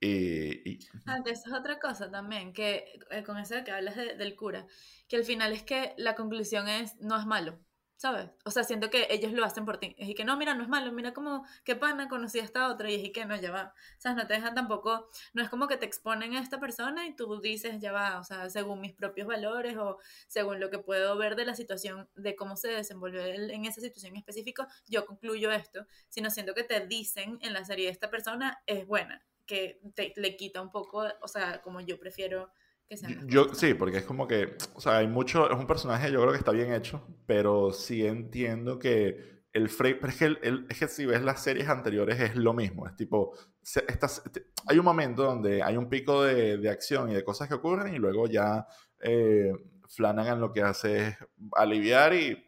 Y, 0.00 0.80
Ah, 1.06 1.20
que 1.24 1.30
eso 1.30 1.44
es 1.46 1.54
otra 1.54 1.78
cosa 1.78 2.10
también, 2.10 2.52
que 2.52 2.84
eh, 3.10 3.22
con 3.22 3.38
eso 3.38 3.54
de 3.54 3.62
que 3.62 3.70
hablas 3.70 3.94
del 3.96 4.34
cura, 4.34 4.66
que 5.06 5.16
al 5.16 5.24
final 5.24 5.52
es 5.52 5.62
que 5.62 5.94
la 5.96 6.16
conclusión 6.16 6.68
es, 6.68 7.00
no 7.00 7.16
es 7.16 7.24
malo, 7.24 7.60
¿sabes? 8.02 8.30
O 8.44 8.50
sea, 8.50 8.64
siento 8.64 8.90
que 8.90 9.06
ellos 9.10 9.30
lo 9.30 9.44
hacen 9.44 9.64
por 9.64 9.78
ti. 9.78 9.94
Es 9.96 10.08
y 10.08 10.16
que 10.16 10.24
no, 10.24 10.36
mira, 10.36 10.54
no 10.54 10.64
es 10.64 10.68
malo, 10.68 10.90
mira 10.90 11.14
como, 11.14 11.46
qué 11.62 11.76
pana, 11.76 12.08
conocí 12.08 12.40
a 12.40 12.42
esta 12.42 12.66
otra 12.68 12.90
y 12.90 12.96
es 12.96 13.12
que 13.12 13.24
no, 13.26 13.36
ya 13.36 13.52
va. 13.52 13.74
O 13.96 14.00
sea, 14.00 14.12
no 14.14 14.26
te 14.26 14.34
dejan 14.34 14.56
tampoco, 14.56 15.08
no 15.34 15.40
es 15.40 15.48
como 15.48 15.68
que 15.68 15.76
te 15.76 15.86
exponen 15.86 16.34
a 16.34 16.40
esta 16.40 16.58
persona 16.58 17.06
y 17.06 17.14
tú 17.14 17.40
dices, 17.40 17.80
ya 17.80 17.92
va, 17.92 18.18
o 18.18 18.24
sea, 18.24 18.50
según 18.50 18.80
mis 18.80 18.92
propios 18.92 19.28
valores 19.28 19.76
o 19.76 19.98
según 20.26 20.58
lo 20.58 20.68
que 20.68 20.80
puedo 20.80 21.16
ver 21.16 21.36
de 21.36 21.44
la 21.44 21.54
situación, 21.54 22.08
de 22.16 22.34
cómo 22.34 22.56
se 22.56 22.70
desenvolvió 22.70 23.24
en 23.24 23.66
esa 23.66 23.80
situación 23.80 24.16
específica, 24.16 24.66
yo 24.88 25.06
concluyo 25.06 25.52
esto, 25.52 25.86
sino 26.08 26.28
siento 26.30 26.54
que 26.54 26.64
te 26.64 26.84
dicen 26.84 27.38
en 27.40 27.52
la 27.52 27.64
serie, 27.64 27.88
esta 27.88 28.10
persona 28.10 28.64
es 28.66 28.84
buena 28.84 29.24
que 29.46 29.80
te, 29.94 30.12
le 30.16 30.36
quita 30.36 30.60
un 30.60 30.72
poco, 30.72 31.04
o 31.20 31.28
sea, 31.28 31.62
como 31.62 31.80
yo 31.80 32.00
prefiero 32.00 32.50
que 32.88 32.96
sea. 32.96 33.08
Yo, 33.26 33.54
sí, 33.54 33.74
porque 33.74 33.98
es 33.98 34.04
como 34.04 34.26
que, 34.26 34.56
o 34.74 34.80
sea, 34.80 34.98
hay 34.98 35.08
mucho, 35.08 35.50
es 35.50 35.58
un 35.58 35.66
personaje, 35.66 36.10
yo 36.10 36.20
creo 36.20 36.32
que 36.32 36.38
está 36.38 36.52
bien 36.52 36.72
hecho, 36.72 37.06
pero 37.26 37.72
sí 37.72 38.06
entiendo 38.06 38.78
que 38.78 39.42
el 39.52 39.68
frame, 39.68 39.96
pero 39.96 40.08
es 40.08 40.18
que, 40.18 40.24
el, 40.24 40.66
es 40.68 40.78
que 40.78 40.88
si 40.88 41.04
ves 41.04 41.22
las 41.22 41.42
series 41.42 41.68
anteriores 41.68 42.18
es 42.20 42.36
lo 42.36 42.54
mismo, 42.54 42.86
es 42.86 42.96
tipo, 42.96 43.34
estas, 43.62 44.22
hay 44.66 44.78
un 44.78 44.84
momento 44.84 45.24
donde 45.24 45.62
hay 45.62 45.76
un 45.76 45.88
pico 45.88 46.22
de, 46.22 46.56
de, 46.56 46.70
acción 46.70 47.10
y 47.10 47.14
de 47.14 47.24
cosas 47.24 47.48
que 47.48 47.54
ocurren 47.54 47.94
y 47.94 47.98
luego 47.98 48.26
ya 48.26 48.66
eh, 49.00 49.52
Flanagan 49.88 50.40
lo 50.40 50.52
que 50.52 50.62
hace 50.62 51.08
es 51.08 51.16
aliviar 51.52 52.14
y, 52.14 52.42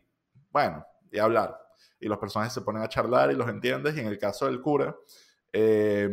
bueno, 0.51 0.85
y 1.11 1.18
hablar. 1.18 1.59
Y 2.01 2.09
los 2.09 2.18
personajes 2.18 2.55
se 2.55 2.62
ponen 2.62 2.83
a 2.83 2.88
charlar 2.88 3.31
y 3.31 3.35
los 3.35 3.49
entiendes 3.49 3.97
y 3.97 4.01
en 4.01 4.07
el 4.07 4.18
caso 4.18 4.47
del 4.47 4.62
cura, 4.62 4.97
eh, 5.53 6.09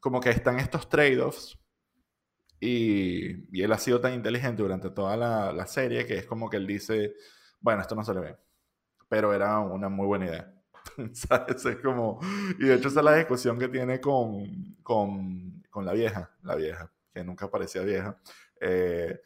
como 0.00 0.20
que 0.20 0.30
están 0.30 0.60
estos 0.60 0.88
trade-offs 0.88 1.57
y, 2.60 3.56
y, 3.56 3.62
él 3.62 3.72
ha 3.72 3.78
sido 3.78 4.00
tan 4.00 4.14
inteligente 4.14 4.62
durante 4.62 4.90
toda 4.90 5.16
la, 5.16 5.52
la, 5.52 5.66
serie 5.66 6.06
que 6.06 6.18
es 6.18 6.26
como 6.26 6.50
que 6.50 6.56
él 6.56 6.66
dice, 6.66 7.14
bueno, 7.60 7.82
esto 7.82 7.94
no 7.94 8.04
se 8.04 8.14
le 8.14 8.20
ve, 8.20 8.36
pero 9.08 9.32
era 9.32 9.58
una 9.60 9.88
muy 9.88 10.06
buena 10.06 10.26
idea. 10.26 10.54
¿Sabes? 11.12 11.64
Es 11.64 11.76
como, 11.76 12.20
y 12.58 12.64
de 12.66 12.74
hecho 12.74 12.88
esa 12.88 13.00
es 13.00 13.04
la 13.04 13.16
discusión 13.16 13.58
que 13.58 13.68
tiene 13.68 14.00
con, 14.00 14.76
con, 14.82 15.62
con 15.70 15.84
la 15.84 15.92
vieja, 15.92 16.30
la 16.42 16.56
vieja, 16.56 16.90
que 17.12 17.24
nunca 17.24 17.50
parecía 17.50 17.82
vieja. 17.82 18.18
Eh, 18.60 19.20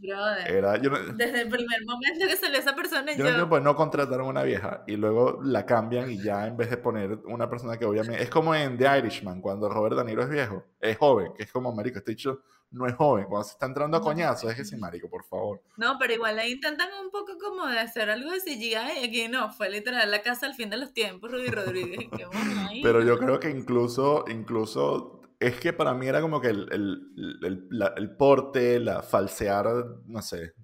Brother. 0.00 0.50
Era, 0.50 0.76
yo 0.80 0.90
no- 0.90 0.98
Desde 1.14 1.42
el 1.42 1.48
primer 1.48 1.78
momento 1.86 2.26
que 2.26 2.36
salió 2.36 2.58
esa 2.58 2.74
persona, 2.74 3.12
Yo 3.12 3.18
yo. 3.18 3.24
no 3.24 3.30
entiendo 3.30 3.56
qué 3.56 3.60
no 3.62 3.76
contrataron 3.76 4.26
una 4.26 4.42
vieja 4.42 4.84
y 4.86 4.96
luego 4.96 5.40
la 5.42 5.64
cambian 5.66 6.10
y 6.10 6.22
ya 6.22 6.46
en 6.46 6.56
vez 6.56 6.70
de 6.70 6.76
poner 6.76 7.18
una 7.26 7.48
persona 7.48 7.76
que 7.78 7.84
obviamente... 7.84 8.22
Es 8.22 8.30
como 8.30 8.54
en 8.54 8.76
The 8.76 8.98
Irishman, 8.98 9.40
cuando 9.40 9.68
Robert 9.68 9.96
De 9.96 10.04
Niro 10.04 10.22
es 10.22 10.28
viejo, 10.30 10.64
es 10.80 10.96
joven, 10.98 11.32
que 11.36 11.44
es 11.44 11.52
como, 11.52 11.72
marico, 11.74 11.98
este 11.98 12.12
dicho 12.12 12.40
no 12.70 12.88
es 12.88 12.94
joven. 12.94 13.26
Cuando 13.26 13.44
se 13.44 13.52
está 13.52 13.66
entrando 13.66 13.96
a 13.96 14.00
No. 14.00 14.04
coñazos, 14.04 14.50
es 14.50 14.56
que 14.56 14.64
sí, 14.64 14.76
marico, 14.76 15.08
por 15.08 15.22
favor. 15.24 15.62
No, 15.76 15.96
pero 15.98 16.12
igual 16.12 16.36
ahí 16.40 16.52
intentan 16.52 16.88
un 17.04 17.10
poco 17.12 17.38
como 17.38 17.66
de 17.68 17.78
hacer 17.78 18.10
algo 18.10 18.32
de 18.32 18.40
CGI 18.40 18.74
y 19.00 19.04
aquí 19.04 19.28
no, 19.28 19.52
fue 19.52 19.70
literal 19.70 20.10
la 20.10 20.22
casa 20.22 20.46
al 20.46 20.54
fin 20.54 20.70
de 20.70 20.76
los 20.78 20.92
tiempos, 20.92 21.30
Rudy 21.30 21.46
Rodríguez. 21.48 22.08
qué 22.16 22.24
bueno 22.26 22.34
ahí. 22.68 22.82
Pero 22.82 23.00
yo 23.04 23.16
creo 23.18 23.38
que 23.38 23.48
incluso, 23.50 24.24
incluso, 24.28 25.20
es 25.46 25.60
que 25.60 25.72
para 25.72 25.94
mí 25.94 26.06
era 26.06 26.20
como 26.20 26.40
que 26.40 26.48
el, 26.48 26.68
el, 26.72 27.38
el, 27.44 27.66
la- 27.70 27.94
el 27.96 28.16
porte, 28.16 28.78
la 28.80 29.02
falsear, 29.02 29.66
no 30.06 30.22
sé, 30.22 30.54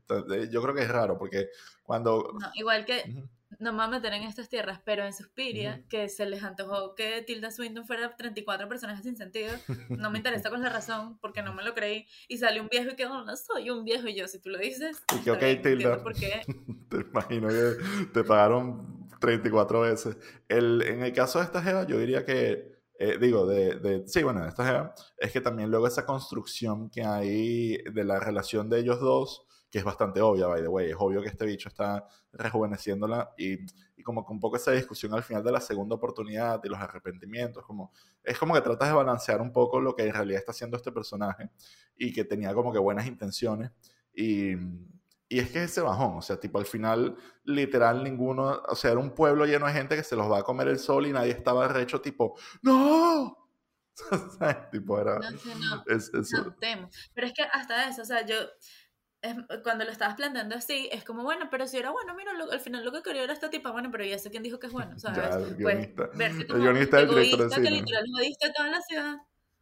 yo 0.51 0.63
creo 0.63 0.75
que 0.75 0.83
es 0.83 0.89
raro 0.91 1.19
porque 1.19 1.49
cuando... 1.83 2.33
No, 2.41 2.51
igual 2.55 2.85
que 2.85 3.03
Ujú. 3.09 3.29
no 3.59 3.73
me 3.73 3.79
voy 3.79 3.87
a 3.87 3.99
meter 3.99 4.13
en 4.13 4.23
estas 4.23 4.49
tierras, 4.49 4.81
pero 4.85 5.05
en 5.05 5.13
Suspiria, 5.13 5.77
Ujú. 5.81 5.89
que 5.89 6.09
se 6.09 6.25
les 6.27 6.43
antojó 6.45 6.95
que 6.95 7.23
Tilda 7.23 7.51
Swinton 7.51 7.85
fuera 7.87 8.15
34 8.17 8.69
personajes 8.69 9.05
sin 9.05 9.17
sentido, 9.17 9.53
no 9.89 10.11
me 10.11 10.19
interesa 10.19 10.51
con 10.51 10.63
la 10.63 10.69
razón, 10.69 11.19
porque 11.21 11.43
no 11.43 11.53
me 11.53 11.65
lo 11.65 11.75
creí, 11.75 12.07
y 12.29 12.39
sale 12.39 12.61
un 12.61 12.69
viejo 12.69 12.91
y 12.93 12.97
que 12.97 13.07
"Oh, 13.07 13.25
no 13.25 13.37
soy 13.37 13.71
un 13.71 13.85
viejo, 13.85 14.07
y 14.09 14.15
yo, 14.15 14.29
si 14.29 14.39
tú 14.41 14.51
lo 14.51 14.59
dices, 14.59 15.03
Y 15.19 15.25
que, 15.25 15.31
ok, 15.33 15.41
bien, 15.41 15.63
Tilda. 15.63 16.03
por 16.03 16.15
qué. 16.15 16.43
Te 16.91 16.97
imagino 16.99 17.49
que 17.49 18.07
te 18.13 18.25
pagaron 18.25 19.09
34 19.21 19.81
veces. 19.83 20.17
El, 20.49 20.83
en 20.83 21.03
el 21.03 21.13
caso 21.13 21.39
de 21.41 21.45
esta 21.45 21.63
Jeva, 21.63 21.87
yo 21.87 21.99
diría 21.99 22.25
que, 22.25 22.80
eh, 23.03 23.17
digo, 23.19 23.47
de, 23.47 23.77
de, 23.77 24.07
sí, 24.07 24.23
bueno, 24.23 24.47
esta 24.47 24.95
es 25.17 25.33
que 25.33 25.41
también 25.41 25.71
luego 25.71 25.87
esa 25.87 26.05
construcción 26.05 26.91
que 26.91 27.03
hay 27.03 27.79
de 27.79 28.05
la 28.05 28.21
relación 28.21 28.69
de 28.69 28.81
ellos 28.81 29.01
dos, 29.01 29.47
que 29.71 29.79
es 29.79 29.85
bastante 29.85 30.21
obvia, 30.21 30.49
by 30.49 30.61
the 30.61 30.69
way, 30.69 30.91
es 30.91 30.97
obvio 30.99 31.23
que 31.23 31.29
este 31.29 31.47
bicho 31.47 31.71
está 31.71 32.07
rejuveneciéndola 32.31 33.33
y, 33.39 33.55
y 33.97 34.03
como 34.03 34.27
que 34.27 34.33
un 34.35 34.39
poco 34.39 34.57
esa 34.57 34.73
discusión 34.73 35.15
al 35.15 35.23
final 35.23 35.43
de 35.43 35.51
la 35.51 35.63
segunda 35.63 35.95
oportunidad 35.95 36.61
y 36.63 36.69
los 36.69 36.79
arrepentimientos, 36.79 37.65
como, 37.65 37.91
es 38.23 38.39
como 38.39 38.53
que 38.53 38.61
tratas 38.61 38.91
de 38.91 38.95
balancear 38.95 39.41
un 39.41 39.51
poco 39.51 39.81
lo 39.81 39.97
que 39.97 40.03
en 40.03 40.13
realidad 40.13 40.41
está 40.41 40.53
haciendo 40.53 40.77
este 40.77 40.93
personaje 40.93 41.49
y 41.97 42.13
que 42.13 42.25
tenía 42.25 42.53
como 42.53 42.71
que 42.71 42.79
buenas 42.79 43.07
intenciones 43.07 43.71
y... 44.15 44.57
Y 45.33 45.39
es 45.39 45.51
que 45.53 45.63
es 45.63 45.71
ese 45.71 45.81
bajón, 45.81 46.17
o 46.17 46.23
sea, 46.23 46.41
tipo 46.41 46.59
al 46.59 46.67
final, 46.67 47.17
literal, 47.45 48.03
ninguno, 48.03 48.61
o 48.69 48.75
sea, 48.75 48.91
era 48.91 48.99
un 48.99 49.15
pueblo 49.15 49.47
lleno 49.47 49.67
de 49.67 49.73
gente 49.73 49.95
que 49.95 50.03
se 50.03 50.17
los 50.17 50.29
va 50.29 50.41
a 50.41 50.43
comer 50.43 50.67
el 50.67 50.81
sol 50.81 51.07
y 51.07 51.13
nadie 51.13 51.31
estaba 51.31 51.69
recho, 51.69 52.01
tipo, 52.01 52.37
¡No! 52.63 53.37
Tipo, 54.73 55.01
era. 55.01 55.19
No 55.21 55.39
sé, 55.39 55.55
no, 55.55 55.85
es- 55.87 56.13
eso. 56.13 56.45
no, 56.45 56.55
temo. 56.55 56.91
Pero 57.15 57.27
es 57.29 57.33
que 57.33 57.43
hasta 57.43 57.89
eso, 57.89 58.03
o 58.03 58.05
sea, 58.05 58.27
yo, 58.27 58.35
es- 59.23 59.37
cuando 59.63 59.85
lo 59.85 59.93
estabas 59.93 60.17
planteando 60.17 60.57
así, 60.57 60.89
es 60.91 61.05
como, 61.05 61.23
bueno, 61.23 61.47
pero 61.49 61.67
si 61.69 61.77
era 61.79 61.91
bueno, 61.91 62.15
mira, 62.17 62.33
lo- 62.33 62.51
al 62.51 62.61
final 62.61 62.85
lo 62.85 62.91
que 62.91 63.03
quería 63.03 63.23
era 63.23 63.33
esta 63.33 63.51
tipa, 63.51 63.71
bueno, 63.71 63.89
pero 63.93 64.05
ya 64.05 64.19
sé 64.19 64.31
quién 64.31 64.43
dijo 64.43 64.59
que 64.59 64.67
es 64.67 64.73
bueno, 64.73 64.99
¿sabes? 64.99 65.19
Ya, 65.19 65.37
el 65.37 65.43
pues, 65.45 65.57
guionista. 65.59 66.11
verse 66.15 66.41
El 66.41 66.47
guionista 66.61 66.97
del 66.97 67.09
director 67.09 67.39
de 67.39 67.45
egoísta 67.45 67.61
que 67.61 67.67
cine. 67.69 67.71
literal 67.83 68.05
a 68.49 68.53
toda 68.53 68.69
la 68.71 68.81
ciudad. 68.83 69.17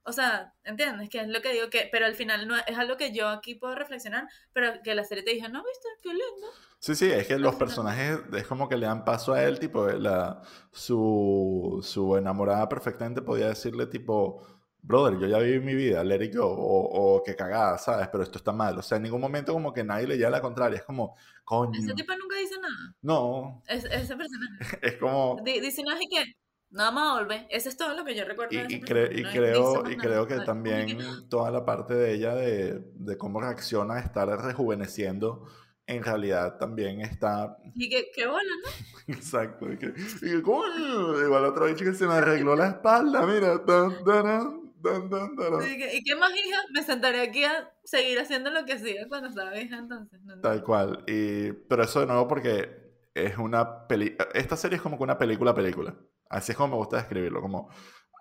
O 0.08 0.12
sea, 0.12 0.54
¿entiendes? 0.64 1.08
Que 1.10 1.20
es 1.20 1.28
lo 1.28 1.40
que 1.42 1.52
digo, 1.52 1.68
que, 1.70 1.88
pero 1.92 2.06
al 2.06 2.14
final 2.14 2.48
no 2.48 2.56
es 2.56 2.78
algo 2.78 2.96
que 2.96 3.12
yo 3.12 3.28
aquí 3.28 3.54
puedo 3.54 3.74
reflexionar, 3.74 4.26
pero 4.52 4.72
que 4.82 4.94
la 4.94 5.04
serie 5.04 5.22
te 5.24 5.32
dije, 5.32 5.48
no, 5.48 5.62
viste, 5.64 5.88
qué 6.02 6.08
lindo. 6.10 6.48
Sí, 6.80 6.94
sí, 6.94 7.10
es 7.10 7.26
que 7.26 7.38
los 7.38 7.56
personajes 7.56 8.20
es 8.34 8.46
como 8.46 8.68
que 8.68 8.76
le 8.76 8.86
dan 8.86 9.04
paso 9.04 9.32
a 9.34 9.42
él, 9.42 9.58
tipo, 9.58 9.86
la, 9.88 10.40
su, 10.72 11.80
su 11.82 12.16
enamorada 12.16 12.68
perfectamente 12.68 13.20
podía 13.22 13.48
decirle, 13.48 13.86
tipo, 13.86 14.46
brother, 14.80 15.18
yo 15.18 15.26
ya 15.26 15.38
viví 15.38 15.58
mi 15.64 15.74
vida, 15.74 16.04
let 16.04 16.24
it 16.24 16.34
go, 16.36 16.46
o, 16.46 17.16
o 17.16 17.22
que 17.24 17.34
cagada, 17.36 17.78
¿sabes? 17.78 18.08
Pero 18.08 18.22
esto 18.22 18.38
está 18.38 18.52
mal. 18.52 18.78
O 18.78 18.82
sea, 18.82 18.96
en 18.96 19.02
ningún 19.04 19.20
momento 19.20 19.52
como 19.52 19.72
que 19.72 19.82
nadie 19.84 20.06
le 20.06 20.16
lleva 20.16 20.30
la 20.30 20.40
contraria, 20.40 20.78
es 20.78 20.84
como, 20.84 21.16
coño, 21.44 21.78
Ese 21.78 21.94
tipo 21.94 22.12
nunca 22.16 22.36
dice 22.36 22.54
nada. 22.60 22.94
no, 23.02 23.62
Es, 23.66 23.84
ese 23.84 24.16
personaje. 24.16 24.78
es 24.82 24.96
como... 24.98 25.40
Di- 25.44 25.60
Dice 25.60 25.82
no, 25.82 26.00
y 26.00 26.08
que 26.08 26.24
no 26.70 26.82
vamos 26.84 27.02
a 27.10 27.20
volver. 27.20 27.46
Eso 27.50 27.68
es 27.68 27.76
todo 27.76 27.94
lo 27.96 28.04
que 28.04 28.14
yo 28.14 28.24
recuerdo 28.24 28.54
Y, 28.54 28.58
de 28.58 28.74
y, 28.74 28.80
cre- 28.80 29.18
y 29.18 29.22
no 29.22 29.30
creo, 29.30 29.82
más 29.82 29.92
y 29.92 29.96
nada, 29.96 30.08
creo 30.08 30.26
que 30.26 30.40
también 30.40 30.98
toda 31.28 31.50
la 31.50 31.64
parte 31.64 31.94
de 31.94 32.12
ella 32.14 32.34
de, 32.34 32.80
de 32.94 33.16
cómo 33.18 33.40
reacciona 33.40 33.94
a 33.94 34.00
estar 34.00 34.28
rejuveneciendo, 34.28 35.44
en 35.86 36.02
realidad 36.04 36.58
también 36.58 37.00
está... 37.00 37.56
Y 37.74 37.88
que, 37.88 38.10
qué 38.14 38.26
bola, 38.26 38.42
¿no? 38.42 39.14
Exacto. 39.14 39.72
Y 39.72 39.78
que, 39.78 39.92
que, 39.94 40.42
coño, 40.42 41.24
igual 41.24 41.44
otro 41.46 41.66
bicho 41.66 41.84
que 41.84 41.94
se 41.94 42.06
me 42.06 42.14
arregló 42.14 42.54
la 42.56 42.68
espalda, 42.68 43.24
mira. 43.26 43.64
Tan, 43.64 44.04
tan, 44.04 45.10
tan. 45.10 45.62
Y, 45.72 45.76
que- 45.78 45.96
¿y 45.96 46.04
qué 46.04 46.14
más, 46.16 46.30
hija? 46.36 46.58
Me 46.72 46.82
sentaré 46.82 47.20
aquí 47.22 47.44
a 47.44 47.72
seguir 47.84 48.18
haciendo 48.20 48.50
lo 48.50 48.64
que 48.64 48.74
hacía 48.74 49.08
cuando 49.08 49.28
estaba 49.28 49.50
vieja 49.52 49.78
entonces. 49.78 50.20
No, 50.22 50.40
Tal 50.40 50.62
cual. 50.62 51.02
Y, 51.06 51.52
pero 51.52 51.82
eso 51.82 52.00
de 52.00 52.06
nuevo 52.06 52.28
porque 52.28 52.68
es 53.14 53.36
una 53.38 53.88
peli... 53.88 54.16
Esta 54.34 54.56
serie 54.56 54.76
es 54.76 54.82
como 54.82 54.96
que 54.98 55.02
una 55.04 55.18
película 55.18 55.54
película. 55.54 55.96
Así 56.28 56.52
es 56.52 56.58
como 56.58 56.74
me 56.74 56.76
gusta 56.76 56.98
describirlo. 56.98 57.40
Como... 57.40 57.70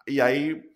Y 0.06 0.20
hay 0.20 0.76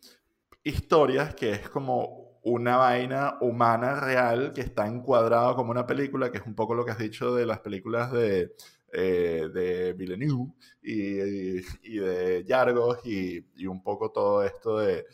historias 0.64 1.34
que 1.36 1.52
es 1.52 1.70
como 1.70 2.40
una 2.44 2.78
vaina 2.78 3.38
humana 3.42 4.00
real 4.00 4.52
que 4.54 4.62
está 4.62 4.88
encuadrado 4.88 5.56
como 5.56 5.72
una 5.72 5.86
película, 5.86 6.32
que 6.32 6.40
es 6.40 6.46
un 6.46 6.56
poco 6.56 6.74
lo 6.74 6.84
que 6.86 6.92
has 6.92 6.98
dicho 6.98 7.36
de 7.36 7.46
las 7.46 7.60
películas 7.60 8.12
de, 8.12 8.56
eh, 8.92 9.50
de 9.54 9.94
Villeneuve 9.94 10.54
y, 10.82 11.22
y, 11.22 11.66
y 11.84 11.98
de 12.00 12.44
Yargos 12.44 13.06
y, 13.06 13.46
y 13.56 13.68
un 13.68 13.82
poco 13.84 14.12
todo 14.12 14.44
esto 14.44 14.80
de... 14.80 15.06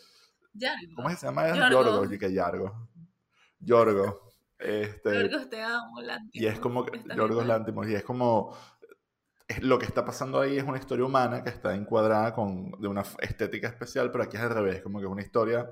Ya, 0.53 0.73
¿Cómo 0.95 1.09
se 1.09 1.25
llama? 1.27 1.49
Yorgos. 1.49 1.69
Yorgos. 1.69 2.13
Y 2.13 2.17
que 2.17 2.33
Yargos. 2.33 2.71
Yorgos. 3.59 4.15
Este, 4.57 5.13
Yorgos, 5.13 5.49
te 5.49 5.61
amo, 5.61 6.01
Lantimos. 6.01 6.31
y 6.33 6.47
es 6.47 6.59
como 6.59 6.85
Yorgos 7.15 7.37
bien. 7.37 7.47
Lanthimos, 7.47 7.87
y 7.87 7.93
es 7.93 8.03
como, 8.03 8.57
lo 9.61 9.79
que 9.79 9.85
está 9.85 10.03
pasando 10.03 10.39
ahí 10.39 10.57
es 10.57 10.63
una 10.63 10.77
historia 10.77 11.05
humana 11.05 11.43
que 11.43 11.49
está 11.49 11.73
encuadrada 11.73 12.33
con, 12.33 12.71
de 12.79 12.87
una 12.87 13.03
estética 13.19 13.67
especial, 13.67 14.11
pero 14.11 14.25
aquí 14.25 14.37
es 14.37 14.43
al 14.43 14.49
revés, 14.49 14.81
como 14.81 14.99
que 14.99 15.05
es 15.05 15.11
una 15.11 15.21
historia, 15.21 15.69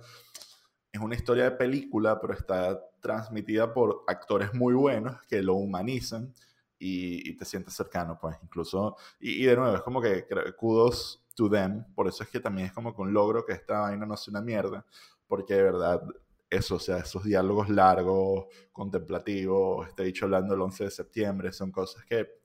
es 0.92 1.02
una 1.02 1.16
historia 1.16 1.44
de 1.46 1.52
película, 1.52 2.20
pero 2.20 2.34
está 2.34 2.80
transmitida 3.02 3.74
por 3.74 4.04
actores 4.08 4.54
muy 4.54 4.74
buenos 4.74 5.22
que 5.28 5.42
lo 5.42 5.56
humanizan 5.56 6.34
y, 6.80 7.30
y 7.30 7.36
te 7.36 7.46
sientes 7.46 7.74
cercano, 7.74 8.18
pues, 8.20 8.38
incluso, 8.44 8.96
y, 9.20 9.44
y 9.44 9.46
de 9.46 9.56
nuevo, 9.56 9.76
es 9.76 9.82
como 9.82 10.02
que 10.02 10.26
kudos 10.58 11.24
to 11.36 11.50
them, 11.50 11.84
por 11.94 12.08
eso 12.08 12.24
es 12.24 12.30
que 12.30 12.40
también 12.40 12.68
es 12.68 12.74
como 12.74 12.96
que 12.96 13.02
un 13.02 13.14
logro 13.14 13.46
que 13.46 13.54
esta 13.54 13.82
vaina 13.82 14.06
no 14.06 14.16
sea 14.16 14.32
una 14.32 14.42
mierda, 14.42 14.86
porque 15.28 15.56
de 15.56 15.64
verdad 15.64 16.02
eso, 16.50 16.76
o 16.76 16.80
sea, 16.80 17.00
esos 17.00 17.24
diálogos 17.24 17.70
largos, 17.70 18.46
contemplativos, 18.72 19.88
este 19.90 20.04
dicho 20.04 20.26
hablando 20.26 20.54
el 20.54 20.62
11 20.62 20.86
de 20.86 20.92
septiembre, 20.92 21.52
son 21.52 21.72
cosas 21.72 22.06
que 22.06 22.40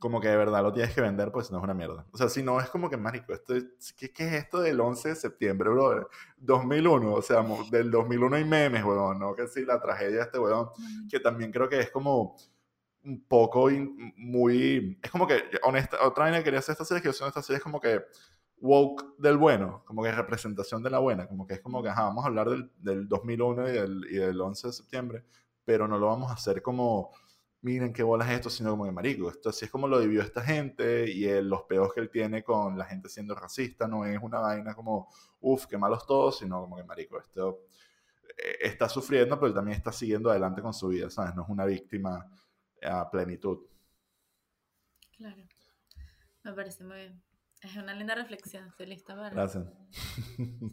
como 0.00 0.20
que 0.20 0.28
de 0.28 0.36
verdad 0.36 0.62
lo 0.64 0.72
tienes 0.72 0.94
que 0.94 1.00
vender, 1.02 1.30
pues 1.30 1.52
no 1.52 1.58
es 1.58 1.64
una 1.64 1.74
mierda. 1.74 2.06
O 2.12 2.18
sea, 2.18 2.28
si 2.28 2.42
no 2.42 2.58
es 2.60 2.68
como 2.70 2.90
que, 2.90 2.96
marico, 2.96 3.32
esto 3.32 3.54
es- 3.54 3.92
¿qué, 3.96 4.10
qué 4.12 4.26
es 4.26 4.32
esto 4.34 4.60
del 4.60 4.80
11 4.80 5.10
de 5.10 5.14
septiembre, 5.16 5.70
brother? 5.70 6.08
2001, 6.38 7.14
o 7.14 7.22
sea, 7.22 7.44
del 7.70 7.90
2001 7.92 8.36
hay 8.36 8.44
memes, 8.44 8.84
weón, 8.84 9.18
¿no? 9.20 9.34
Que 9.36 9.46
sí, 9.48 9.64
la 9.64 9.80
tragedia 9.80 10.16
de 10.16 10.22
este 10.22 10.38
weón, 10.40 10.70
que 11.10 11.20
también 11.20 11.52
creo 11.52 11.68
que 11.68 11.80
es 11.80 11.90
como 11.92 12.36
un 13.04 13.24
poco 13.26 13.70
in- 13.70 14.12
muy... 14.16 14.98
Es 15.02 15.10
como 15.10 15.26
que, 15.26 15.42
honesta, 15.62 15.98
otra 16.06 16.24
vaina 16.24 16.38
que 16.38 16.44
quería 16.44 16.58
hacer 16.60 16.72
esta 16.74 16.84
serie, 16.84 17.02
que 17.02 17.12
yo 17.12 17.26
esta 17.26 17.42
serie 17.42 17.58
es 17.58 17.62
como 17.64 17.80
que 17.80 18.02
woke 18.58 19.14
del 19.18 19.38
bueno, 19.38 19.82
como 19.86 20.02
que 20.02 20.12
representación 20.12 20.82
de 20.82 20.90
la 20.90 20.98
buena, 20.98 21.26
como 21.26 21.46
que 21.46 21.54
es 21.54 21.60
como 21.60 21.82
que, 21.82 21.88
ajá, 21.88 22.02
vamos 22.04 22.24
a 22.24 22.28
hablar 22.28 22.50
del, 22.50 22.70
del 22.78 23.08
2001 23.08 23.68
y 23.68 23.72
del, 23.72 24.06
y 24.10 24.16
del 24.16 24.40
11 24.40 24.66
de 24.68 24.72
septiembre, 24.74 25.24
pero 25.64 25.88
no 25.88 25.98
lo 25.98 26.06
vamos 26.08 26.30
a 26.30 26.34
hacer 26.34 26.60
como, 26.62 27.10
miren 27.62 27.92
qué 27.92 28.02
bolas 28.02 28.28
es 28.30 28.34
esto, 28.36 28.50
sino 28.50 28.70
como 28.70 28.84
que 28.86 28.92
marico, 28.92 29.28
esto 29.30 29.50
así 29.50 29.66
es 29.66 29.70
como 29.70 29.86
lo 29.86 29.98
vivió 30.00 30.22
esta 30.22 30.40
gente 30.42 31.10
y 31.10 31.26
el- 31.26 31.48
los 31.48 31.62
peos 31.64 31.92
que 31.92 32.00
él 32.00 32.10
tiene 32.10 32.42
con 32.42 32.78
la 32.78 32.84
gente 32.86 33.08
siendo 33.08 33.34
racista, 33.34 33.86
no 33.86 34.04
es 34.04 34.18
una 34.22 34.38
vaina 34.38 34.74
como, 34.74 35.08
uff, 35.40 35.66
qué 35.66 35.76
malos 35.78 36.06
todos, 36.06 36.38
sino 36.38 36.60
como 36.62 36.76
que 36.76 36.84
marico, 36.84 37.18
esto 37.18 37.66
eh, 38.38 38.56
está 38.62 38.88
sufriendo, 38.88 39.38
pero 39.38 39.52
también 39.52 39.76
está 39.76 39.92
siguiendo 39.92 40.30
adelante 40.30 40.62
con 40.62 40.72
su 40.72 40.88
vida, 40.88 41.10
¿sabes? 41.10 41.34
No 41.34 41.42
es 41.42 41.48
una 41.50 41.64
víctima 41.66 42.26
a 42.82 43.10
plenitud. 43.10 43.58
Claro. 45.16 45.42
Me 46.44 46.52
parece 46.54 46.84
muy 46.84 46.96
bien. 46.96 47.22
Es 47.60 47.76
una 47.76 47.92
linda 47.92 48.14
reflexión. 48.14 48.66
Estoy 48.68 48.86
lista 48.86 49.14
para. 49.14 49.30
Gracias. 49.30 49.66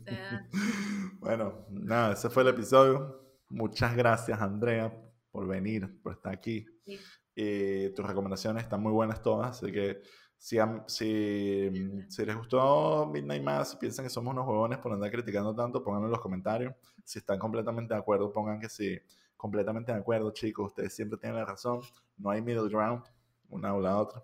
sea- 0.06 0.48
bueno, 1.20 1.66
nada, 1.70 2.14
ese 2.14 2.30
fue 2.30 2.44
el 2.44 2.50
episodio. 2.50 3.22
Muchas 3.50 3.96
gracias, 3.96 4.40
Andrea, 4.42 4.94
por 5.38 5.46
venir, 5.46 6.02
por 6.02 6.14
estar 6.14 6.34
aquí. 6.34 6.66
Sí. 6.84 6.98
Eh, 7.36 7.94
tus 7.96 8.04
recomendaciones 8.04 8.64
están 8.64 8.82
muy 8.82 8.92
buenas 8.92 9.22
todas, 9.22 9.62
así 9.62 9.72
que 9.72 10.02
si, 10.36 10.58
si, 10.88 11.70
si 12.10 12.26
les 12.26 12.36
gustó 12.36 13.06
Midnight 13.06 13.44
Mass, 13.44 13.70
si 13.70 13.78
piensan 13.78 14.04
que 14.04 14.10
somos 14.10 14.34
unos 14.34 14.48
huevones 14.48 14.80
por 14.80 14.92
andar 14.92 15.12
criticando 15.12 15.54
tanto, 15.54 15.84
pónganlo 15.84 16.08
en 16.08 16.12
los 16.14 16.22
comentarios. 16.22 16.74
Si 17.04 17.20
están 17.20 17.38
completamente 17.38 17.94
de 17.94 18.00
acuerdo, 18.00 18.34
pongan 18.34 18.60
que 18.60 18.68
sí. 18.68 18.98
Completamente 19.36 19.92
de 19.92 20.00
acuerdo, 20.00 20.32
chicos. 20.32 20.70
Ustedes 20.70 20.96
siempre 20.96 21.20
tienen 21.20 21.38
la 21.38 21.46
razón. 21.46 21.82
No 22.18 22.32
hay 22.32 22.42
middle 22.42 22.68
ground, 22.68 23.04
una 23.50 23.76
o 23.76 23.80
la 23.80 23.96
otra. 23.96 24.24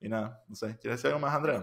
Y 0.00 0.08
nada, 0.08 0.42
no 0.48 0.54
sé. 0.54 0.78
¿Quieres 0.78 1.02
decir 1.02 1.08
algo 1.08 1.20
más, 1.20 1.34
Andrea? 1.34 1.62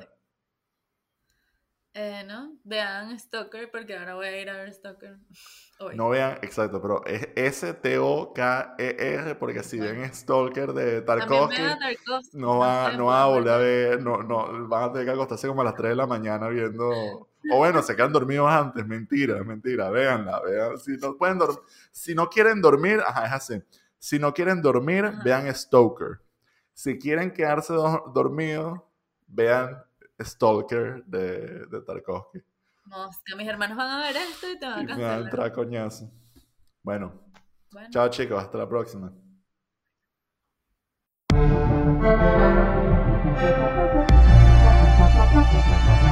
Eh, 1.93 2.23
¿no? 2.25 2.53
Vean 2.63 3.19
Stalker 3.19 3.69
porque 3.69 3.97
ahora 3.97 4.15
voy 4.15 4.27
a 4.27 4.41
ir 4.41 4.49
a 4.49 4.57
ver 4.57 4.73
Stalker. 4.73 5.17
Hoy. 5.79 5.95
No 5.95 6.09
vean, 6.09 6.37
exacto, 6.41 6.81
pero 6.81 7.03
es 7.05 7.27
S-T-O-K-E-R, 7.35 9.35
porque 9.35 9.63
si 9.63 9.79
ven 9.79 10.13
Stalker 10.13 10.73
de 10.73 11.01
Tarkovsky, 11.01 11.61
no 12.33 12.59
van, 12.59 12.97
no 12.97 13.05
van 13.07 13.21
a 13.21 13.25
volver 13.25 13.53
a 13.53 13.57
ver. 13.57 14.01
no, 14.01 14.21
no, 14.21 14.67
van 14.67 14.83
a 14.83 14.91
tener 14.91 15.07
que 15.07 15.11
acostarse 15.13 15.47
como 15.47 15.61
a 15.61 15.65
las 15.65 15.75
3 15.75 15.89
de 15.89 15.95
la 15.95 16.05
mañana 16.05 16.47
viendo, 16.49 17.27
o 17.49 17.57
bueno, 17.57 17.81
se 17.81 17.95
quedan 17.95 18.13
dormidos 18.13 18.47
antes, 18.49 18.85
mentira, 18.85 19.43
mentira, 19.43 19.89
véanla, 19.89 20.39
vean, 20.41 20.77
si 20.77 20.97
no 20.97 21.17
pueden 21.17 21.39
dormir, 21.39 21.59
si 21.91 22.13
no 22.13 22.29
quieren 22.29 22.61
dormir, 22.61 23.01
ajá, 23.05 23.25
es 23.25 23.31
así, 23.33 23.63
si 23.97 24.19
no 24.19 24.33
quieren 24.33 24.61
dormir, 24.61 25.05
Ajá. 25.05 25.21
vean 25.25 25.53
Stoker, 25.53 26.19
si 26.73 26.99
quieren 26.99 27.31
quedarse 27.31 27.73
do- 27.73 28.11
dormidos, 28.13 28.79
vean 29.27 29.83
stalker 30.25 31.03
de, 31.05 31.65
de 31.67 31.81
Tarkovsky. 31.81 32.39
No, 32.85 33.09
es 33.09 33.17
que 33.25 33.35
mis 33.35 33.47
hermanos 33.47 33.77
van 33.77 33.89
a 33.89 34.01
ver 34.01 34.15
esto 34.15 34.51
y 34.51 34.59
te 34.59 34.65
van 34.65 34.81
y 34.81 34.83
a 34.83 34.87
cancelar. 34.87 35.23
Me 35.23 35.29
van 35.29 35.41
a 35.41 35.53
coñazo. 35.53 36.11
Bueno. 36.83 37.13
Chao 37.91 38.09
chicos, 38.09 38.41
hasta 38.41 38.57
la 38.57 38.67
próxima. 38.67 39.13